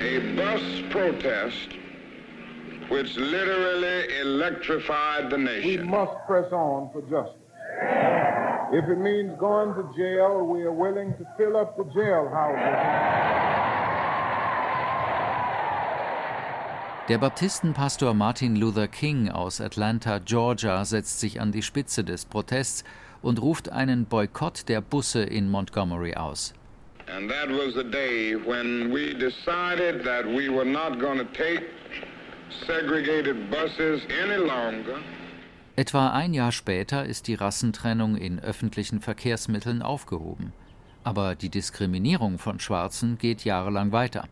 a 0.00 0.20
bus 0.36 0.62
protest 0.90 1.82
which 2.90 3.16
literally 3.16 4.20
electrified 4.20 5.30
the 5.30 5.38
nation. 5.38 5.82
We 5.82 5.88
must 5.88 6.12
press 6.26 6.52
on 6.52 6.90
for 6.92 7.00
justice. 7.02 7.41
If 8.72 8.88
it 8.88 8.98
means 8.98 9.38
going 9.38 9.74
to 9.74 9.82
jail, 9.96 10.46
we 10.46 10.62
are 10.62 10.72
willing 10.72 11.14
to 11.18 11.26
fill 11.36 11.56
up 11.56 11.76
the 11.76 11.84
jailhouses. 11.84 13.32
Der 17.08 17.18
Baptistenpastor 17.18 18.14
Martin 18.14 18.56
Luther 18.56 18.86
King 18.86 19.28
aus 19.28 19.60
Atlanta, 19.60 20.20
Georgia, 20.20 20.84
setzt 20.84 21.20
sich 21.20 21.40
an 21.40 21.50
die 21.50 21.62
Spitze 21.62 22.04
des 22.04 22.24
Protests 22.24 22.84
und 23.22 23.42
ruft 23.42 23.70
einen 23.70 24.06
Boykott 24.06 24.68
der 24.68 24.80
Busse 24.80 25.22
in 25.22 25.50
Montgomery 25.50 26.14
aus. 26.14 26.54
And 27.08 27.28
that 27.28 27.50
was 27.50 27.74
the 27.74 27.84
day 27.84 28.36
when 28.36 28.92
we 28.92 29.12
decided 29.14 30.04
that 30.04 30.24
we 30.24 30.48
were 30.48 30.64
not 30.64 31.00
going 31.00 31.18
to 31.18 31.26
take 31.34 31.64
segregated 32.66 33.50
buses 33.50 34.02
any 34.22 34.36
longer. 34.36 35.00
Etwa 35.74 36.10
ein 36.10 36.34
Jahr 36.34 36.52
später 36.52 37.06
ist 37.06 37.28
die 37.28 37.34
Rassentrennung 37.34 38.16
in 38.16 38.38
öffentlichen 38.38 39.00
Verkehrsmitteln 39.00 39.80
aufgehoben. 39.80 40.52
Aber 41.02 41.34
die 41.34 41.48
Diskriminierung 41.48 42.38
von 42.38 42.60
Schwarzen 42.60 43.16
geht 43.16 43.44
jahrelang 43.44 43.90
weiter. 43.90 44.28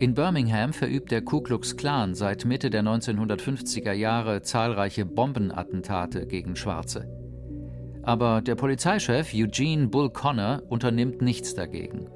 In 0.00 0.14
Birmingham 0.14 0.72
verübt 0.72 1.12
der 1.12 1.22
Ku 1.22 1.40
Klux 1.40 1.76
Klan 1.76 2.14
seit 2.16 2.44
Mitte 2.44 2.68
der 2.70 2.82
1950er 2.82 3.92
Jahre 3.92 4.42
zahlreiche 4.42 5.04
Bombenattentate 5.04 6.26
gegen 6.26 6.56
Schwarze. 6.56 7.08
Aber 8.02 8.40
der 8.40 8.56
Polizeichef 8.56 9.32
Eugene 9.34 9.86
Bull 9.86 10.10
Connor 10.10 10.62
unternimmt 10.68 11.22
nichts 11.22 11.54
dagegen. 11.54 12.08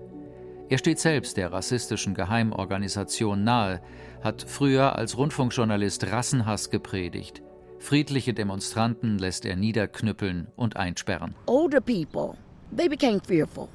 Er 0.68 0.78
steht 0.78 1.00
selbst 1.00 1.36
der 1.36 1.52
rassistischen 1.52 2.14
Geheimorganisation 2.14 3.44
nahe, 3.44 3.82
hat 4.22 4.44
früher 4.46 4.96
als 4.96 5.16
Rundfunkjournalist 5.16 6.10
Rassenhass 6.10 6.70
gepredigt. 6.70 7.42
Friedliche 7.78 8.32
Demonstranten 8.32 9.18
lässt 9.18 9.44
er 9.44 9.56
niederknüppeln 9.56 10.46
und 10.54 10.76
einsperren. 10.76 11.34
Older 11.46 11.80
people, 11.80 12.36
they 12.76 12.88
became 12.88 13.20
fearful, 13.20 13.68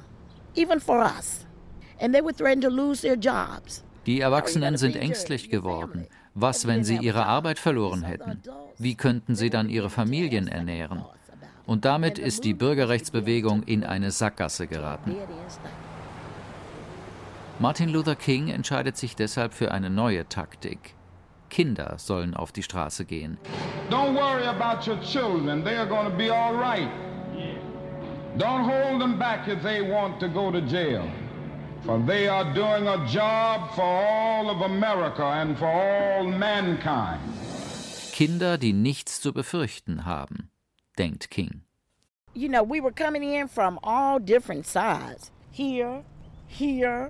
even 0.55 0.79
for 0.79 0.99
us. 0.99 1.45
And 1.99 2.13
they 2.13 2.23
were 2.23 2.33
threatened 2.33 2.63
to 2.63 2.69
lose 2.69 3.01
their 3.01 3.17
jobs. 3.17 3.83
Die 4.05 4.21
Erwachsenen 4.21 4.77
sind 4.77 4.95
ängstlich 4.95 5.49
geworden. 5.49 6.07
Was, 6.33 6.65
wenn 6.67 6.85
sie 6.85 6.97
ihre 6.97 7.25
Arbeit 7.25 7.59
verloren 7.59 8.03
hätten? 8.03 8.41
Wie 8.77 8.95
könnten 8.95 9.35
sie 9.35 9.49
dann 9.49 9.69
ihre 9.69 9.89
Familien 9.89 10.47
ernähren? 10.47 11.03
Und 11.65 11.83
damit 11.83 12.17
ist 12.17 12.45
die 12.45 12.53
Bürgerrechtsbewegung 12.53 13.63
in 13.63 13.83
eine 13.83 14.11
Sackgasse 14.11 14.67
geraten. 14.67 15.17
Martin 17.59 17.89
Luther 17.89 18.15
King 18.15 18.49
entscheidet 18.49 18.97
sich 18.97 19.15
deshalb 19.15 19.51
für 19.51 19.71
eine 19.71 19.89
neue 19.89 20.29
Taktik. 20.29 20.93
Kinder 21.49 21.95
sollen 21.97 22.35
auf 22.35 22.51
die 22.51 22.61
Straße 22.61 23.03
gehen. 23.03 23.39
Don't 23.89 24.13
worry 24.13 24.45
about 24.45 24.87
your 24.87 24.99
children, 25.01 25.63
they 25.63 25.75
are 25.75 25.87
going 25.87 26.05
to 26.05 26.15
be 26.15 26.29
all 26.29 26.53
right. 26.53 26.87
Don't 28.37 28.63
hold 28.63 29.01
them 29.01 29.17
back 29.17 29.47
if 29.47 29.63
they 29.63 29.81
want 29.81 30.19
to 30.19 30.27
go 30.27 30.51
to 30.51 30.61
jail. 30.61 31.09
For 31.83 31.99
they 32.05 32.27
are 32.27 32.53
doing 32.53 32.87
a 32.87 33.03
job 33.07 33.71
for 33.73 33.83
all 33.83 34.51
of 34.51 34.61
America 34.61 35.23
and 35.23 35.57
for 35.57 35.67
all 35.67 36.25
mankind. 36.25 37.21
Kinder, 38.13 38.59
die 38.59 38.73
nichts 38.73 39.19
zu 39.19 39.33
befürchten 39.33 40.05
haben, 40.05 40.51
denkt 40.99 41.31
King. 41.31 41.63
You 42.35 42.49
know, 42.49 42.61
we 42.61 42.81
were 42.81 42.93
coming 42.93 43.23
in 43.23 43.47
from 43.47 43.79
all 43.81 44.19
different 44.19 44.67
sides. 44.67 45.31
Here, 45.51 46.03
here, 46.47 47.09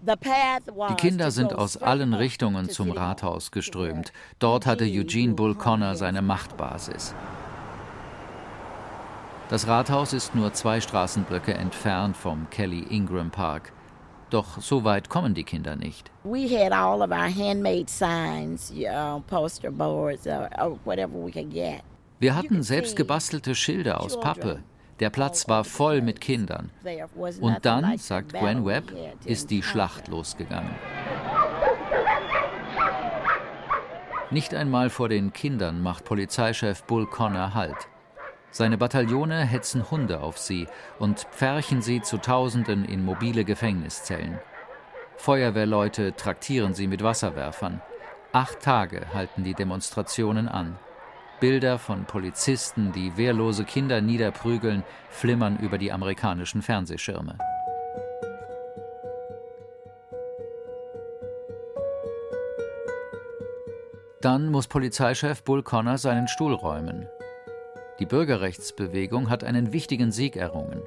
die 0.00 0.94
Kinder 0.96 1.30
sind 1.30 1.54
aus 1.54 1.76
allen 1.76 2.14
Richtungen 2.14 2.68
zum 2.70 2.90
Rathaus 2.92 3.50
geströmt. 3.50 4.12
Dort 4.38 4.66
hatte 4.66 4.84
Eugene 4.84 5.34
Bull 5.34 5.54
Connor 5.54 5.96
seine 5.96 6.22
Machtbasis. 6.22 7.14
Das 9.48 9.66
Rathaus 9.66 10.12
ist 10.12 10.34
nur 10.34 10.52
zwei 10.52 10.80
Straßenblöcke 10.80 11.54
entfernt 11.54 12.16
vom 12.16 12.50
Kelly 12.50 12.84
Ingram 12.90 13.30
Park. 13.30 13.72
Doch 14.30 14.60
so 14.60 14.84
weit 14.84 15.08
kommen 15.08 15.32
die 15.32 15.44
Kinder 15.44 15.74
nicht. 15.74 16.10
We 16.22 16.46
had 16.48 16.72
all 16.72 17.00
of 17.00 17.10
our 17.10 17.28
handmade 17.34 17.88
signs, 17.88 18.70
uh, 18.70 19.20
poster 19.20 19.70
boards, 19.70 20.26
uh, 20.26 20.76
whatever 20.84 21.14
we 21.14 21.30
could 21.30 21.50
get. 21.50 21.82
Wir 22.20 22.36
hatten 22.36 22.62
selbst 22.62 22.94
gebastelte 22.94 23.54
Schilder 23.54 24.02
aus 24.02 24.20
Pappe. 24.20 24.62
Der 25.00 25.10
Platz 25.10 25.48
war 25.48 25.64
voll 25.64 26.02
mit 26.02 26.20
Kindern. 26.20 26.70
Und 27.40 27.64
dann, 27.64 27.96
sagt 27.98 28.32
Gwen 28.32 28.66
Webb, 28.66 28.92
ist 29.24 29.50
die 29.50 29.62
Schlacht 29.62 30.08
losgegangen. 30.08 30.74
Nicht 34.30 34.54
einmal 34.54 34.90
vor 34.90 35.08
den 35.08 35.32
Kindern 35.32 35.80
macht 35.82 36.04
Polizeichef 36.04 36.82
Bull 36.82 37.06
Connor 37.06 37.54
Halt. 37.54 37.88
Seine 38.50 38.76
Bataillone 38.76 39.44
hetzen 39.44 39.90
Hunde 39.90 40.20
auf 40.20 40.38
sie 40.38 40.66
und 40.98 41.20
pferchen 41.20 41.80
sie 41.80 42.02
zu 42.02 42.18
Tausenden 42.18 42.84
in 42.84 43.04
mobile 43.04 43.44
Gefängniszellen. 43.44 44.38
Feuerwehrleute 45.16 46.14
traktieren 46.14 46.74
sie 46.74 46.86
mit 46.88 47.02
Wasserwerfern. 47.02 47.80
Acht 48.32 48.60
Tage 48.60 49.06
halten 49.14 49.44
die 49.44 49.54
Demonstrationen 49.54 50.48
an. 50.48 50.78
Bilder 51.40 51.78
von 51.78 52.04
Polizisten, 52.04 52.92
die 52.92 53.16
wehrlose 53.16 53.64
Kinder 53.64 54.00
niederprügeln, 54.00 54.82
flimmern 55.10 55.58
über 55.58 55.78
die 55.78 55.92
amerikanischen 55.92 56.62
Fernsehschirme. 56.62 57.38
Dann 64.20 64.50
muss 64.50 64.66
Polizeichef 64.66 65.44
Bull 65.44 65.62
Connor 65.62 65.96
seinen 65.96 66.26
Stuhl 66.26 66.52
räumen. 66.52 67.08
Die 68.00 68.06
Bürgerrechtsbewegung 68.06 69.30
hat 69.30 69.44
einen 69.44 69.72
wichtigen 69.72 70.10
Sieg 70.10 70.36
errungen. 70.36 70.82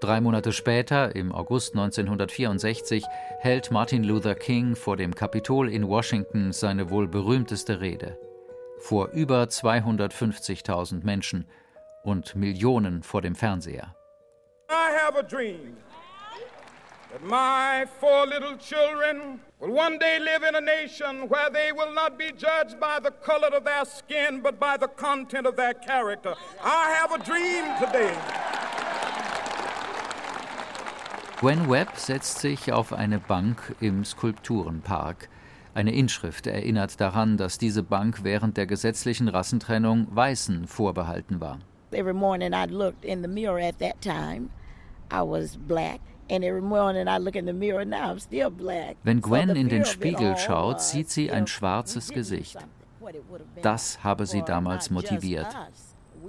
Drei 0.00 0.20
Monate 0.20 0.52
später, 0.52 1.16
im 1.16 1.32
August 1.32 1.74
1964, 1.74 3.04
hält 3.38 3.70
Martin 3.70 4.04
Luther 4.04 4.34
King 4.34 4.76
vor 4.76 4.98
dem 4.98 5.14
Kapitol 5.14 5.70
in 5.70 5.88
Washington 5.88 6.52
seine 6.52 6.90
wohl 6.90 7.08
berühmteste 7.08 7.80
Rede. 7.80 8.18
Vor 8.78 9.08
über 9.08 9.44
250.000 9.44 11.04
Menschen 11.04 11.46
und 12.04 12.36
Millionen 12.36 13.02
vor 13.02 13.22
dem 13.22 13.34
Fernseher. 13.34 13.94
I 14.68 14.90
have 14.92 15.16
a 15.16 15.22
dream 15.22 15.76
that 17.12 17.22
my 17.22 17.86
four 18.00 18.26
little 18.26 18.56
children 18.56 19.40
will 19.60 19.72
one 19.72 19.98
day 19.98 20.18
live 20.18 20.42
in 20.42 20.54
a 20.54 20.60
nation 20.60 21.28
where 21.28 21.50
they 21.50 21.72
will 21.72 21.92
not 21.94 22.18
be 22.18 22.30
judged 22.32 22.78
by 22.78 22.98
the 23.02 23.10
color 23.10 23.48
of 23.56 23.64
their 23.64 23.84
skin, 23.84 24.40
but 24.42 24.58
by 24.58 24.76
the 24.76 24.88
content 24.88 25.46
of 25.46 25.56
their 25.56 25.74
character. 25.74 26.34
I 26.62 26.90
have 27.00 27.12
a 27.12 27.18
dream 27.24 27.64
today. 27.80 28.14
Gwen 31.40 31.68
Webb 31.68 31.96
setzt 31.96 32.38
sich 32.38 32.72
auf 32.72 32.92
eine 32.92 33.18
Bank 33.18 33.76
im 33.80 34.04
Skulpturenpark. 34.04 35.28
Eine 35.76 35.94
Inschrift 35.94 36.46
erinnert 36.46 37.02
daran, 37.02 37.36
dass 37.36 37.58
diese 37.58 37.82
Bank 37.82 38.20
während 38.22 38.56
der 38.56 38.64
gesetzlichen 38.64 39.28
Rassentrennung 39.28 40.06
Weißen 40.10 40.66
vorbehalten 40.66 41.38
war. 41.42 41.58
Every 41.90 42.14
morning 42.14 42.54
I 42.54 42.64
looked 42.66 43.04
in 43.04 43.20
the 43.20 43.28
mirror 43.28 43.60
at 43.60 43.78
that 43.80 44.00
time. 44.00 44.48
I 45.12 45.20
was 45.20 45.58
black. 45.68 46.00
Wenn 46.30 46.40
Gwen 49.20 49.48
in 49.50 49.68
den 49.68 49.84
Spiegel 49.84 50.36
schaut, 50.38 50.80
sieht 50.80 51.10
sie 51.10 51.30
ein 51.30 51.46
schwarzes 51.46 52.08
Gesicht. 52.08 52.56
Das 53.60 54.02
habe 54.02 54.24
sie 54.24 54.42
damals 54.42 54.90
motiviert. 54.90 55.46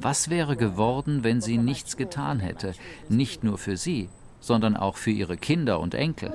Was 0.02 0.30
wäre 0.30 0.58
geworden, 0.58 1.24
wenn 1.24 1.40
sie 1.40 1.58
nichts 1.58 1.96
getan 1.96 2.42
hätte, 2.42 2.74
nicht 3.08 3.46
nur 3.46 3.58
für 3.58 3.78
sie, 3.78 4.10
sondern 4.42 4.76
auch 4.76 4.98
für 4.98 5.12
ihre 5.12 5.38
Kinder 5.38 5.80
und 5.80 5.96
Enkel? 5.96 6.34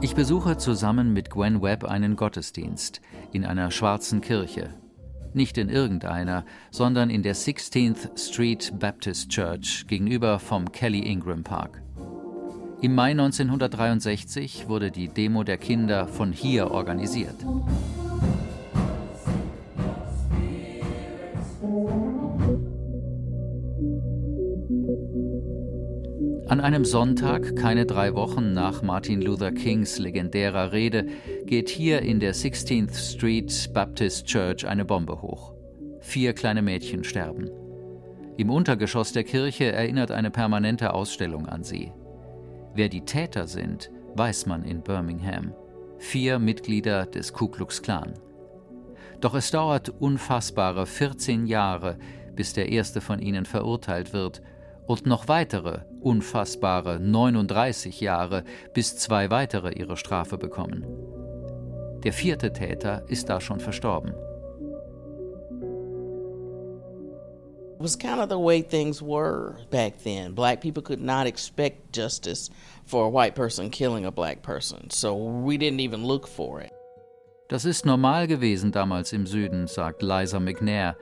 Ich 0.00 0.14
besuche 0.14 0.56
zusammen 0.56 1.12
mit 1.12 1.30
Gwen 1.30 1.62
Webb 1.62 1.84
einen 1.84 2.16
Gottesdienst 2.16 3.00
in 3.32 3.44
einer 3.44 3.70
schwarzen 3.70 4.20
Kirche 4.20 4.74
nicht 5.36 5.58
in 5.58 5.68
irgendeiner, 5.68 6.44
sondern 6.70 7.10
in 7.10 7.22
der 7.22 7.36
16th 7.36 8.18
Street 8.18 8.72
Baptist 8.80 9.28
Church 9.28 9.86
gegenüber 9.86 10.38
vom 10.38 10.72
Kelly 10.72 11.00
Ingram 11.00 11.44
Park. 11.44 11.82
Im 12.80 12.94
Mai 12.94 13.10
1963 13.12 14.68
wurde 14.68 14.90
die 14.90 15.08
Demo 15.08 15.44
der 15.44 15.58
Kinder 15.58 16.08
von 16.08 16.32
hier 16.32 16.70
organisiert. 16.70 17.36
An 26.56 26.62
einem 26.62 26.86
Sonntag, 26.86 27.54
keine 27.54 27.84
drei 27.84 28.14
Wochen 28.14 28.54
nach 28.54 28.80
Martin 28.80 29.20
Luther 29.20 29.52
Kings 29.52 29.98
legendärer 29.98 30.72
Rede, 30.72 31.04
geht 31.44 31.68
hier 31.68 32.00
in 32.00 32.18
der 32.18 32.34
16th 32.34 32.94
Street 32.94 33.74
Baptist 33.74 34.24
Church 34.24 34.66
eine 34.66 34.86
Bombe 34.86 35.20
hoch. 35.20 35.52
Vier 36.00 36.32
kleine 36.32 36.62
Mädchen 36.62 37.04
sterben. 37.04 37.50
Im 38.38 38.48
Untergeschoss 38.48 39.12
der 39.12 39.24
Kirche 39.24 39.70
erinnert 39.70 40.10
eine 40.10 40.30
permanente 40.30 40.94
Ausstellung 40.94 41.44
an 41.44 41.62
sie. 41.62 41.92
Wer 42.74 42.88
die 42.88 43.04
Täter 43.04 43.46
sind, 43.46 43.90
weiß 44.14 44.46
man 44.46 44.64
in 44.64 44.80
Birmingham. 44.80 45.52
Vier 45.98 46.38
Mitglieder 46.38 47.04
des 47.04 47.34
Ku 47.34 47.48
Klux 47.48 47.82
Klan. 47.82 48.14
Doch 49.20 49.34
es 49.34 49.50
dauert 49.50 49.90
unfassbare 49.90 50.86
14 50.86 51.44
Jahre, 51.44 51.98
bis 52.34 52.54
der 52.54 52.70
erste 52.70 53.02
von 53.02 53.18
ihnen 53.18 53.44
verurteilt 53.44 54.14
wird 54.14 54.40
und 54.86 55.06
noch 55.06 55.28
weitere 55.28 55.80
unfassbare 56.00 57.00
39 57.00 58.00
Jahre, 58.00 58.44
bis 58.72 58.96
zwei 58.96 59.30
weitere 59.30 59.72
ihre 59.72 59.96
Strafe 59.96 60.38
bekommen. 60.38 60.86
Der 62.04 62.12
vierte 62.12 62.52
Täter 62.52 63.02
ist 63.08 63.28
da 63.28 63.40
schon 63.40 63.60
verstorben. 63.60 64.14
It 67.78 67.82
was 67.82 67.94
kind 67.94 68.20
of 68.20 68.30
the 68.30 68.38
way 68.38 68.62
things 68.62 69.02
were 69.02 69.58
back 69.70 70.02
then. 70.02 70.34
Black 70.34 70.62
people 70.62 70.82
could 70.82 71.00
not 71.00 71.26
expect 71.26 71.92
justice 71.92 72.48
for 72.86 73.04
a 73.04 73.10
white 73.10 73.34
person 73.34 73.68
killing 73.70 74.06
a 74.06 74.10
black 74.10 74.42
person, 74.42 74.88
so 74.88 75.14
we 75.14 75.58
didn't 75.58 75.80
even 75.80 76.02
look 76.02 76.26
for 76.26 76.60
it. 76.62 76.72
Das 77.48 77.64
ist 77.64 77.84
normal 77.84 78.26
gewesen 78.26 78.72
damals 78.72 79.12
im 79.12 79.26
Süden, 79.26 79.66
sagt 79.66 80.02
Liza 80.02 80.40
McNair. 80.40 80.96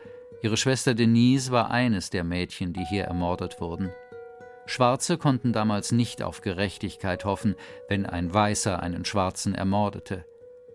Ihre 0.44 0.58
Schwester 0.58 0.94
Denise 0.94 1.52
war 1.52 1.70
eines 1.70 2.10
der 2.10 2.22
Mädchen, 2.22 2.74
die 2.74 2.84
hier 2.84 3.04
ermordet 3.04 3.62
wurden. 3.62 3.90
Schwarze 4.66 5.16
konnten 5.16 5.54
damals 5.54 5.90
nicht 5.90 6.22
auf 6.22 6.42
Gerechtigkeit 6.42 7.24
hoffen, 7.24 7.54
wenn 7.88 8.04
ein 8.04 8.34
Weißer 8.34 8.82
einen 8.82 9.06
Schwarzen 9.06 9.54
ermordete. 9.54 10.26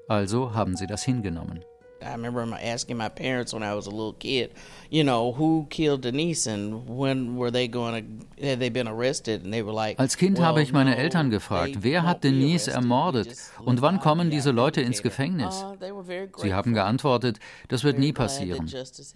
Also 0.08 0.56
haben 0.56 0.76
sie 0.76 0.88
das 0.88 1.04
hingenommen. 1.04 1.64
I 2.02 2.14
remember 2.14 2.58
asking 2.62 2.98
my 2.98 3.10
parents 3.10 3.54
when 3.54 3.64
I 3.64 3.74
was 3.74 3.88
a 3.88 3.90
little 3.90 4.14
kid, 4.14 4.52
you 4.90 5.04
know, 5.04 5.34
who 5.34 5.68
killed 5.70 6.02
Denise 6.02 6.48
and 6.48 6.88
when 6.88 7.36
were 7.36 7.52
they 7.52 7.68
going 7.68 8.26
to, 8.38 8.46
had 8.46 8.60
they 8.60 8.70
been 8.70 8.88
arrested? 8.88 9.44
And 9.44 9.54
they 9.54 9.62
were 9.62 9.74
like, 9.74 10.00
Als 10.00 10.16
Kind 10.18 10.40
habe 10.40 10.62
ich 10.62 10.72
meine 10.72 10.96
Eltern 10.96 11.30
gefragt, 11.30 11.78
wer 11.82 12.04
hat 12.04 12.24
Denise 12.24 12.70
ermordet 12.70 13.36
und 13.64 13.82
wann 13.82 14.00
kommen 14.00 14.30
diese 14.30 14.52
Leute 14.52 14.82
ins 14.82 15.02
Gefängnis? 15.02 15.64
Uh, 15.64 16.04
Sie 16.38 16.54
haben 16.54 16.74
geantwortet, 16.74 17.40
das 17.68 17.84
wird 17.84 18.00
nie 18.00 18.14
passieren. 18.14 18.72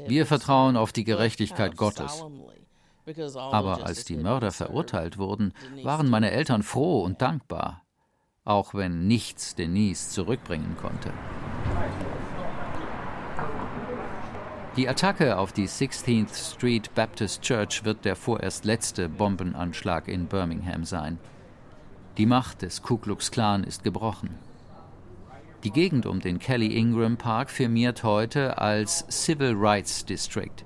Wir 0.06 0.26
vertrauen 0.26 0.76
auf 0.76 0.92
die 0.92 1.04
Gerechtigkeit 1.04 1.78
Gottes. 1.78 2.24
Aber 3.36 3.86
als 3.86 4.06
die 4.06 4.16
Mörder 4.16 4.52
verurteilt 4.52 5.18
wurden, 5.18 5.54
waren 5.84 6.10
meine 6.10 6.32
Eltern 6.32 6.64
froh 6.64 7.04
und 7.04 7.22
dankbar, 7.22 7.82
auch 8.46 8.74
wenn 8.74 9.08
nichts 9.08 9.56
Denise 9.56 10.10
zurückbringen 10.10 10.78
konnte. 10.80 11.12
Die 14.76 14.90
Attacke 14.90 15.38
auf 15.38 15.54
die 15.54 15.68
16th 15.68 16.56
Street 16.56 16.96
Baptist 16.96 17.44
Church 17.44 17.86
wird 17.86 18.06
der 18.06 18.16
vorerst 18.16 18.66
letzte 18.66 19.08
Bombenanschlag 19.08 20.08
in 20.08 20.26
Birmingham 20.26 20.84
sein. 20.84 21.20
Die 22.18 22.26
Macht 22.26 22.64
des 22.64 22.82
Ku 22.82 22.98
Klux 22.98 23.30
Klan 23.30 23.64
ist 23.64 23.84
gebrochen. 23.84 24.32
Die 25.64 25.70
Gegend 25.70 26.08
um 26.08 26.22
den 26.22 26.40
Kelly 26.40 26.76
Ingram 26.76 27.18
Park 27.18 27.52
firmiert 27.52 28.04
heute 28.04 28.58
als 28.58 29.06
Civil 29.12 29.54
Rights 29.56 30.06
District 30.06 30.66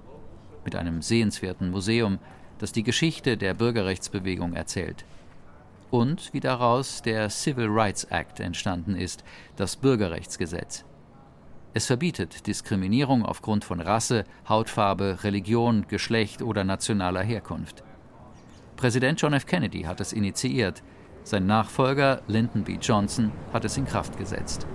mit 0.64 0.78
einem 0.78 1.01
sehenswerten 1.01 1.70
Museum, 1.70 2.18
das 2.60 2.72
die 2.72 2.84
Geschichte 2.84 3.36
der 3.36 3.55
Bürgerrechtsbewegung 3.55 4.53
erzählt. 4.53 5.03
Und 5.91 6.34
wie 6.34 6.39
daraus 6.39 7.01
der 7.01 7.30
Civil 7.30 7.68
Rights 7.68 8.05
Act 8.05 8.39
entstanden 8.39 8.95
ist, 8.95 9.26
das 9.58 9.76
Bürgerrechtsgesetz. 9.76 10.86
Es 11.78 11.86
verbietet 11.86 12.48
Diskriminierung 12.48 13.24
aufgrund 13.24 13.64
von 13.64 13.80
Rasse, 13.80 14.24
Hautfarbe, 14.50 15.20
Religion, 15.22 15.86
Geschlecht 15.88 16.42
oder 16.42 16.64
nationaler 16.64 17.22
Herkunft. 17.22 17.84
Präsident 18.78 19.22
John 19.22 19.34
F. 19.34 19.46
Kennedy 19.46 19.84
hat 19.84 20.02
es 20.02 20.12
initiiert. 20.12 20.82
Sein 21.24 21.46
Nachfolger 21.46 22.24
Lyndon 22.26 22.64
B. 22.64 22.80
Johnson 22.82 23.32
hat 23.54 23.64
es 23.64 23.78
in 23.78 23.86
Kraft 23.86 24.18
gesetzt. 24.18 24.66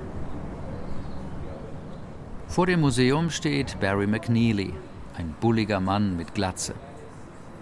Vor 2.47 2.67
dem 2.67 2.83
Museum 2.83 3.31
steht 3.31 3.81
Barry 3.81 4.07
McNeely, 4.07 4.73
ein 5.19 5.35
bulliger 5.41 5.81
Mann 5.81 6.17
mit 6.17 6.35
Glatze. 6.35 6.75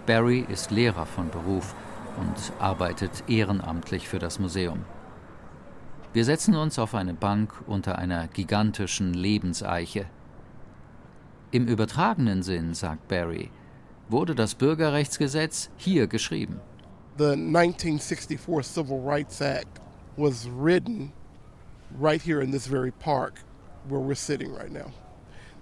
Barry 0.05 0.45
ist 0.49 0.69
Lehrer 0.69 1.07
von 1.07 1.31
Beruf 1.31 1.73
und 2.19 2.53
arbeitet 2.59 3.23
ehrenamtlich 3.27 4.07
für 4.07 4.19
das 4.19 4.37
Museum. 4.37 4.85
Wir 6.13 6.25
setzen 6.25 6.57
uns 6.57 6.77
auf 6.77 6.93
eine 6.93 7.13
Bank 7.13 7.53
unter 7.67 7.97
einer 7.97 8.27
gigantischen 8.27 9.13
Lebenseiche. 9.13 10.07
Im 11.51 11.67
übertragenen 11.67 12.43
Sinn, 12.43 12.73
sagt 12.73 13.07
Barry, 13.07 13.49
wurde 14.09 14.35
das 14.35 14.55
Bürgerrechtsgesetz 14.55 15.69
hier 15.77 16.07
geschrieben. 16.07 16.59
The 17.17 17.31
1964 17.31 18.65
Civil 18.65 18.99
Rights 18.99 19.39
Act 19.39 19.79
was 20.17 20.49
written 20.49 21.13
right 21.97 22.21
here 22.21 22.41
in 22.41 22.51
this 22.51 22.67
very 22.67 22.91
park 22.91 23.39
where 23.87 24.01
we're 24.01 24.13
sitting 24.13 24.53
right 24.53 24.71
now. 24.71 24.91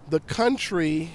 The 0.10 0.20
country 0.22 1.10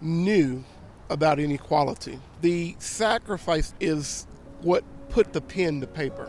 knew 0.00 0.64
about 1.08 1.38
inequality. 1.38 2.18
The 2.40 2.74
sacrifice 2.80 3.72
is 3.78 4.26
what 4.62 4.82
put 5.10 5.32
the 5.32 5.40
pen 5.40 5.80
to 5.80 5.86
paper. 5.86 6.28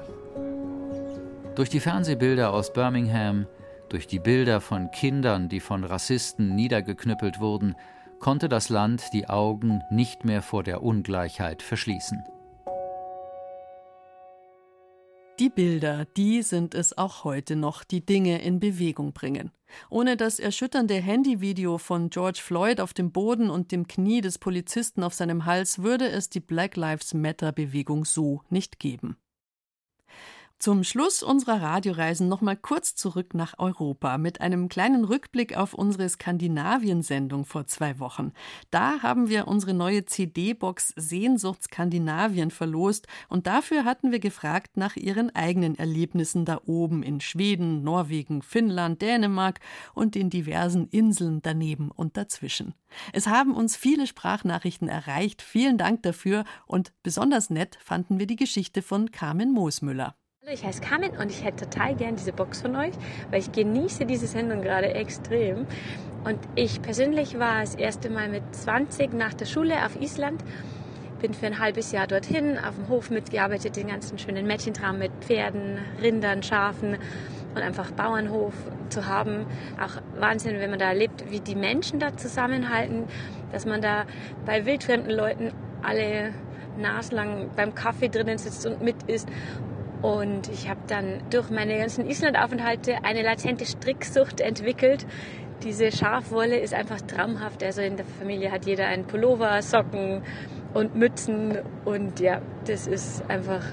Durch 1.58 1.72
die 1.72 1.80
Fernsehbilder 1.80 2.54
aus 2.54 2.72
Birmingham, 2.72 3.48
durch 3.90 4.06
die 4.06 4.20
Bilder 4.20 4.62
von 4.62 4.92
Kindern, 4.92 5.50
die 5.50 5.60
von 5.60 5.84
Rassisten 5.84 6.54
niedergeknüppelt 6.54 7.40
wurden, 7.40 7.74
konnte 8.20 8.48
das 8.48 8.70
Land 8.70 9.06
die 9.12 9.28
Augen 9.28 9.82
nicht 9.90 10.24
mehr 10.24 10.44
vor 10.44 10.62
der 10.62 10.84
Ungleichheit 10.84 11.64
verschließen. 11.64 12.24
Die 15.40 15.50
Bilder, 15.50 16.06
die 16.16 16.44
sind 16.44 16.76
es 16.76 16.96
auch 16.96 17.24
heute 17.24 17.56
noch, 17.56 17.84
die 17.84 18.06
Dinge 18.06 18.40
in 18.44 18.60
Bewegung 18.60 19.14
bringen. 19.14 19.50
Ohne 19.90 20.16
das 20.16 20.38
erschütternde 20.38 20.94
Handyvideo 20.94 21.80
von 21.80 22.12
George 22.12 22.40
Floyd 22.40 22.80
auf 22.80 22.94
dem 22.94 23.12
Boden 23.12 23.50
und 23.50 23.72
dem 23.72 23.88
Knie 23.88 24.22
des 24.22 24.38
Polizisten 24.38 25.02
auf 25.02 25.16
seinem 25.16 25.46
Hals 25.46 25.80
würde 25.80 26.08
es 26.08 26.30
die 26.30 26.40
Black 26.40 26.76
Lives 26.76 27.16
Matter 27.16 27.52
Bewegung 27.52 28.06
so 28.06 28.44
nicht 28.52 28.78
geben. 28.78 29.18
Zum 30.60 30.84
Schluss 30.84 31.22
unserer 31.22 31.62
Radioreisen 31.62 32.28
noch 32.28 32.42
mal 32.42 32.58
kurz 32.58 32.96
zurück 32.96 33.36
nach 33.36 33.60
Europa 33.60 34.18
mit 34.18 34.42
einem 34.42 34.70
kleinen 34.70 35.06
Rückblick 35.06 35.56
auf 35.56 35.76
unsere 35.76 36.10
Skandinavien-Sendung 36.10 37.46
vor 37.46 37.68
zwei 37.68 38.00
Wochen. 38.00 38.34
Da 38.72 39.04
haben 39.04 39.30
wir 39.30 39.48
unsere 39.48 39.76
neue 39.76 40.06
CD-Box 40.06 40.94
Sehnsucht 40.96 41.66
Skandinavien 41.66 42.50
verlost 42.50 43.06
und 43.30 43.46
dafür 43.46 43.86
hatten 43.86 44.12
wir 44.12 44.18
gefragt 44.18 44.78
nach 44.78 44.96
ihren 44.96 45.34
eigenen 45.36 45.78
Erlebnissen 45.78 46.44
da 46.44 46.60
oben 46.66 47.04
in 47.04 47.22
Schweden, 47.22 47.84
Norwegen, 47.84 48.42
Finnland, 48.42 49.04
Dänemark 49.04 49.60
und 49.94 50.16
den 50.16 50.32
diversen 50.32 50.88
Inseln 50.88 51.44
daneben 51.44 51.92
und 51.92 52.18
dazwischen. 52.18 52.74
Es 53.14 53.28
haben 53.28 53.54
uns 53.54 53.76
viele 53.76 54.08
Sprachnachrichten 54.08 54.90
erreicht. 54.90 55.44
Vielen 55.44 55.78
Dank 55.78 56.02
dafür 56.02 56.46
und 56.66 56.94
besonders 57.04 57.52
nett 57.52 57.78
fanden 57.80 58.18
wir 58.18 58.26
die 58.26 58.36
Geschichte 58.36 58.82
von 58.82 59.12
Carmen 59.12 59.52
Moosmüller. 59.52 60.16
Ich 60.50 60.64
heiße 60.64 60.80
Carmen 60.80 61.12
und 61.20 61.30
ich 61.30 61.44
hätte 61.44 61.70
total 61.70 61.94
gern 61.94 62.16
diese 62.16 62.32
Box 62.32 62.62
von 62.62 62.74
euch, 62.78 62.94
weil 63.32 63.42
ich 63.42 63.52
genieße 63.52 64.06
diese 64.06 64.28
Sendung 64.28 64.62
gerade 64.62 64.94
extrem. 64.94 65.68
Und 66.24 66.40
ich 66.56 66.82
persönlich 66.82 67.38
war 67.38 67.60
das 67.60 67.76
erste 67.76 68.10
Mal 68.10 68.30
mit 68.30 68.44
20 68.56 69.12
nach 69.12 69.34
der 69.34 69.44
Schule 69.44 69.86
auf 69.86 70.00
Island, 70.00 70.42
bin 71.20 71.34
für 71.34 71.48
ein 71.48 71.60
halbes 71.60 71.92
Jahr 71.92 72.08
dorthin, 72.08 72.58
auf 72.58 72.76
dem 72.76 72.88
Hof 72.88 73.10
mitgearbeitet, 73.10 73.76
den 73.76 73.88
ganzen 73.88 74.18
schönen 74.20 74.48
Mädchentraum 74.48 75.00
mit 75.00 75.12
Pferden, 75.20 75.80
Rindern, 76.02 76.42
Schafen 76.42 76.96
und 77.54 77.62
einfach 77.62 77.92
Bauernhof 77.92 78.54
zu 78.88 79.06
haben. 79.06 79.46
Auch 79.84 80.02
Wahnsinn, 80.18 80.62
wenn 80.62 80.70
man 80.70 80.80
da 80.80 80.88
erlebt, 80.88 81.26
wie 81.30 81.42
die 81.42 81.56
Menschen 81.56 82.00
da 82.00 82.16
zusammenhalten, 82.16 83.04
dass 83.52 83.66
man 83.66 83.82
da 83.82 84.06
bei 84.46 84.66
wildfremden 84.66 85.12
Leuten 85.12 85.52
alle 85.82 86.32
naslang 86.78 87.50
beim 87.56 87.76
Kaffee 87.76 88.08
drinnen 88.08 88.38
sitzt 88.38 88.66
und 88.66 88.82
mit 88.82 89.04
isst 89.04 89.28
und 90.02 90.50
ich 90.50 90.70
habe 90.70 90.82
dann 90.88 91.22
durch 91.30 91.50
meine 91.50 91.78
ganzen 91.78 92.08
Islandaufenthalte 92.08 93.04
eine 93.04 93.24
latente 93.24 93.66
Stricksucht 93.66 94.42
entwickelt. 94.42 95.06
Diese 95.64 95.92
Schafwolle 95.92 96.60
ist 96.60 96.74
einfach 96.74 97.02
traumhaft. 97.02 97.64
Also 97.64 97.82
in 97.82 97.98
der 97.98 98.06
Familie 98.06 98.52
hat 98.52 98.66
jeder 98.66 98.88
einen 98.88 99.06
Pullover, 99.06 99.62
Socken 99.62 100.22
und 100.74 100.96
Mützen. 100.96 101.58
Und 101.84 102.20
ja, 102.20 102.42
das 102.66 102.86
ist 102.86 103.28
einfach 103.28 103.64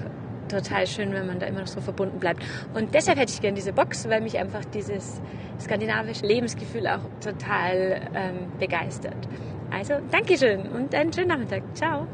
total 0.49 0.87
schön, 0.87 1.13
wenn 1.13 1.27
man 1.27 1.39
da 1.39 1.45
immer 1.45 1.61
noch 1.61 1.67
so 1.67 1.81
verbunden 1.81 2.19
bleibt. 2.19 2.43
Und 2.73 2.93
deshalb 2.93 3.19
hätte 3.19 3.31
ich 3.31 3.41
gerne 3.41 3.55
diese 3.55 3.73
Box, 3.73 4.09
weil 4.09 4.21
mich 4.21 4.37
einfach 4.37 4.65
dieses 4.65 5.21
skandinavische 5.59 6.25
Lebensgefühl 6.25 6.87
auch 6.87 7.01
total 7.23 8.01
ähm, 8.15 8.51
begeistert. 8.59 9.27
Also, 9.71 9.95
Dankeschön 10.11 10.69
und 10.69 10.93
einen 10.93 11.13
schönen 11.13 11.29
Nachmittag. 11.29 11.63
Ciao. 11.75 12.07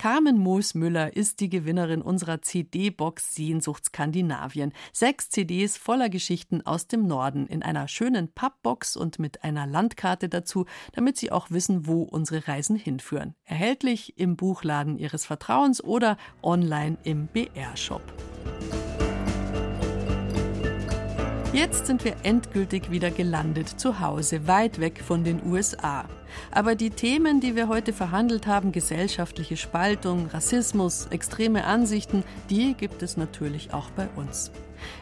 Carmen 0.00 0.38
Moosmüller 0.38 1.14
ist 1.14 1.40
die 1.40 1.50
Gewinnerin 1.50 2.00
unserer 2.00 2.40
CD-Box 2.40 3.34
Sehnsucht 3.34 3.84
Skandinavien. 3.84 4.72
Sechs 4.94 5.28
CDs 5.28 5.76
voller 5.76 6.08
Geschichten 6.08 6.62
aus 6.64 6.86
dem 6.86 7.06
Norden 7.06 7.46
in 7.46 7.62
einer 7.62 7.86
schönen 7.86 8.32
Pappbox 8.32 8.96
und 8.96 9.18
mit 9.18 9.44
einer 9.44 9.66
Landkarte 9.66 10.30
dazu, 10.30 10.64
damit 10.94 11.18
Sie 11.18 11.30
auch 11.30 11.50
wissen, 11.50 11.86
wo 11.86 12.00
unsere 12.00 12.48
Reisen 12.48 12.76
hinführen. 12.76 13.34
Erhältlich 13.44 14.18
im 14.18 14.36
Buchladen 14.36 14.96
Ihres 14.96 15.26
Vertrauens 15.26 15.84
oder 15.84 16.16
online 16.42 16.96
im 17.02 17.26
BR-Shop. 17.26 18.00
Jetzt 21.52 21.84
sind 21.84 22.06
wir 22.06 22.16
endgültig 22.22 22.90
wieder 22.90 23.10
gelandet 23.10 23.68
zu 23.68 24.00
Hause, 24.00 24.46
weit 24.46 24.80
weg 24.80 25.02
von 25.06 25.24
den 25.24 25.44
USA. 25.44 26.08
Aber 26.50 26.74
die 26.74 26.90
Themen, 26.90 27.40
die 27.40 27.56
wir 27.56 27.68
heute 27.68 27.92
verhandelt 27.92 28.46
haben, 28.46 28.72
gesellschaftliche 28.72 29.56
Spaltung, 29.56 30.26
Rassismus, 30.26 31.06
extreme 31.10 31.64
Ansichten, 31.64 32.24
die 32.48 32.74
gibt 32.74 33.02
es 33.02 33.16
natürlich 33.16 33.72
auch 33.72 33.90
bei 33.90 34.08
uns. 34.16 34.50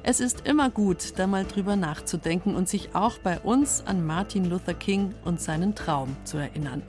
Es 0.02 0.20
ist 0.20 0.46
immer 0.46 0.70
gut, 0.70 1.18
da 1.18 1.26
mal 1.26 1.44
drüber 1.44 1.76
nachzudenken 1.76 2.54
und 2.54 2.68
sich 2.68 2.94
auch 2.94 3.18
bei 3.18 3.38
uns 3.38 3.84
an 3.86 4.04
Martin 4.04 4.44
Luther 4.44 4.74
King 4.74 5.14
und 5.24 5.40
seinen 5.40 5.74
Traum 5.74 6.16
zu 6.24 6.38
erinnern. 6.38 6.82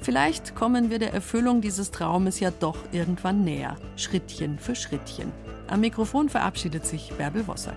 Vielleicht 0.00 0.54
kommen 0.54 0.90
wir 0.90 0.98
der 0.98 1.14
Erfüllung 1.14 1.60
dieses 1.60 1.90
Traumes 1.90 2.40
ja 2.40 2.50
doch 2.50 2.76
irgendwann 2.92 3.44
näher, 3.44 3.76
Schrittchen 3.96 4.58
für 4.58 4.74
Schrittchen. 4.74 5.32
Am 5.68 5.80
Mikrofon 5.80 6.28
verabschiedet 6.28 6.86
sich 6.86 7.12
Bärbel 7.14 7.46
Wossack. 7.46 7.76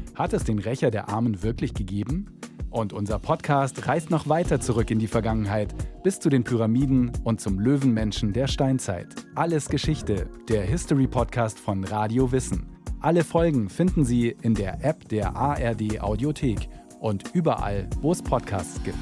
Hat 0.15 0.33
es 0.33 0.43
den 0.43 0.59
Rächer 0.59 0.91
der 0.91 1.09
Armen 1.09 1.41
wirklich 1.41 1.73
gegeben? 1.73 2.37
Und 2.69 2.93
unser 2.93 3.19
Podcast 3.19 3.87
reist 3.87 4.09
noch 4.11 4.29
weiter 4.29 4.59
zurück 4.59 4.91
in 4.91 4.99
die 4.99 5.07
Vergangenheit, 5.07 5.73
bis 6.03 6.19
zu 6.19 6.29
den 6.29 6.43
Pyramiden 6.43 7.11
und 7.23 7.41
zum 7.41 7.59
Löwenmenschen 7.59 8.33
der 8.33 8.47
Steinzeit. 8.47 9.07
Alles 9.35 9.67
Geschichte, 9.67 10.29
der 10.47 10.63
History 10.63 11.07
Podcast 11.07 11.59
von 11.59 11.83
Radio 11.83 12.31
Wissen. 12.31 12.65
Alle 12.99 13.23
Folgen 13.23 13.69
finden 13.69 14.05
Sie 14.05 14.35
in 14.41 14.53
der 14.53 14.83
App 14.85 15.07
der 15.09 15.35
ARD 15.35 16.01
Audiothek 16.01 16.69
und 16.99 17.31
überall, 17.33 17.89
wo 18.01 18.11
es 18.11 18.21
Podcasts 18.21 18.81
gibt. 18.83 18.97